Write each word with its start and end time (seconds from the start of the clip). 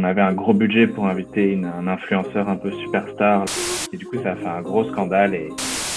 On 0.00 0.04
avait 0.04 0.22
un 0.22 0.32
gros 0.32 0.54
budget 0.54 0.86
pour 0.86 1.08
inviter 1.08 1.60
un 1.64 1.88
influenceur 1.88 2.48
un 2.48 2.54
peu 2.54 2.70
superstar. 2.70 3.46
Et 3.92 3.96
du 3.96 4.06
coup, 4.06 4.14
ça 4.22 4.30
a 4.30 4.36
fait 4.36 4.46
un 4.46 4.62
gros 4.62 4.84
scandale. 4.84 5.34
Et 5.34 5.48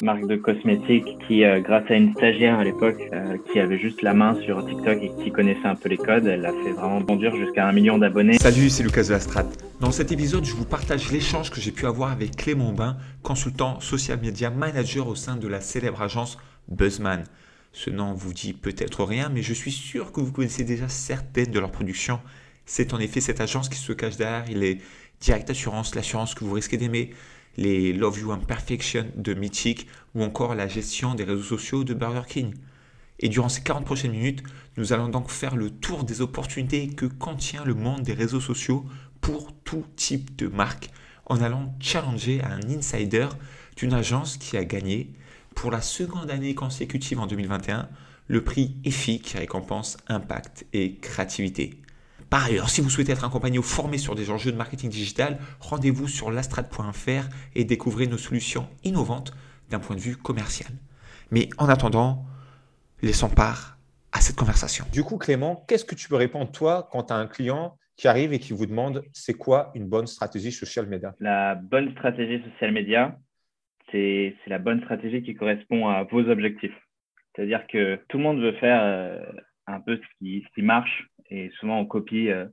marque 0.01 0.25
de 0.25 0.37
cosmétiques 0.37 1.19
qui, 1.27 1.43
euh, 1.43 1.59
grâce 1.59 1.83
à 1.91 1.93
une 1.93 2.11
stagiaire 2.13 2.57
à 2.57 2.63
l'époque, 2.63 2.99
euh, 3.13 3.37
qui 3.51 3.59
avait 3.59 3.77
juste 3.77 4.01
la 4.01 4.15
main 4.15 4.35
sur 4.43 4.65
TikTok 4.65 4.97
et 5.03 5.11
qui 5.23 5.31
connaissait 5.31 5.67
un 5.67 5.75
peu 5.75 5.87
les 5.87 5.97
codes, 5.97 6.25
elle 6.25 6.47
a 6.47 6.51
fait 6.51 6.71
vraiment 6.71 6.99
bondir 6.99 7.35
jusqu'à 7.35 7.67
un 7.67 7.71
million 7.73 7.99
d'abonnés. 7.99 8.39
Salut, 8.39 8.71
c'est 8.71 8.81
Lucas 8.81 9.03
de 9.03 9.11
la 9.11 9.19
Strat. 9.19 9.45
Dans 9.79 9.91
cet 9.91 10.11
épisode, 10.11 10.45
je 10.45 10.55
vous 10.55 10.65
partage 10.65 11.11
l'échange 11.11 11.51
que 11.51 11.61
j'ai 11.61 11.71
pu 11.71 11.85
avoir 11.85 12.11
avec 12.11 12.35
Clément 12.35 12.73
Bain, 12.73 12.97
consultant 13.21 13.79
social 13.81 14.17
media 14.19 14.49
manager 14.49 15.07
au 15.07 15.13
sein 15.13 15.35
de 15.35 15.47
la 15.47 15.61
célèbre 15.61 16.01
agence 16.01 16.39
Buzzman. 16.69 17.23
Ce 17.71 17.91
nom 17.91 18.13
vous 18.13 18.33
dit 18.33 18.53
peut-être 18.53 19.03
rien, 19.03 19.29
mais 19.29 19.43
je 19.43 19.53
suis 19.53 19.71
sûr 19.71 20.11
que 20.11 20.21
vous 20.21 20.31
connaissez 20.31 20.63
déjà 20.63 20.89
certaines 20.89 21.51
de 21.51 21.59
leurs 21.59 21.71
productions. 21.71 22.19
C'est 22.65 22.93
en 22.93 22.99
effet 22.99 23.21
cette 23.21 23.41
agence 23.41 23.69
qui 23.69 23.77
se 23.77 23.93
cache 23.93 24.17
derrière 24.17 24.45
les 24.47 24.79
Direct 25.19 25.49
Assurance, 25.49 25.93
l'assurance 25.95 26.33
que 26.33 26.43
vous 26.43 26.53
risquez 26.53 26.77
d'aimer, 26.77 27.11
les 27.57 27.93
Love 27.93 28.19
You 28.19 28.31
Imperfection 28.31 29.05
de 29.15 29.33
Mythic 29.33 29.87
ou 30.15 30.23
encore 30.23 30.55
la 30.55 30.67
gestion 30.67 31.15
des 31.15 31.23
réseaux 31.23 31.43
sociaux 31.43 31.83
de 31.83 31.93
Burger 31.93 32.27
King. 32.27 32.53
Et 33.19 33.29
durant 33.29 33.49
ces 33.49 33.61
40 33.61 33.85
prochaines 33.85 34.11
minutes, 34.11 34.41
nous 34.77 34.93
allons 34.93 35.09
donc 35.09 35.29
faire 35.29 35.55
le 35.55 35.69
tour 35.69 36.03
des 36.03 36.21
opportunités 36.21 36.87
que 36.87 37.05
contient 37.05 37.63
le 37.63 37.75
monde 37.75 38.01
des 38.01 38.13
réseaux 38.13 38.39
sociaux 38.39 38.85
pour 39.21 39.53
tout 39.63 39.85
type 39.95 40.35
de 40.35 40.47
marque 40.47 40.89
en 41.27 41.39
allant 41.41 41.75
challenger 41.79 42.41
un 42.43 42.59
insider 42.69 43.27
d'une 43.77 43.93
agence 43.93 44.37
qui 44.37 44.57
a 44.57 44.65
gagné 44.65 45.13
pour 45.55 45.71
la 45.71 45.81
seconde 45.81 46.31
année 46.31 46.55
consécutive 46.55 47.19
en 47.19 47.27
2021 47.27 47.87
le 48.27 48.43
prix 48.43 48.75
EFI 48.83 49.19
qui 49.19 49.37
récompense 49.37 49.97
impact 50.07 50.65
et 50.73 50.95
créativité. 50.95 51.81
Par 52.31 52.45
ailleurs, 52.45 52.69
si 52.69 52.79
vous 52.79 52.89
souhaitez 52.89 53.11
être 53.11 53.25
accompagné 53.25 53.59
ou 53.59 53.61
formé 53.61 53.97
sur 53.97 54.15
des 54.15 54.31
enjeux 54.31 54.53
de 54.53 54.57
marketing 54.57 54.89
digital, 54.89 55.37
rendez-vous 55.59 56.07
sur 56.07 56.31
lastrade.fr 56.31 57.27
et 57.55 57.65
découvrez 57.65 58.07
nos 58.07 58.17
solutions 58.17 58.69
innovantes 58.85 59.33
d'un 59.69 59.79
point 59.79 59.97
de 59.97 60.01
vue 60.01 60.15
commercial. 60.15 60.71
Mais 61.29 61.49
en 61.57 61.67
attendant, 61.67 62.23
laissons 63.01 63.27
part 63.27 63.77
à 64.13 64.21
cette 64.21 64.37
conversation. 64.37 64.85
Du 64.93 65.03
coup, 65.03 65.17
Clément, 65.17 65.65
qu'est-ce 65.67 65.83
que 65.83 65.93
tu 65.93 66.07
peux 66.07 66.15
répondre 66.15 66.49
toi 66.53 66.87
quand 66.93 67.03
tu 67.03 67.13
as 67.13 67.17
un 67.17 67.27
client 67.27 67.77
qui 67.97 68.07
arrive 68.07 68.31
et 68.31 68.39
qui 68.39 68.53
vous 68.53 68.65
demande 68.65 69.03
c'est 69.11 69.33
quoi 69.33 69.73
une 69.75 69.89
bonne 69.89 70.07
stratégie 70.07 70.53
social 70.53 70.87
media? 70.87 71.13
La 71.19 71.55
bonne 71.55 71.91
stratégie 71.91 72.41
social 72.51 72.71
media, 72.71 73.19
c'est 73.91 74.33
la 74.47 74.57
bonne 74.57 74.81
stratégie 74.83 75.21
qui 75.21 75.35
correspond 75.35 75.89
à 75.89 76.03
vos 76.03 76.21
objectifs. 76.29 76.79
C'est-à-dire 77.35 77.67
que 77.67 77.99
tout 78.07 78.19
le 78.19 78.23
monde 78.23 78.39
veut 78.39 78.53
faire 78.53 78.81
euh, 78.81 79.19
un 79.67 79.81
peu 79.81 79.97
ce 79.97 80.17
qui, 80.17 80.45
ce 80.47 80.53
qui 80.53 80.61
marche 80.61 81.09
et 81.31 81.49
souvent 81.59 81.79
on 81.79 81.85
copie 81.85 82.29
euh, 82.29 82.45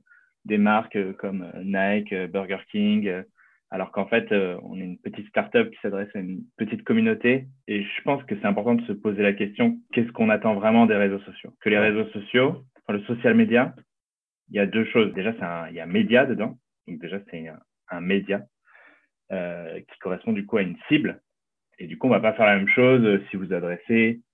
des 0.45 0.57
marques 0.57 0.95
euh, 0.95 1.13
comme 1.13 1.51
Nike, 1.63 2.13
Burger 2.31 2.59
King, 2.71 3.23
alors 3.69 3.91
qu'en 3.91 4.07
fait 4.07 4.31
on 4.63 4.79
est 4.79 4.83
une 4.83 4.97
petite 4.97 5.27
startup 5.27 5.69
qui 5.69 5.77
s'adresse 5.81 6.09
à 6.15 6.19
une 6.19 6.41
petite 6.57 6.83
communauté. 6.83 7.45
Et 7.67 7.83
je 7.83 8.01
pense 8.03 8.23
que 8.23 8.35
c'est 8.35 8.47
important 8.47 8.73
de 8.73 8.85
se 8.85 8.93
poser 8.93 9.21
la 9.21 9.33
question 9.33 9.77
qu'est-ce 9.93 10.11
qu'on 10.11 10.29
attend 10.29 10.55
vraiment 10.55 10.87
des 10.87 10.95
réseaux 10.95 11.19
sociaux? 11.19 11.53
Que 11.61 11.69
les 11.69 11.77
réseaux 11.77 12.09
sociaux, 12.09 12.63
enfin, 12.87 12.97
le 12.97 13.03
social 13.03 13.35
media, 13.35 13.75
il 14.49 14.55
y 14.55 14.59
a 14.59 14.65
deux 14.65 14.85
choses. 14.85 15.13
Déjà, 15.13 15.35
il 15.69 15.75
y 15.75 15.79
a 15.79 15.85
média 15.85 16.25
dedans, 16.25 16.57
donc 16.87 16.99
déjà 16.99 17.19
c'est 17.29 17.47
un, 17.47 17.59
un 17.89 18.01
média 18.01 18.41
qui 19.29 19.99
correspond 19.99 20.33
du 20.33 20.47
coup 20.47 20.57
à 20.57 20.63
une 20.63 20.77
cible. 20.87 21.21
Et 21.79 21.87
du 21.87 21.97
coup, 21.97 22.07
on 22.07 22.11
va 22.11 22.19
pas 22.19 22.33
faire 22.33 22.45
la 22.45 22.57
même 22.57 22.67
chose 22.67 23.03
euh, 23.03 23.23
si 23.29 23.37
vous 23.37 23.53
adressez 23.53 24.19
euh, 24.19 24.28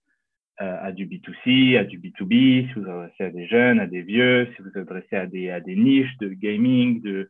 à 0.58 0.92
du 0.92 1.06
B2C, 1.06 1.78
à 1.78 1.84
du 1.84 2.00
B2B, 2.00 2.68
si 2.68 2.74
vous 2.80 2.90
adressez 2.90 3.24
à 3.24 3.30
des 3.30 3.48
jeunes, 3.48 3.80
à 3.80 3.88
des 3.88 4.02
vieux, 4.02 4.48
si 4.56 4.62
vous 4.62 4.78
adressez 4.80 5.16
à 5.16 5.26
des, 5.26 5.50
à 5.50 5.60
des 5.60 5.76
niches 5.76 6.18
de 6.18 6.30
gaming, 6.30 7.02
de, 7.02 7.30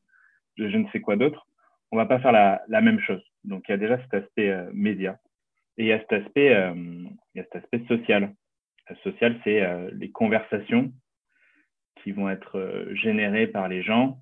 de 0.57 0.69
je 0.69 0.77
ne 0.77 0.87
sais 0.89 1.01
quoi 1.01 1.15
d'autre. 1.15 1.47
On 1.91 1.97
va 1.97 2.05
pas 2.05 2.19
faire 2.19 2.31
la, 2.31 2.61
la 2.67 2.81
même 2.81 2.99
chose. 2.99 3.23
Donc, 3.43 3.63
il 3.67 3.71
y 3.71 3.73
a 3.73 3.77
déjà 3.77 3.99
cet 4.01 4.13
aspect 4.13 4.49
euh, 4.49 4.69
média. 4.73 5.17
Et 5.77 5.83
il 5.83 5.87
y 5.87 5.91
a 5.91 5.99
cet 5.99 6.13
aspect, 6.13 6.51
il 6.75 7.11
y 7.35 7.39
a 7.39 7.43
cet 7.43 7.55
aspect 7.57 7.83
social. 7.87 8.33
social, 9.03 9.37
c'est 9.43 9.91
les 9.91 10.09
conversations 10.09 10.93
qui 12.01 12.13
vont 12.13 12.29
être 12.29 12.87
générées 12.93 13.47
par 13.47 13.67
les 13.67 13.83
gens 13.83 14.17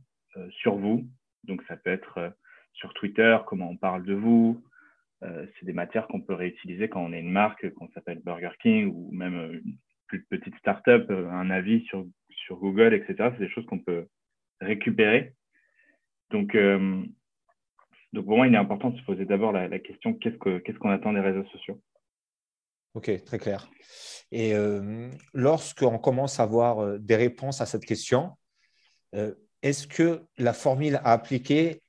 sur 0.50 0.76
vous. 0.76 1.06
Donc, 1.44 1.62
ça 1.68 1.78
peut 1.78 1.92
être 1.92 2.34
sur 2.74 2.92
Twitter, 2.96 3.38
comment 3.46 3.70
on 3.70 3.78
parle 3.78 4.04
de 4.04 4.16
vous, 4.16 4.64
euh, 5.24 5.46
c'est 5.58 5.66
des 5.66 5.74
matières 5.74 6.08
qu'on 6.08 6.22
peut 6.22 6.34
réutiliser 6.34 6.90
quand 6.90 7.02
on 7.02 7.14
est 7.14 7.20
une 7.20 7.32
marque, 7.32 7.72
qu'on 7.76 7.90
s'appelle 7.90 8.20
Burger 8.20 8.52
King 8.62 8.92
ou 8.94 9.12
même 9.12 9.36
euh, 9.36 9.62
une 9.64 9.78
plus 10.08 10.24
petite 10.24 10.56
startup, 10.58 11.10
euh, 11.10 11.30
un 11.30 11.50
avis 11.50 11.86
sur, 11.86 12.06
sur 12.30 12.58
Google, 12.58 12.94
etc. 12.94 13.30
C'est 13.34 13.46
des 13.46 13.50
choses 13.50 13.66
qu'on 13.66 13.80
peut 13.80 14.08
récupérer. 14.60 15.34
Donc, 16.32 16.58
donc, 18.14 18.26
pour 18.26 18.38
moi, 18.38 18.48
il 18.48 18.56
est 18.56 18.58
important 18.58 18.90
de 18.90 18.98
se 18.98 19.04
poser 19.04 19.26
d'abord 19.26 19.52
la, 19.52 19.68
question 19.78 20.16
qu'est-ce 20.16 20.78
qu'on 20.80 20.90
attend 20.90 21.14
des 21.14 21.20
réseaux 21.20 21.46
sociaux? 21.46 21.80
Ok, 22.96 23.24
très 23.24 23.38
clair. 23.38 23.70
Et 24.32 24.54
lorsqu'on 25.34 26.00
commence 26.00 26.40
à 26.40 26.44
avoir 26.44 26.98
des 26.98 27.16
réponses 27.16 27.62
à 27.62 27.68
cette 27.68 27.86
question, 27.86 28.32
est-ce 29.62 29.86
que 29.86 30.24
la 30.40 30.54
formule 30.54 30.96
à 30.96 31.12
appliquer 31.12 31.83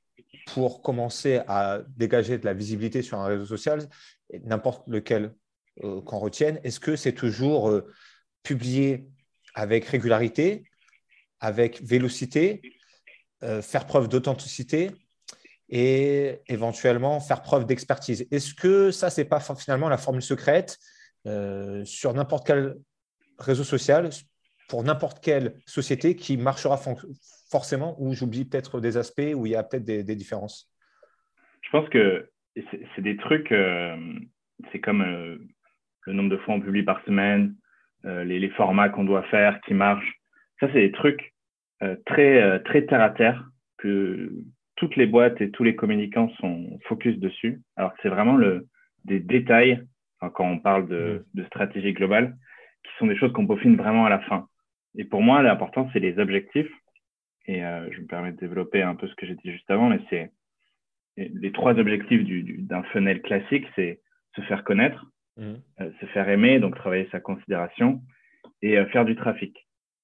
pour 0.45 0.81
commencer 0.81 1.41
à 1.47 1.81
dégager 1.97 2.37
de 2.37 2.45
la 2.45 2.53
visibilité 2.53 3.01
sur 3.01 3.19
un 3.19 3.25
réseau 3.25 3.45
social, 3.45 3.87
n'importe 4.43 4.87
lequel 4.87 5.33
euh, 5.83 6.01
qu'on 6.01 6.19
retienne, 6.19 6.59
est-ce 6.63 6.79
que 6.79 6.95
c'est 6.95 7.13
toujours 7.13 7.69
euh, 7.69 7.91
publié 8.43 9.09
avec 9.55 9.85
régularité, 9.85 10.63
avec 11.39 11.81
vélocité, 11.81 12.61
euh, 13.43 13.61
faire 13.61 13.85
preuve 13.85 14.07
d'authenticité 14.07 14.91
et 15.67 16.39
éventuellement 16.47 17.19
faire 17.19 17.41
preuve 17.41 17.65
d'expertise? 17.65 18.27
Est-ce 18.31 18.53
que 18.53 18.91
ça, 18.91 19.09
ce 19.09 19.21
n'est 19.21 19.27
pas 19.27 19.39
finalement 19.39 19.89
la 19.89 19.97
formule 19.97 20.23
secrète 20.23 20.77
sur 21.85 22.13
n'importe 22.13 22.45
quel 22.45 22.75
réseau 23.39 23.63
social, 23.63 24.11
pour 24.67 24.83
n'importe 24.83 25.23
quelle 25.23 25.53
société 25.65 26.15
qui 26.15 26.37
marchera 26.37 26.77
forcément 27.49 27.95
ou 27.99 28.13
j'oublie 28.13 28.45
peut-être 28.45 28.79
des 28.79 28.97
aspects 28.97 29.33
où 29.35 29.45
il 29.45 29.51
y 29.51 29.55
a 29.55 29.63
peut-être 29.63 29.85
des, 29.85 30.15
différences 30.15 30.71
Je 31.61 31.69
pense 31.69 31.87
que 31.89 32.29
c'est 32.55 33.01
des 33.01 33.17
trucs, 33.17 33.51
euh, 33.51 33.95
c'est 34.71 34.79
comme 34.79 35.01
euh, 35.01 35.37
le 36.01 36.13
nombre 36.13 36.29
de 36.29 36.37
fois 36.37 36.55
on 36.55 36.61
publie 36.61 36.83
par 36.83 37.03
semaine, 37.05 37.55
euh, 38.05 38.23
les, 38.23 38.49
formats 38.49 38.89
qu'on 38.89 39.03
doit 39.03 39.23
faire 39.23 39.59
qui 39.61 39.73
marchent. 39.73 40.19
Ça, 40.59 40.67
c'est 40.71 40.81
des 40.81 40.91
trucs 40.91 41.33
très, 42.05 42.63
très 42.63 42.85
terre 42.85 43.01
à 43.01 43.09
terre 43.09 43.43
que 43.77 44.31
toutes 44.77 44.95
les 44.95 45.05
boîtes 45.05 45.41
et 45.41 45.51
tous 45.51 45.63
les 45.63 45.75
communicants 45.75 46.29
sont 46.39 46.79
focus 46.87 47.19
dessus. 47.19 47.61
Alors 47.75 47.93
que 47.93 47.99
c'est 48.01 48.09
vraiment 48.09 48.37
le, 48.37 48.65
des 49.03 49.19
détails, 49.19 49.83
quand 50.33 50.45
on 50.45 50.59
parle 50.59 50.87
de, 50.87 51.25
mmh. 51.33 51.37
de 51.39 51.45
stratégie 51.45 51.93
globale, 51.93 52.37
qui 52.83 52.91
sont 52.97 53.07
des 53.07 53.17
choses 53.17 53.33
qu'on 53.33 53.45
peaufine 53.45 53.75
vraiment 53.75 54.05
à 54.05 54.09
la 54.09 54.19
fin. 54.19 54.47
Et 54.97 55.05
pour 55.05 55.21
moi, 55.21 55.41
l'important, 55.41 55.89
c'est 55.91 55.99
les 55.99 56.17
objectifs 56.19 56.71
et 57.47 57.63
euh, 57.63 57.87
je 57.91 58.01
me 58.01 58.07
permets 58.07 58.31
de 58.31 58.37
développer 58.37 58.81
un 58.81 58.95
peu 58.95 59.07
ce 59.07 59.15
que 59.15 59.25
j'ai 59.25 59.35
dit 59.35 59.51
juste 59.51 59.69
avant, 59.69 59.89
mais 59.89 59.99
c'est 60.09 60.31
les 61.17 61.51
trois 61.53 61.79
objectifs 61.79 62.23
d'un 62.67 62.83
funnel 62.83 63.21
classique, 63.21 63.65
c'est 63.75 64.01
se 64.35 64.41
faire 64.41 64.65
connaître, 64.65 65.05
mmh. 65.37 65.53
euh, 65.79 65.91
se 66.01 66.05
faire 66.07 66.27
aimer, 66.27 66.59
donc 66.59 66.75
travailler 66.75 67.07
sa 67.11 67.21
considération, 67.21 68.01
et 68.61 68.77
euh, 68.77 68.85
faire 68.87 69.05
du 69.05 69.15
trafic. 69.15 69.55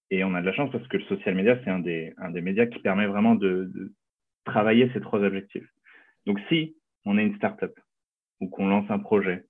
Et 0.09 0.23
on 0.23 0.33
a 0.35 0.41
de 0.41 0.45
la 0.45 0.53
chance 0.53 0.71
parce 0.71 0.87
que 0.87 0.97
le 0.97 1.03
social 1.05 1.35
media, 1.35 1.59
c'est 1.63 1.69
un 1.69 1.79
des, 1.79 2.13
un 2.17 2.31
des 2.31 2.41
médias 2.41 2.65
qui 2.65 2.79
permet 2.79 3.07
vraiment 3.07 3.35
de, 3.35 3.69
de, 3.73 3.93
travailler 4.45 4.89
ces 4.93 5.01
trois 5.01 5.19
objectifs. 5.19 5.67
Donc 6.25 6.39
si 6.49 6.75
on 7.05 7.17
est 7.17 7.23
une 7.23 7.35
startup 7.35 7.73
ou 8.39 8.49
qu'on 8.49 8.67
lance 8.67 8.89
un 8.89 8.99
projet, 8.99 9.45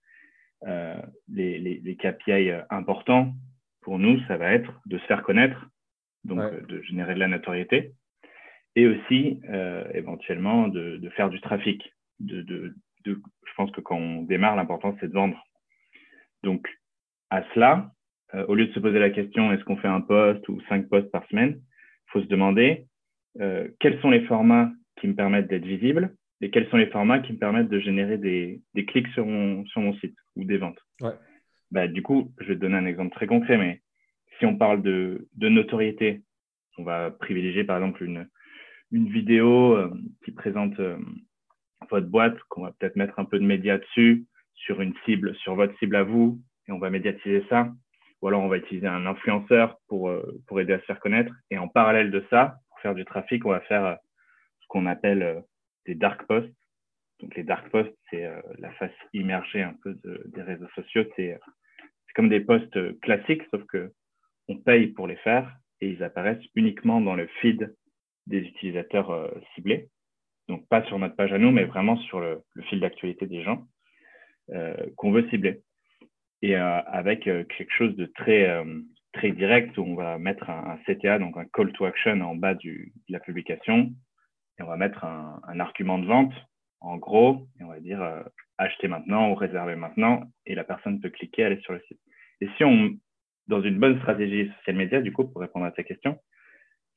les, 1.29 1.59
les, 1.59 1.79
les 1.79 1.95
KPI 1.95 2.51
importants 2.69 3.33
pour 3.81 3.99
nous, 3.99 4.19
ça 4.27 4.37
va 4.37 4.51
être 4.51 4.71
de 4.85 4.97
se 4.97 5.05
faire 5.05 5.23
connaître, 5.23 5.67
donc 6.23 6.39
euh, 6.39 6.61
de 6.61 6.81
générer 6.83 7.15
de 7.15 7.19
la 7.19 7.27
notoriété, 7.27 7.93
et 8.75 8.87
aussi 8.87 9.39
euh, 9.49 9.83
éventuellement 9.93 10.67
de, 10.67 10.97
de, 10.97 11.09
faire 11.09 11.29
du 11.29 11.41
trafic. 11.41 11.93
De, 12.19 12.41
de, 12.41 12.75
de, 13.05 13.21
je 13.45 13.53
pense 13.55 13.71
que 13.71 13.81
quand 13.81 13.97
on 13.97 14.21
démarre, 14.23 14.55
l'important 14.55 14.95
c'est 14.99 15.07
de 15.07 15.13
vendre. 15.13 15.43
Donc 16.43 16.67
à 17.29 17.43
cela, 17.53 17.91
euh, 18.33 18.45
au 18.47 18.55
lieu 18.55 18.67
de 18.67 18.73
se 18.73 18.79
poser 18.79 18.99
la 18.99 19.09
question 19.09 19.51
est-ce 19.51 19.63
qu'on 19.63 19.77
fait 19.77 19.87
un 19.87 20.01
post 20.01 20.47
ou 20.49 20.61
cinq 20.69 20.87
posts 20.87 21.11
par 21.11 21.25
semaine, 21.27 21.59
il 21.59 22.11
faut 22.11 22.21
se 22.21 22.27
demander 22.27 22.85
euh, 23.39 23.67
quels 23.79 23.99
sont 24.01 24.09
les 24.09 24.25
formats 24.25 24.71
qui 24.99 25.07
me 25.07 25.15
permettent 25.15 25.47
d'être 25.47 25.65
visible 25.65 26.15
et 26.41 26.49
quels 26.49 26.69
sont 26.69 26.77
les 26.77 26.87
formats 26.87 27.19
qui 27.19 27.33
me 27.33 27.37
permettent 27.37 27.69
de 27.69 27.79
générer 27.79 28.17
des, 28.17 28.61
des 28.73 28.85
clics 28.85 29.07
sur 29.09 29.25
mon, 29.25 29.65
sur 29.65 29.81
mon 29.81 29.93
site 29.95 30.17
ou 30.35 30.43
des 30.43 30.57
ventes. 30.57 30.79
Ouais. 31.01 31.13
Bah, 31.71 31.87
du 31.87 32.01
coup, 32.01 32.33
je 32.39 32.47
vais 32.47 32.55
te 32.55 32.59
donner 32.59 32.75
un 32.75 32.85
exemple 32.85 33.15
très 33.15 33.27
concret, 33.27 33.57
mais 33.57 33.81
si 34.37 34.45
on 34.45 34.57
parle 34.57 34.81
de, 34.81 35.27
notoriété, 35.37 36.21
on 36.77 36.83
va 36.83 37.11
privilégier 37.11 37.63
par 37.63 37.77
exemple 37.77 38.03
une, 38.03 38.27
vidéo 38.91 39.75
euh, 39.75 39.89
qui 40.25 40.31
présente 40.31 40.77
euh, 40.81 40.97
votre 41.89 42.07
boîte, 42.07 42.37
qu'on 42.49 42.63
va 42.63 42.73
peut-être 42.73 42.97
mettre 42.97 43.19
un 43.19 43.25
peu 43.25 43.39
de 43.39 43.45
médias 43.45 43.77
dessus, 43.77 44.25
sur 44.53 44.81
une 44.81 44.93
cible, 45.05 45.33
sur 45.35 45.55
votre 45.55 45.77
cible 45.79 45.95
à 45.95 46.03
vous, 46.03 46.41
et 46.67 46.73
on 46.73 46.77
va 46.77 46.89
médiatiser 46.89 47.45
ça. 47.49 47.71
Ou 48.21 48.27
alors 48.27 48.43
on 48.43 48.49
va 48.49 48.57
utiliser 48.57 48.87
un 48.87 49.05
influenceur 49.05 49.77
pour, 49.87 50.09
euh, 50.09 50.41
pour 50.47 50.59
aider 50.59 50.73
à 50.73 50.79
se 50.79 50.85
faire 50.85 50.99
connaître. 50.99 51.33
Et 51.51 51.57
en 51.57 51.69
parallèle 51.69 52.11
de 52.11 52.23
ça, 52.29 52.57
pour 52.67 52.79
faire 52.81 52.95
du 52.95 53.05
trafic, 53.05 53.45
on 53.45 53.49
va 53.49 53.61
faire 53.61 53.97
qu'on 54.67 54.85
appelle 54.85 55.43
des 55.85 55.95
dark 55.95 56.25
posts. 56.27 56.53
Donc 57.19 57.35
les 57.35 57.43
dark 57.43 57.69
posts, 57.69 57.95
c'est 58.09 58.29
la 58.57 58.71
face 58.73 58.95
immergée 59.13 59.61
un 59.61 59.75
peu 59.83 59.99
des 60.27 60.41
réseaux 60.41 60.69
sociaux. 60.75 61.03
C'est 61.15 61.37
comme 62.15 62.29
des 62.29 62.39
posts 62.39 62.99
classiques, 63.01 63.43
sauf 63.51 63.63
que 63.65 63.91
on 64.47 64.57
paye 64.57 64.87
pour 64.87 65.07
les 65.07 65.15
faire 65.17 65.55
et 65.79 65.89
ils 65.89 66.03
apparaissent 66.03 66.43
uniquement 66.55 67.01
dans 67.01 67.15
le 67.15 67.27
feed 67.41 67.75
des 68.27 68.39
utilisateurs 68.39 69.31
ciblés. 69.55 69.89
Donc 70.47 70.67
pas 70.67 70.83
sur 70.85 70.99
notre 70.99 71.15
page 71.15 71.33
à 71.33 71.37
nous, 71.37 71.51
mais 71.51 71.65
vraiment 71.65 71.97
sur 71.97 72.19
le, 72.19 72.43
fil 72.69 72.79
d'actualité 72.79 73.25
des 73.25 73.43
gens 73.43 73.65
qu'on 74.97 75.11
veut 75.11 75.27
cibler 75.29 75.61
et 76.41 76.55
euh, 76.55 76.81
avec 76.87 77.27
euh, 77.27 77.43
quelque 77.45 77.73
chose 77.73 77.95
de 77.95 78.05
très, 78.05 78.49
euh, 78.49 78.81
très 79.13 79.31
direct 79.31 79.77
où 79.77 79.83
on 79.83 79.95
va 79.95 80.17
mettre 80.17 80.49
un, 80.49 80.77
CTA, 80.85 81.19
donc 81.19 81.37
un 81.37 81.45
call 81.45 81.71
to 81.73 81.85
action 81.85 82.19
en 82.21 82.35
bas 82.35 82.55
de 82.55 82.85
la 83.09 83.19
publication, 83.19 83.91
et 84.59 84.63
on 84.63 84.67
va 84.67 84.77
mettre 84.77 85.03
un, 85.05 85.59
argument 85.59 85.99
de 85.99 86.07
vente 86.07 86.33
en 86.79 86.97
gros, 86.97 87.47
et 87.59 87.63
on 87.63 87.67
va 87.67 87.79
dire 87.79 88.01
acheter 88.61 88.87
maintenant 88.87 89.31
ou 89.31 89.35
réserver 89.35 89.75
maintenant, 89.75 90.23
et 90.45 90.55
la 90.55 90.63
personne 90.63 90.99
peut 90.99 91.09
cliquer, 91.09 91.43
aller 91.43 91.59
sur 91.61 91.73
le 91.73 91.81
site. 91.87 91.99
Et 92.41 92.47
si 92.57 92.63
on, 92.63 92.91
dans 93.47 93.61
une 93.61 93.79
bonne 93.79 93.97
stratégie 93.99 94.51
social 94.57 94.75
media, 94.75 95.01
du 95.01 95.11
coup, 95.11 95.27
pour 95.27 95.41
répondre 95.41 95.65
à 95.65 95.71
ta 95.71 95.83
question, 95.83 96.17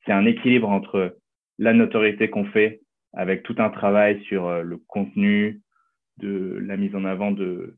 c'est 0.05 0.11
un 0.11 0.25
équilibre 0.25 0.69
entre 0.69 1.17
la 1.57 1.73
notoriété 1.73 2.29
qu'on 2.29 2.45
fait 2.45 2.81
avec 3.13 3.43
tout 3.43 3.55
un 3.59 3.69
travail 3.69 4.21
sur 4.25 4.61
le 4.61 4.77
contenu, 4.77 5.61
de 6.17 6.59
la 6.65 6.77
mise 6.77 6.95
en 6.95 7.05
avant 7.05 7.31
de, 7.31 7.77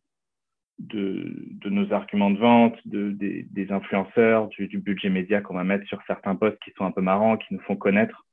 de, 0.79 1.69
nos 1.69 1.91
arguments 1.91 2.31
de 2.31 2.39
vente, 2.39 2.77
de, 2.85 3.11
des, 3.11 3.43
des 3.51 3.71
influenceurs, 3.71 4.47
du, 4.49 4.67
du, 4.67 4.79
budget 4.79 5.09
média 5.09 5.41
qu'on 5.41 5.55
va 5.55 5.63
mettre 5.63 5.87
sur 5.87 6.01
certains 6.05 6.35
posts 6.35 6.59
qui 6.63 6.71
sont 6.77 6.85
un 6.85 6.91
peu 6.91 7.01
marrants, 7.01 7.37
qui 7.37 7.53
nous 7.53 7.61
font 7.61 7.75
connaître. 7.75 8.25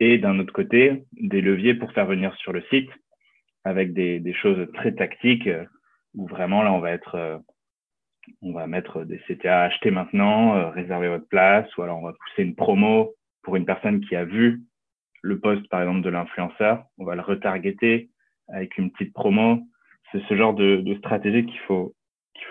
Et 0.00 0.18
d'un 0.18 0.38
autre 0.38 0.52
côté, 0.52 1.04
des 1.12 1.40
leviers 1.40 1.74
pour 1.74 1.92
faire 1.92 2.06
venir 2.06 2.34
sur 2.36 2.52
le 2.52 2.62
site 2.70 2.90
avec 3.68 3.92
des, 3.92 4.32
choses 4.32 4.66
très 4.72 4.92
tactiques 4.92 5.46
euh, 5.46 5.64
où 6.14 6.26
vraiment 6.26 6.62
là, 6.62 6.72
on 6.72 6.80
va 6.80 6.92
être, 6.92 7.14
euh, 7.16 7.38
on 8.40 8.52
va 8.52 8.66
mettre 8.66 9.04
des 9.04 9.18
CTA 9.28 9.62
acheter 9.62 9.90
maintenant, 9.90 10.56
euh, 10.56 10.70
réserver 10.70 11.08
votre 11.08 11.28
place, 11.28 11.68
ou 11.76 11.82
alors 11.82 11.98
on 11.98 12.06
va 12.06 12.12
pousser 12.12 12.42
une 12.42 12.54
promo 12.54 13.14
pour 13.42 13.56
une 13.56 13.66
personne 13.66 14.00
qui 14.00 14.16
a 14.16 14.24
vu 14.24 14.62
le 15.22 15.38
post, 15.38 15.68
par 15.68 15.82
exemple, 15.82 16.00
de 16.00 16.10
l'influenceur. 16.10 16.84
On 16.96 17.04
va 17.04 17.14
le 17.14 17.22
retargeter 17.22 18.10
avec 18.48 18.78
une 18.78 18.90
petite 18.90 19.12
promo 19.12 19.60
c'est 20.10 20.22
ce 20.26 20.36
genre 20.36 20.54
de, 20.54 20.94
stratégie 21.00 21.44
qu'il 21.44 21.60
faut 21.60 21.94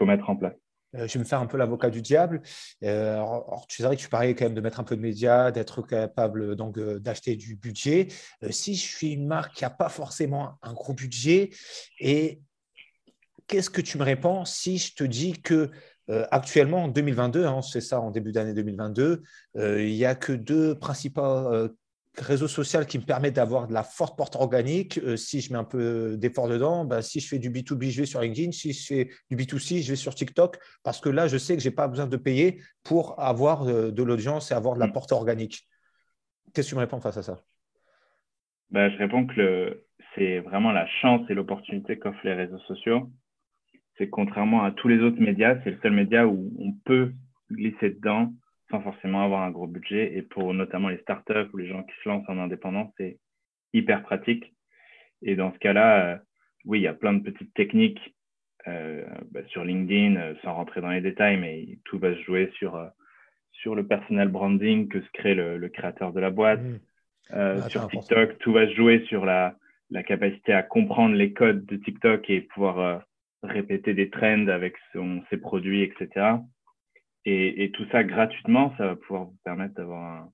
mettre 0.06 0.30
en 0.30 0.36
place. 0.36 0.54
Euh, 0.96 1.08
je 1.08 1.14
vais 1.14 1.20
me 1.20 1.26
faire 1.26 1.40
un 1.40 1.46
peu 1.46 1.58
l'avocat 1.58 1.90
du 1.90 2.02
diable. 2.02 2.42
Euh, 2.84 3.14
alors, 3.14 3.66
tu 3.68 3.84
sais 3.84 3.90
que 3.90 3.96
tu 3.96 4.10
parlais 4.10 4.36
quand 4.36 4.46
même 4.46 4.54
de 4.54 4.62
mettre 4.62 4.80
un 4.80 4.84
peu 4.84 4.96
de 4.96 5.02
médias, 5.02 5.52
d'être 5.52 5.82
capable 5.82 6.56
donc 6.56 6.78
euh, 6.78 7.00
d'acheter 7.00 7.36
du 7.36 7.56
budget. 7.56 8.08
si 8.50 8.76
je 8.76 8.86
suis 8.86 9.14
une 9.14 9.28
marque 9.28 9.56
qui 9.56 9.64
n'a 9.64 9.70
pas 9.70 9.90
forcément 9.90 10.58
un 10.62 10.74
gros 10.74 10.94
budget, 10.94 11.50
et 12.00 12.42
qu'est-ce 13.48 13.70
que 13.70 13.82
tu 13.82 13.98
me 13.98 14.04
réponds 14.04 14.46
si 14.46 14.78
je 14.78 14.96
te 14.96 15.04
dis 15.04 15.34
que 15.34 15.72
actuellement 16.32 16.86
en 16.86 16.88
2022, 16.88 17.46
hein, 17.46 17.62
c'est 17.62 17.82
ça 17.82 18.00
en 18.00 18.12
début 18.12 18.32
d'année 18.32 18.54
2022, 18.54 19.24
il 19.56 19.94
n'y 19.94 20.06
a 20.06 20.16
que 20.16 20.32
deux 20.32 20.74
principaux 20.80 21.68
réseau 22.20 22.48
social 22.48 22.86
qui 22.86 22.98
me 22.98 23.04
permet 23.04 23.32
d'avoir 23.32 23.68
de 23.68 23.74
la 23.74 23.84
forte 23.84 24.18
porte 24.18 24.36
organique. 24.36 24.98
Euh, 25.00 25.16
si 25.16 25.42
je 25.42 25.52
mets 25.52 25.60
un 25.60 25.64
peu 25.64 26.18
d'effort 26.18 26.48
dedans, 26.48 26.86
ben, 26.86 27.02
si 27.02 27.20
je 27.20 27.28
fais 27.28 27.40
du 27.40 27.50
B2B, 27.50 27.90
je 27.90 28.02
vais 28.02 28.06
sur 28.06 28.22
LinkedIn. 28.22 28.52
Si 28.52 28.74
je 28.74 28.86
fais 28.86 29.10
du 29.30 29.36
B2C, 29.36 29.84
je 29.84 29.90
vais 29.90 29.96
sur 29.96 30.16
TikTok 30.16 30.58
parce 30.84 31.00
que 31.00 31.10
là, 31.10 31.28
je 31.28 31.38
sais 31.38 31.56
que 31.56 31.62
je 31.62 31.70
n'ai 31.70 31.76
pas 31.76 31.88
besoin 31.88 32.08
de 32.08 32.18
payer 32.18 32.62
pour 32.84 33.20
avoir 33.20 33.66
de, 33.66 34.04
l'audience 34.04 34.52
et 34.52 34.54
avoir 34.54 34.76
de 34.76 34.80
la 34.80 34.88
mm. 34.88 34.94
porte 34.94 35.12
organique. 35.12 35.68
Qu'est-ce 36.54 36.68
que 36.68 36.72
tu 36.72 36.76
me 36.76 36.82
réponds 36.82 37.00
face 37.00 37.18
à 37.18 37.24
ça? 37.24 37.40
Ben, 38.72 38.90
Je 38.92 38.98
réponds 38.98 39.28
que 39.28 39.84
c'est 40.16 40.40
vraiment 40.40 40.72
la 40.72 40.88
chance 41.02 41.22
et 41.30 41.34
l'opportunité 41.34 41.98
qu'offrent 41.98 42.26
les 42.26 42.34
réseaux 42.34 42.60
sociaux. 42.60 43.12
C'est 43.98 44.10
contrairement 44.10 44.64
à 44.64 44.72
tous 44.72 44.88
les 44.88 45.00
autres 45.00 45.20
médias, 45.20 45.58
c'est 45.64 45.72
le 45.72 45.80
seul 45.82 45.94
média 45.94 46.28
où 46.28 46.52
on 46.60 46.74
peut 46.86 47.14
glisser 47.52 47.92
dedans 47.92 48.32
sans 48.70 48.82
forcément 48.82 49.24
avoir 49.24 49.42
un 49.42 49.52
gros 49.52 49.68
budget. 49.68 50.18
Et 50.18 50.22
pour 50.22 50.54
notamment 50.54 50.90
les 50.90 50.98
startups 50.98 51.50
ou 51.54 51.58
les 51.58 51.68
gens 51.68 51.84
qui 51.84 51.94
se 52.04 52.10
lancent 52.10 52.28
en 52.28 52.38
indépendance, 52.38 52.92
c'est 52.98 53.20
hyper 53.74 54.04
pratique. 54.04 54.54
Et 55.22 55.36
dans 55.36 55.54
ce 55.54 55.60
cas-là, 55.60 56.06
euh, 56.06 56.18
oui, 56.66 56.80
il 56.80 56.84
y 56.84 56.88
a 56.88 56.94
plein 56.94 57.14
de 57.14 57.24
petites 57.24 57.54
techniques 57.54 58.16
euh, 58.68 59.06
bah, 59.32 59.42
sur 59.48 59.64
LinkedIn, 59.64 60.16
euh, 60.18 60.34
sans 60.44 60.54
rentrer 60.54 60.82
dans 60.82 60.90
les 60.90 61.02
détails, 61.02 61.38
mais 61.38 61.80
tout 61.86 61.98
va 61.98 62.14
se 62.14 62.22
jouer 62.22 62.52
sur, 62.56 62.80
sur 63.52 63.76
le 63.76 63.88
personal 63.88 64.28
branding 64.28 64.88
que 64.88 65.02
se 65.02 65.10
crée 65.14 65.36
le, 65.36 65.68
créateur 65.70 66.14
de 66.14 66.20
la 66.20 66.30
boîte. 66.30 66.62
Mmh. 66.62 66.80
Ah, 67.30 67.70
sur 67.70 67.88
TikTok, 67.90 68.38
tout 68.40 68.54
va 68.54 68.68
se 68.68 68.74
jouer 68.74 69.04
sur 69.08 69.26
la, 69.26 69.56
la 69.90 70.02
capacité 70.02 70.54
à 70.54 70.64
comprendre 70.64 71.14
les 71.14 71.34
codes 71.34 71.66
de 71.66 71.76
TikTok 71.76 72.30
et 72.30 72.40
pouvoir 72.40 73.04
répéter 73.44 73.94
des 73.94 74.10
trends 74.10 74.48
avec 74.48 74.76
son, 74.94 75.22
ses 75.30 75.36
produits, 75.36 75.84
etc. 75.84 76.38
Et, 77.30 77.72
tout 77.74 77.86
ça 77.92 78.06
gratuitement, 78.06 78.74
ça 78.78 78.86
va 78.86 78.96
pouvoir 78.96 79.26
vous 79.26 79.38
permettre 79.44 79.74
d'avoir 79.74 80.30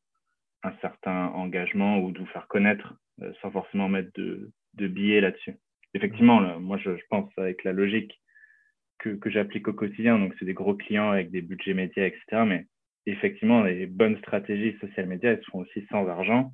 un, 0.62 0.74
certain 0.80 1.30
engagement 1.30 1.98
ou 1.98 2.12
de 2.12 2.19
vous 2.19 2.28
faire 2.28 2.48
connaître 2.48 2.94
euh, 3.24 3.34
sans 3.42 3.50
forcément 3.50 3.90
mettre 3.90 4.12
de, 4.13 4.51
billets 4.75 5.19
là-dessus. 5.19 5.56
Effectivement, 5.95 6.60
moi, 6.60 6.78
je, 6.78 6.92
pense 7.10 7.31
avec 7.36 7.63
la 7.63 7.74
logique 7.74 8.22
que, 9.00 9.18
j'applique 9.25 9.68
au 9.68 9.74
quotidien, 9.74 10.19
donc 10.19 10.36
c'est 10.38 10.45
des 10.45 10.54
gros 10.54 10.75
clients 10.75 11.10
avec 11.10 11.31
des 11.31 11.42
budgets 11.42 11.74
médias, 11.74 12.06
etc. 12.06 12.44
Mais 12.45 12.68
effectivement, 13.07 13.63
les 13.63 13.88
bonnes 13.88 14.19
stratégies 14.19 14.78
social 14.78 15.07
médias, 15.07 15.31
elles 15.31 15.44
sont 15.46 15.60
aussi 15.60 15.88
sans 15.89 16.07
argent. 16.07 16.54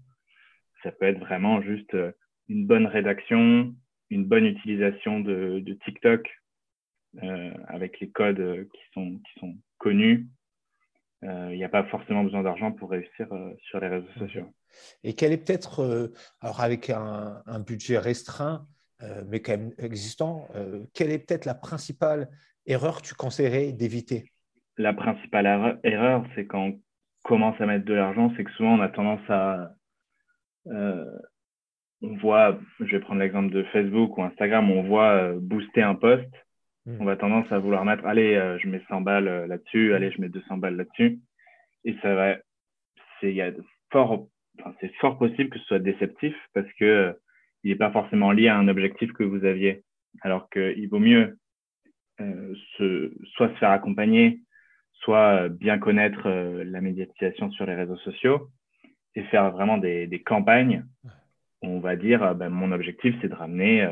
Ça 0.83 0.94
peut 0.94 1.06
être 1.06 1.19
vraiment 1.19 1.62
juste 1.62 1.94
euh, 1.95 2.13
une 2.47 2.65
bonne 2.65 2.88
rédaction, 2.88 3.75
une 4.09 4.24
bonne 4.24 4.45
utilisation 4.45 5.19
de, 5.19 5.62
TikTok 5.83 6.30
euh, 7.24 7.53
avec 7.68 8.00
les 8.00 8.09
codes 8.09 8.69
qui 8.71 8.81
sont 8.94 9.19
connu. 9.79 10.27
Euh, 11.23 11.49
il 11.51 11.57
n'y 11.57 11.65
a 11.65 11.69
pas 11.69 11.83
forcément 11.85 12.23
besoin 12.23 12.43
d'argent 12.43 12.71
pour 12.71 12.91
réussir 12.91 13.27
euh, 13.33 13.53
sur 13.63 13.79
les 13.79 13.87
réseaux 13.87 14.11
sociaux. 14.17 14.45
Et 15.03 15.13
quel 15.15 15.33
est 15.33 15.37
peut-être, 15.37 15.81
euh, 15.81 16.13
alors 16.41 16.61
avec 16.61 16.89
un, 16.89 17.41
budget 17.65 17.97
restreint, 17.97 18.67
mais 19.27 19.39
quand 19.41 19.53
même 19.53 19.71
existant, 19.77 20.49
quelle 20.93 21.09
est 21.11 21.19
peut-être 21.19 21.45
la 21.45 21.53
principale 21.53 22.27
erreur 22.65 23.01
que 23.01 23.07
tu 23.07 23.13
conseillerais 23.13 23.71
d'éviter? 23.71 24.29
La 24.77 24.93
principale 24.93 25.79
erreur, 25.85 26.25
c'est 26.35 26.45
quand 26.45 26.67
on 26.67 26.81
commence 27.23 27.59
à 27.61 27.65
mettre 27.65 27.85
de 27.85 27.93
l'argent, 27.93 28.33
c'est 28.35 28.43
que 28.43 28.51
souvent 28.51 28.77
on 28.77 28.81
a 28.81 28.89
tendance 28.89 29.21
à 29.29 29.71
on 32.01 32.17
voit, 32.17 32.59
je 32.81 32.91
vais 32.91 32.99
prendre 32.99 33.21
l'exemple 33.21 33.54
de 33.54 33.63
Facebook 33.71 34.18
ou 34.18 34.23
Instagram, 34.23 34.69
on 34.69 34.83
voit 34.83 35.31
booster 35.39 35.81
un 35.81 35.95
post 35.95 36.27
on 36.86 37.06
va 37.06 37.16
tendance 37.16 37.52
à 37.52 37.59
vouloir 37.59 37.86
mettre, 37.86 38.06
allez, 38.06 38.36
euh, 38.36 38.57
je 38.59 38.68
mets 38.68 38.81
100 38.90 39.02
balles 39.02 39.28
euh, 39.28 39.48
là-dessus, 39.48 39.94
allez, 39.94 40.12
je 40.12 40.21
mets 40.21 40.30
200 40.30 40.57
balles 40.57 40.76
là-dessus. 40.76 41.19
Et 41.86 41.95
ça 42.02 42.16
va, 42.16 42.38
c'est, 43.19 43.36
fort, 43.92 44.28
enfin, 44.59 44.74
c'est 44.80 44.94
fort 44.95 45.18
possible 45.18 45.50
que 45.50 45.59
ce 45.59 45.66
soit 45.66 45.80
déceptif 45.80 46.36
parce 46.54 46.71
que 46.74 46.86
euh, 46.86 47.14
il 47.64 47.71
n'est 47.71 47.78
pas 47.78 47.92
forcément 47.92 48.31
lié 48.31 48.48
à 48.48 48.57
un 48.57 48.68
objectif 48.68 49.12
que 49.14 49.24
vous 49.24 49.45
aviez. 49.45 49.83
Alors 50.21 50.50
qu'il 50.50 50.90
vaut 50.90 51.00
mieux 51.00 51.38
se, 52.18 53.14
soit 53.33 53.50
se 53.50 53.56
faire 53.56 53.69
accompagner, 53.69 54.42
soit 54.94 55.50
bien 55.50 55.78
connaître 55.78 56.28
la 56.28 56.81
médiatisation 56.81 57.52
sur 57.52 57.66
les 57.66 57.76
réseaux 57.76 57.98
sociaux 57.98 58.50
et 59.16 59.24
faire 59.26 59.52
vraiment 59.52 59.78
des, 59.78 60.07
des 60.07 60.21
campagnes. 60.21 60.86
On 61.62 61.80
va 61.80 61.95
dire, 61.95 62.33
ben, 62.36 62.50
mon 62.50 62.71
objectif, 62.71 63.16
c'est 63.21 63.28
de 63.28 63.36
ramener 63.36 63.88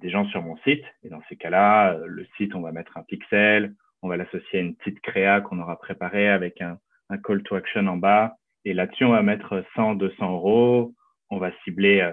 des 0.00 0.10
gens 0.10 0.26
sur 0.26 0.42
mon 0.42 0.56
site. 0.58 0.84
Et 1.02 1.08
dans 1.08 1.22
ces 1.28 1.36
cas-là, 1.36 1.94
euh, 1.94 2.06
le 2.06 2.26
site, 2.36 2.54
on 2.54 2.60
va 2.60 2.72
mettre 2.72 2.96
un 2.96 3.02
pixel, 3.02 3.74
on 4.02 4.08
va 4.08 4.16
l'associer 4.16 4.58
à 4.58 4.62
une 4.62 4.74
petite 4.76 5.00
créa 5.00 5.40
qu'on 5.40 5.60
aura 5.60 5.78
préparée 5.78 6.28
avec 6.28 6.60
un, 6.60 6.78
call 7.24 7.42
to 7.42 7.56
action 7.56 7.86
en 7.86 7.96
bas. 7.96 8.36
Et 8.64 8.72
là-dessus, 8.72 9.04
on 9.04 9.10
va 9.10 9.22
mettre 9.22 9.64
100, 9.74 9.96
200 9.96 10.32
euros. 10.32 10.94
On 11.30 11.38
va 11.38 11.52
cibler 11.64 12.00
euh, 12.00 12.12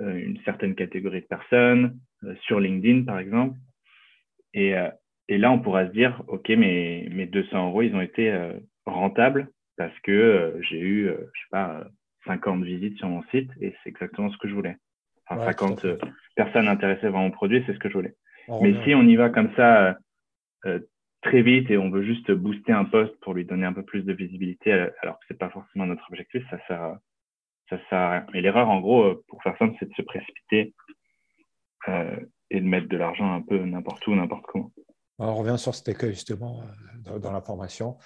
euh, 0.00 0.16
une 0.16 0.38
certaine 0.44 0.74
catégorie 0.74 1.20
de 1.20 1.26
personnes 1.26 1.98
sur 2.42 2.60
LinkedIn, 2.60 3.04
par 3.04 3.18
exemple. 3.18 3.58
Et, 4.54 4.74
et, 5.28 5.38
là, 5.38 5.50
on 5.50 5.58
pourra 5.58 5.88
se 5.88 5.92
dire, 5.92 6.22
OK, 6.28 6.48
mes, 6.50 7.08
mes 7.10 7.26
200 7.26 7.68
euros, 7.68 7.82
ils 7.82 7.96
ont 7.96 8.00
été 8.00 8.32
rentables 8.86 9.48
parce 9.76 9.98
que 10.00 10.56
j'ai 10.60 10.78
eu, 10.78 11.06
je 11.06 11.40
sais 11.40 11.48
pas, 11.50 11.84
50 12.26 12.62
visites 12.62 12.96
sur 12.98 13.08
mon 13.08 13.22
site 13.32 13.50
et 13.60 13.74
c'est 13.82 13.88
exactement 13.90 14.30
ce 14.30 14.38
que 14.38 14.48
je 14.48 14.54
voulais. 14.54 14.76
Enfin, 15.28 15.44
50 15.46 15.86
personnes 16.34 16.68
intéressées 16.68 17.10
par 17.10 17.20
mon 17.20 17.30
produit, 17.30 17.62
c'est 17.66 17.74
ce 17.74 17.78
que 17.78 17.88
je 17.88 17.94
voulais. 17.94 18.16
Mais 18.48 18.74
si 18.84 18.94
on 18.94 19.02
y 19.02 19.16
va 19.16 19.30
comme 19.30 19.54
ça 19.56 19.86
euh, 19.86 19.94
euh, 20.66 20.80
très 21.22 21.42
vite 21.42 21.70
et 21.70 21.78
on 21.78 21.90
veut 21.90 22.02
juste 22.02 22.30
booster 22.32 22.72
un 22.72 22.84
poste 22.84 23.14
pour 23.20 23.34
lui 23.34 23.44
donner 23.44 23.66
un 23.66 23.72
peu 23.72 23.84
plus 23.84 24.02
de 24.02 24.12
visibilité, 24.12 24.72
alors 24.72 25.18
que 25.18 25.24
c'est 25.28 25.38
pas 25.38 25.50
forcément 25.50 25.86
notre 25.86 26.04
objectif, 26.10 26.42
ça 26.50 26.58
sert, 26.66 26.96
ça 27.70 27.78
sert 27.88 27.98
à 27.98 28.10
rien. 28.10 28.26
Et 28.34 28.40
l'erreur, 28.40 28.68
en 28.68 28.80
gros, 28.80 29.04
euh, 29.04 29.24
pour 29.28 29.42
faire 29.42 29.56
simple, 29.58 29.76
c'est 29.78 29.88
de 29.88 29.94
se 29.94 30.02
précipiter 30.02 30.74
et 32.50 32.60
de 32.60 32.64
mettre 32.64 32.88
de 32.88 32.96
l'argent 32.96 33.34
un 33.34 33.42
peu 33.42 33.58
n'importe 33.58 34.06
où, 34.06 34.14
n'importe 34.14 34.44
comment. 34.46 34.70
On 35.18 35.34
revient 35.34 35.58
sur 35.58 35.74
cet 35.74 35.88
écueil 35.88 36.10
justement 36.10 36.62
dans, 37.20 37.32
la 37.32 37.40
formation. 37.40 37.96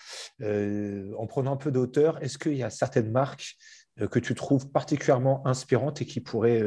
en 0.40 1.26
prenant 1.26 1.52
un 1.52 1.56
peu 1.58 1.70
d'auteur, 1.70 2.23
est-ce 2.23 2.38
qu'il 2.38 2.54
y 2.54 2.62
a 2.62 2.70
certaines 2.70 3.11
marques 3.11 3.54
que 4.10 4.18
tu 4.18 4.34
trouves 4.34 4.70
particulièrement 4.70 5.46
inspirantes 5.46 6.02
et 6.02 6.06
qui 6.06 6.20
pourraient 6.20 6.62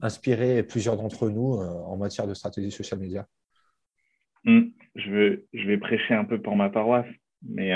inspirer 0.00 0.62
plusieurs 0.62 0.96
d'entre 0.96 1.30
nous 1.30 1.54
en 1.54 1.96
matière 1.96 2.26
de 2.26 2.34
stratégie 2.34 2.70
social 2.70 3.00
média 3.00 3.26
hmm, 4.44 4.64
je, 4.94 5.10
veux, 5.10 5.46
je 5.54 5.66
vais 5.66 5.78
prêcher 5.78 6.14
un 6.14 6.24
peu 6.24 6.40
pour 6.40 6.56
ma 6.56 6.68
paroisse, 6.68 7.08
mais 7.42 7.72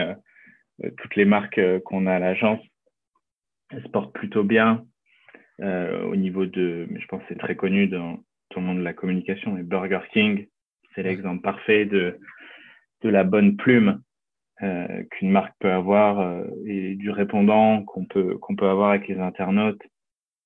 toutes 0.98 1.16
les 1.16 1.24
marques 1.24 1.60
qu'on 1.84 2.06
a 2.06 2.14
à 2.14 2.18
l'agence, 2.18 2.60
elles 3.70 3.82
se 3.82 3.88
portent 3.88 4.12
plutôt 4.12 4.44
bien. 4.44 4.84
Au 5.60 6.16
niveau 6.16 6.46
de, 6.46 6.88
je 6.94 7.06
pense 7.06 7.22
que 7.22 7.28
c'est 7.30 7.38
très 7.38 7.56
connu 7.56 7.88
dans 7.88 8.18
tout 8.50 8.60
le 8.60 8.66
monde 8.66 8.78
de 8.78 8.84
la 8.84 8.94
communication, 8.94 9.52
mais 9.52 9.62
Burger 9.62 10.00
King, 10.12 10.46
c'est 10.94 11.02
l'exemple 11.02 11.42
parfait 11.42 11.84
de, 11.84 12.18
de 13.02 13.08
la 13.08 13.24
bonne 13.24 13.56
plume 13.56 14.02
euh, 14.62 15.04
qu'une 15.10 15.30
marque 15.30 15.54
peut 15.60 15.70
avoir 15.70 16.18
euh, 16.18 16.44
et 16.66 16.96
du 16.96 17.10
répondant 17.10 17.84
qu'on 17.84 18.04
peut, 18.06 18.36
qu'on 18.38 18.56
peut 18.56 18.68
avoir 18.68 18.90
avec 18.90 19.06
les 19.06 19.20
internautes 19.20 19.80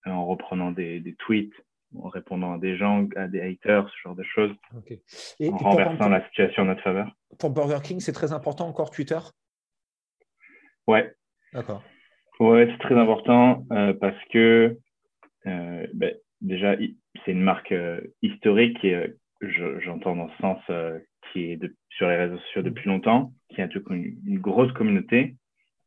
euh, 0.06 0.10
en 0.10 0.26
reprenant 0.26 0.70
des, 0.70 1.00
des, 1.00 1.14
tweets, 1.14 1.54
en 1.96 2.10
répondant 2.10 2.52
à 2.52 2.58
des 2.58 2.76
gens, 2.76 3.08
à 3.16 3.26
des 3.26 3.40
haters, 3.40 3.88
ce 3.88 3.96
genre 4.02 4.14
de 4.14 4.22
choses, 4.22 4.54
et, 5.40 5.48
en 5.48 5.56
renversant 5.56 6.10
la 6.10 6.22
situation 6.26 6.64
en 6.64 6.66
notre 6.66 6.82
faveur. 6.82 7.10
Pour 7.38 7.50
Burger 7.50 7.78
King, 7.82 8.00
c'est 8.00 8.12
très 8.12 8.34
important 8.34 8.68
encore 8.68 8.90
Twitter? 8.90 9.18
Ouais. 10.86 11.14
D'accord. 11.54 11.82
Ouais, 12.38 12.68
c'est 12.70 12.82
très 12.82 12.96
important 12.96 13.64
parce 14.00 14.16
que 14.30 14.76
ben, 15.44 16.14
déjà, 16.40 16.76
c'est 17.24 17.32
une 17.32 17.42
marque 17.42 17.74
historique 18.20 18.84
et 18.84 19.14
j'entends 19.40 20.16
dans 20.16 20.28
ce 20.28 20.36
sens 20.38 20.58
qui 21.30 21.52
est 21.52 21.60
sur 21.90 22.08
les 22.08 22.16
réseaux 22.16 22.38
sociaux 22.38 22.62
depuis 22.62 22.88
longtemps, 22.88 23.32
qui 23.48 23.62
a 23.62 23.68
une, 23.90 24.16
une 24.26 24.38
grosse 24.38 24.72
communauté 24.72 25.36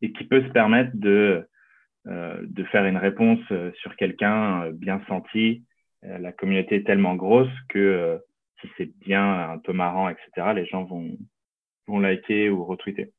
et 0.02 0.12
qui 0.12 0.24
peut 0.26 0.44
se 0.44 0.50
permettre 0.50 0.92
de, 0.94 1.48
euh, 2.08 2.40
de 2.44 2.64
faire 2.66 2.86
une 2.86 2.98
réponse 2.98 3.40
euh, 3.52 3.72
sur 3.82 3.96
quelqu'un 3.96 4.66
euh, 4.66 4.72
bien 4.72 5.02
senti. 5.08 5.64
la 6.04 6.32
communauté 6.32 6.76
est 6.76 6.86
tellement 6.86 7.16
grosse 7.16 7.50
que 7.68 8.20
si 8.62 8.68
c'est 8.78 8.92
bien, 9.00 9.50
un 9.50 9.58
peu 9.58 9.74
marrant, 9.74 10.08
etc., 10.08 10.54
les 10.54 10.68
gens 10.68 10.84
vont, 10.84 11.18
vont 11.88 12.00
liker 12.00 12.50
ou 12.50 12.64
retweeter. 12.64 13.12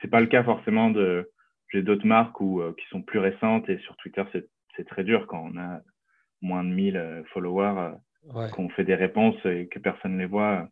C'est 0.00 0.08
pas 0.08 0.20
le 0.20 0.26
cas 0.26 0.42
forcément 0.42 0.90
de. 0.90 1.30
J'ai 1.70 1.82
d'autres 1.82 2.06
marques 2.06 2.40
où, 2.40 2.62
qui 2.78 2.86
sont 2.88 3.02
plus 3.02 3.18
récentes 3.18 3.68
et 3.68 3.78
sur 3.80 3.96
Twitter, 3.96 4.22
c'est 4.32 4.86
très 4.86 5.04
dur 5.04 5.26
quand 5.26 5.50
on 5.52 5.58
a 5.58 5.80
moins 6.40 6.64
de 6.64 6.70
1000 6.70 7.24
followers, 7.32 7.96
qu'on 8.52 8.70
fait 8.70 8.84
des 8.84 8.94
réponses 8.94 9.44
et 9.44 9.68
que 9.68 9.78
personne 9.78 10.14
ne 10.14 10.20
les 10.20 10.26
voit 10.26 10.68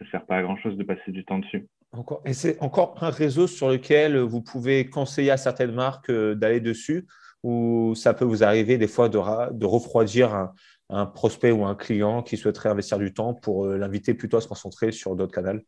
ça 0.00 0.06
ne 0.06 0.10
sert 0.12 0.26
pas 0.26 0.36
à 0.38 0.42
grand-chose 0.42 0.78
de 0.78 0.82
passer 0.82 1.12
du 1.12 1.24
temps 1.26 1.38
dessus. 1.38 1.68
Encore. 1.92 2.22
Et 2.24 2.32
c'est 2.32 2.60
encore 2.62 2.96
un 3.02 3.10
réseau 3.10 3.46
sur 3.46 3.68
lequel 3.68 4.16
vous 4.18 4.40
pouvez 4.40 4.88
conseiller 4.88 5.30
à 5.30 5.36
certaines 5.36 5.72
marques 5.72 6.08
euh, 6.08 6.34
d'aller 6.34 6.60
dessus 6.60 7.06
ou 7.42 7.94
ça 7.94 8.14
peut 8.14 8.24
vous 8.24 8.42
arriver 8.42 8.78
des 8.78 8.88
fois 8.88 9.08
de, 9.08 9.18
de 9.52 9.66
refroidir 9.66 10.52
un, 10.88 11.06
prospect 11.06 11.52
ou 11.52 11.64
un 11.64 11.74
client 11.74 12.22
qui 12.22 12.36
souhaiterait 12.36 12.68
investir 12.68 12.98
du 12.98 13.12
temps 13.12 13.34
pour 13.34 13.66
euh, 13.66 13.76
l'inviter 13.76 14.14
plutôt 14.14 14.38
à 14.38 14.40
se 14.40 14.48
concentrer 14.48 14.90
sur 14.90 15.16
d'autres 15.16 15.34
canaux? 15.34 15.60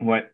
Ouais. 0.00 0.28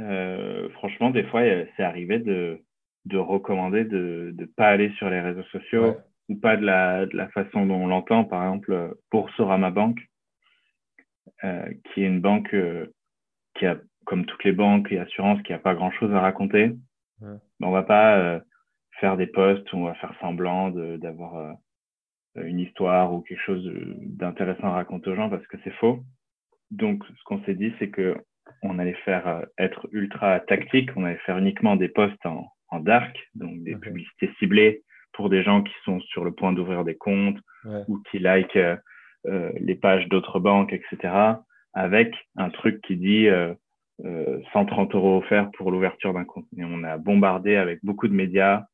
Euh, 0.00 0.68
franchement, 0.70 1.10
des 1.10 1.24
fois, 1.24 1.42
c'est 1.76 1.82
arrivé 1.82 2.18
de, 2.18 2.60
de 3.06 3.18
recommander 3.18 3.84
de 3.84 4.34
ne 4.36 4.44
pas 4.44 4.68
aller 4.68 4.92
sur 4.98 5.10
les 5.10 5.20
réseaux 5.20 5.44
sociaux 5.44 5.96
ou 6.28 6.36
pas 6.36 6.56
de 6.56 6.64
la, 6.64 7.06
de 7.06 7.16
la 7.16 7.28
façon 7.28 7.66
dont 7.66 7.82
on 7.82 7.86
l'entend, 7.86 8.24
par 8.24 8.42
exemple, 8.42 8.96
pour 9.10 9.30
Sorama 9.30 9.70
Bank 9.70 9.98
qui 11.42 12.02
est 12.02 12.06
une 12.06 12.20
banque 12.20 12.52
euh, 12.54 12.86
qui 13.54 13.66
a, 13.66 13.76
comme 14.04 14.24
toutes 14.26 14.44
les 14.44 14.52
banques 14.52 14.90
et 14.92 14.98
assurances, 14.98 15.42
qui 15.42 15.52
n'a 15.52 15.58
pas 15.58 15.74
grand-chose 15.74 16.12
à 16.14 16.20
raconter. 16.20 16.74
Ouais. 17.20 17.36
on 17.60 17.72
va 17.72 17.82
pas 17.82 18.16
euh, 18.16 18.40
faire 19.00 19.16
des 19.16 19.26
posts 19.26 19.72
où 19.72 19.78
on 19.78 19.84
va 19.86 19.94
faire 19.94 20.14
semblant 20.20 20.70
d'avoir 20.70 21.56
une 22.36 22.60
histoire 22.60 23.12
ou 23.12 23.22
quelque 23.22 23.42
chose 23.42 23.68
d'intéressant 24.02 24.68
à 24.68 24.74
raconter 24.74 25.10
aux 25.10 25.16
gens 25.16 25.28
parce 25.28 25.46
que 25.48 25.56
c'est 25.64 25.74
faux. 25.74 26.04
Donc, 26.70 27.02
ce 27.06 27.24
qu'on 27.24 27.42
s'est 27.44 27.54
dit, 27.54 27.72
c'est 27.78 27.90
que 27.90 28.16
on 28.62 28.78
allait 28.78 28.96
faire 29.04 29.44
être 29.58 29.88
ultra 29.92 30.40
tactique, 30.40 30.90
on 30.96 31.04
allait 31.04 31.18
faire 31.26 31.38
uniquement 31.38 31.76
des 31.76 31.88
posts 31.88 32.24
en, 32.24 32.46
en 32.68 32.80
dark, 32.80 33.16
donc 33.34 33.62
des 33.62 33.76
publicités 33.76 34.30
ciblées 34.38 34.82
pour 35.12 35.30
des 35.30 35.42
gens 35.42 35.62
qui 35.62 35.74
sont 35.84 36.00
sur 36.00 36.24
le 36.24 36.32
point 36.32 36.52
d'ouvrir 36.52 36.84
des 36.84 36.96
comptes 36.96 37.38
ouais. 37.64 37.82
ou 37.88 38.00
qui 38.10 38.18
like 38.18 38.56
euh, 39.28 39.52
les 39.60 39.74
pages 39.74 40.08
d'autres 40.08 40.40
banques, 40.40 40.72
etc., 40.72 41.14
avec 41.74 42.14
un 42.36 42.48
truc 42.50 42.80
qui 42.82 42.96
dit 42.96 43.26
130 43.26 44.04
euh, 44.04 44.42
euh, 44.56 44.98
euros 44.98 45.18
offerts 45.18 45.50
pour 45.52 45.70
l'ouverture 45.70 46.14
d'un 46.14 46.24
compte. 46.24 46.46
Et 46.56 46.64
on 46.64 46.82
a 46.82 46.96
bombardé 46.96 47.56
avec 47.56 47.80
beaucoup 47.84 48.08
de 48.08 48.14
médias, 48.14 48.64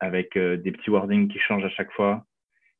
avec 0.00 0.36
des 0.36 0.72
petits 0.72 0.90
wordings 0.90 1.28
qui 1.28 1.38
changent 1.38 1.64
à 1.64 1.70
chaque 1.70 1.90
fois. 1.92 2.26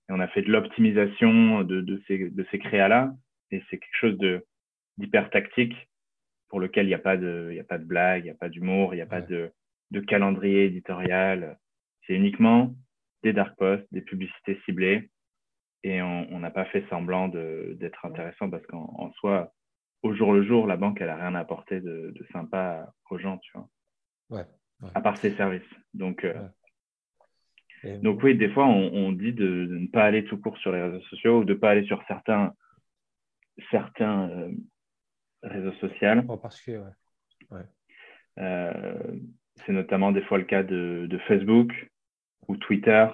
Et 0.08 0.12
on 0.12 0.20
a 0.20 0.28
fait 0.28 0.42
de 0.42 0.52
l'optimisation 0.52 1.62
de, 1.62 1.80
de, 1.80 2.02
ces, 2.06 2.28
de 2.28 2.46
ces 2.50 2.58
créas-là. 2.58 3.12
Et 3.50 3.62
c'est 3.70 3.78
quelque 3.78 3.98
chose 3.98 4.18
de, 4.18 4.44
d'hyper 4.98 5.30
tactique 5.30 5.74
pour 6.48 6.60
lequel 6.60 6.84
il 6.84 6.88
n'y 6.88 6.94
a 6.94 6.98
pas 6.98 7.16
de, 7.16 7.50
y 7.52 7.60
a 7.60 7.64
pas 7.64 7.78
de 7.78 7.84
blague, 7.84 8.22
il 8.22 8.26
n'y 8.26 8.30
a 8.30 8.38
pas 8.38 8.50
d'humour, 8.50 8.92
il 8.92 8.96
n'y 8.96 9.02
a 9.02 9.06
pas 9.06 9.22
de, 9.22 9.50
de 9.92 10.00
calendrier 10.00 10.66
éditorial. 10.66 11.58
C'est 12.06 12.14
uniquement 12.14 12.74
des 13.22 13.32
dark 13.32 13.56
posts, 13.56 13.86
des 13.92 14.02
publicités 14.02 14.60
ciblées 14.66 15.08
et 15.84 16.00
on 16.00 16.38
n'a 16.40 16.50
pas 16.50 16.64
fait 16.64 16.84
semblant 16.88 17.28
d'être 17.28 18.06
intéressant 18.06 18.48
parce 18.48 18.66
qu'en 18.66 19.12
soi, 19.12 19.52
au 20.02 20.14
jour 20.14 20.32
le 20.32 20.42
jour, 20.42 20.66
la 20.66 20.78
banque, 20.78 21.00
elle 21.02 21.08
n'a 21.08 21.16
rien 21.16 21.34
à 21.34 21.40
apporter 21.40 21.80
de, 21.80 22.10
de, 22.10 22.26
sympa 22.32 22.90
aux 23.10 23.18
gens, 23.18 23.36
tu 23.38 23.52
vois. 23.52 23.68
Ouais, 24.30 24.46
À 24.94 25.02
part 25.02 25.18
ses 25.18 25.34
services. 25.36 25.62
Donc, 25.92 26.24
euh, 26.24 26.48
donc 28.02 28.22
oui, 28.22 28.34
des 28.34 28.48
fois, 28.48 28.64
on, 28.66 28.92
on 28.94 29.12
dit 29.12 29.34
de, 29.34 29.66
ne 29.70 29.86
pas 29.88 30.04
aller 30.04 30.24
tout 30.24 30.38
court 30.38 30.56
sur 30.58 30.72
les 30.72 30.82
réseaux 30.82 31.04
sociaux 31.10 31.40
ou 31.40 31.44
de 31.44 31.52
ne 31.52 31.58
pas 31.58 31.70
aller 31.70 31.84
sur 31.84 32.02
certains, 32.08 32.54
certains 33.70 34.30
euh, 34.30 34.52
réseaux 35.42 35.72
sociaux. 35.72 36.22
En 36.28 36.38
particulier, 36.38 36.80
ouais. 37.50 37.60
Euh, 38.38 39.18
C'est 39.66 39.72
notamment 39.72 40.12
des 40.12 40.22
fois 40.22 40.38
le 40.38 40.44
cas 40.44 40.62
de, 40.62 41.06
de 41.10 41.18
Facebook 41.28 41.90
ou 42.48 42.56
Twitter 42.56 43.06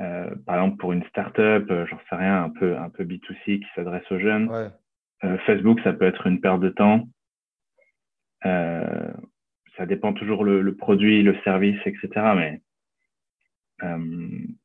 euh, 0.00 0.34
par 0.46 0.56
exemple, 0.56 0.78
pour 0.78 0.92
une 0.92 1.04
startup, 1.04 1.70
euh, 1.70 1.86
j'en 1.86 1.98
sais 2.08 2.16
rien, 2.16 2.44
un 2.44 2.50
peu, 2.50 2.76
un 2.76 2.90
peu 2.90 3.04
B2C 3.04 3.60
qui 3.60 3.66
s'adresse 3.74 4.10
aux 4.10 4.18
jeunes. 4.18 4.50
Euh, 5.22 5.38
Facebook, 5.46 5.80
ça 5.84 5.92
peut 5.92 6.06
être 6.06 6.26
une 6.26 6.40
perte 6.40 6.60
de 6.60 6.70
temps. 6.70 7.06
ça 8.42 9.86
dépend 9.86 10.12
toujours 10.12 10.44
le, 10.44 10.62
le, 10.62 10.76
produit, 10.76 11.22
le 11.22 11.36
service, 11.42 11.80
etc. 11.84 12.08
Mais 12.36 12.60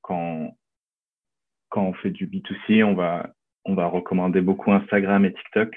quand, 0.02 0.56
quand 1.70 1.84
on 1.84 1.94
fait 1.94 2.12
du 2.12 2.28
B2C, 2.28 2.84
on 2.84 2.94
va, 2.94 3.34
on 3.66 3.74
va 3.74 3.88
recommander 3.88 4.42
beaucoup 4.42 4.72
Instagram 4.72 5.26
et 5.26 5.34
TikTok. 5.34 5.76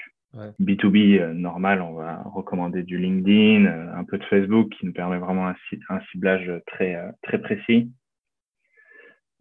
B2B, 0.59 1.31
normal, 1.31 1.81
on 1.81 1.93
va 1.93 2.23
recommander 2.23 2.83
du 2.83 2.97
LinkedIn, 2.97 3.65
un 3.65 4.03
peu 4.03 4.17
de 4.17 4.23
Facebook 4.25 4.69
qui 4.69 4.85
nous 4.85 4.93
permet 4.93 5.17
vraiment 5.17 5.47
un, 5.47 5.55
un 5.89 5.99
ciblage 6.11 6.51
très, 6.67 6.97
très 7.21 7.39
précis. 7.39 7.91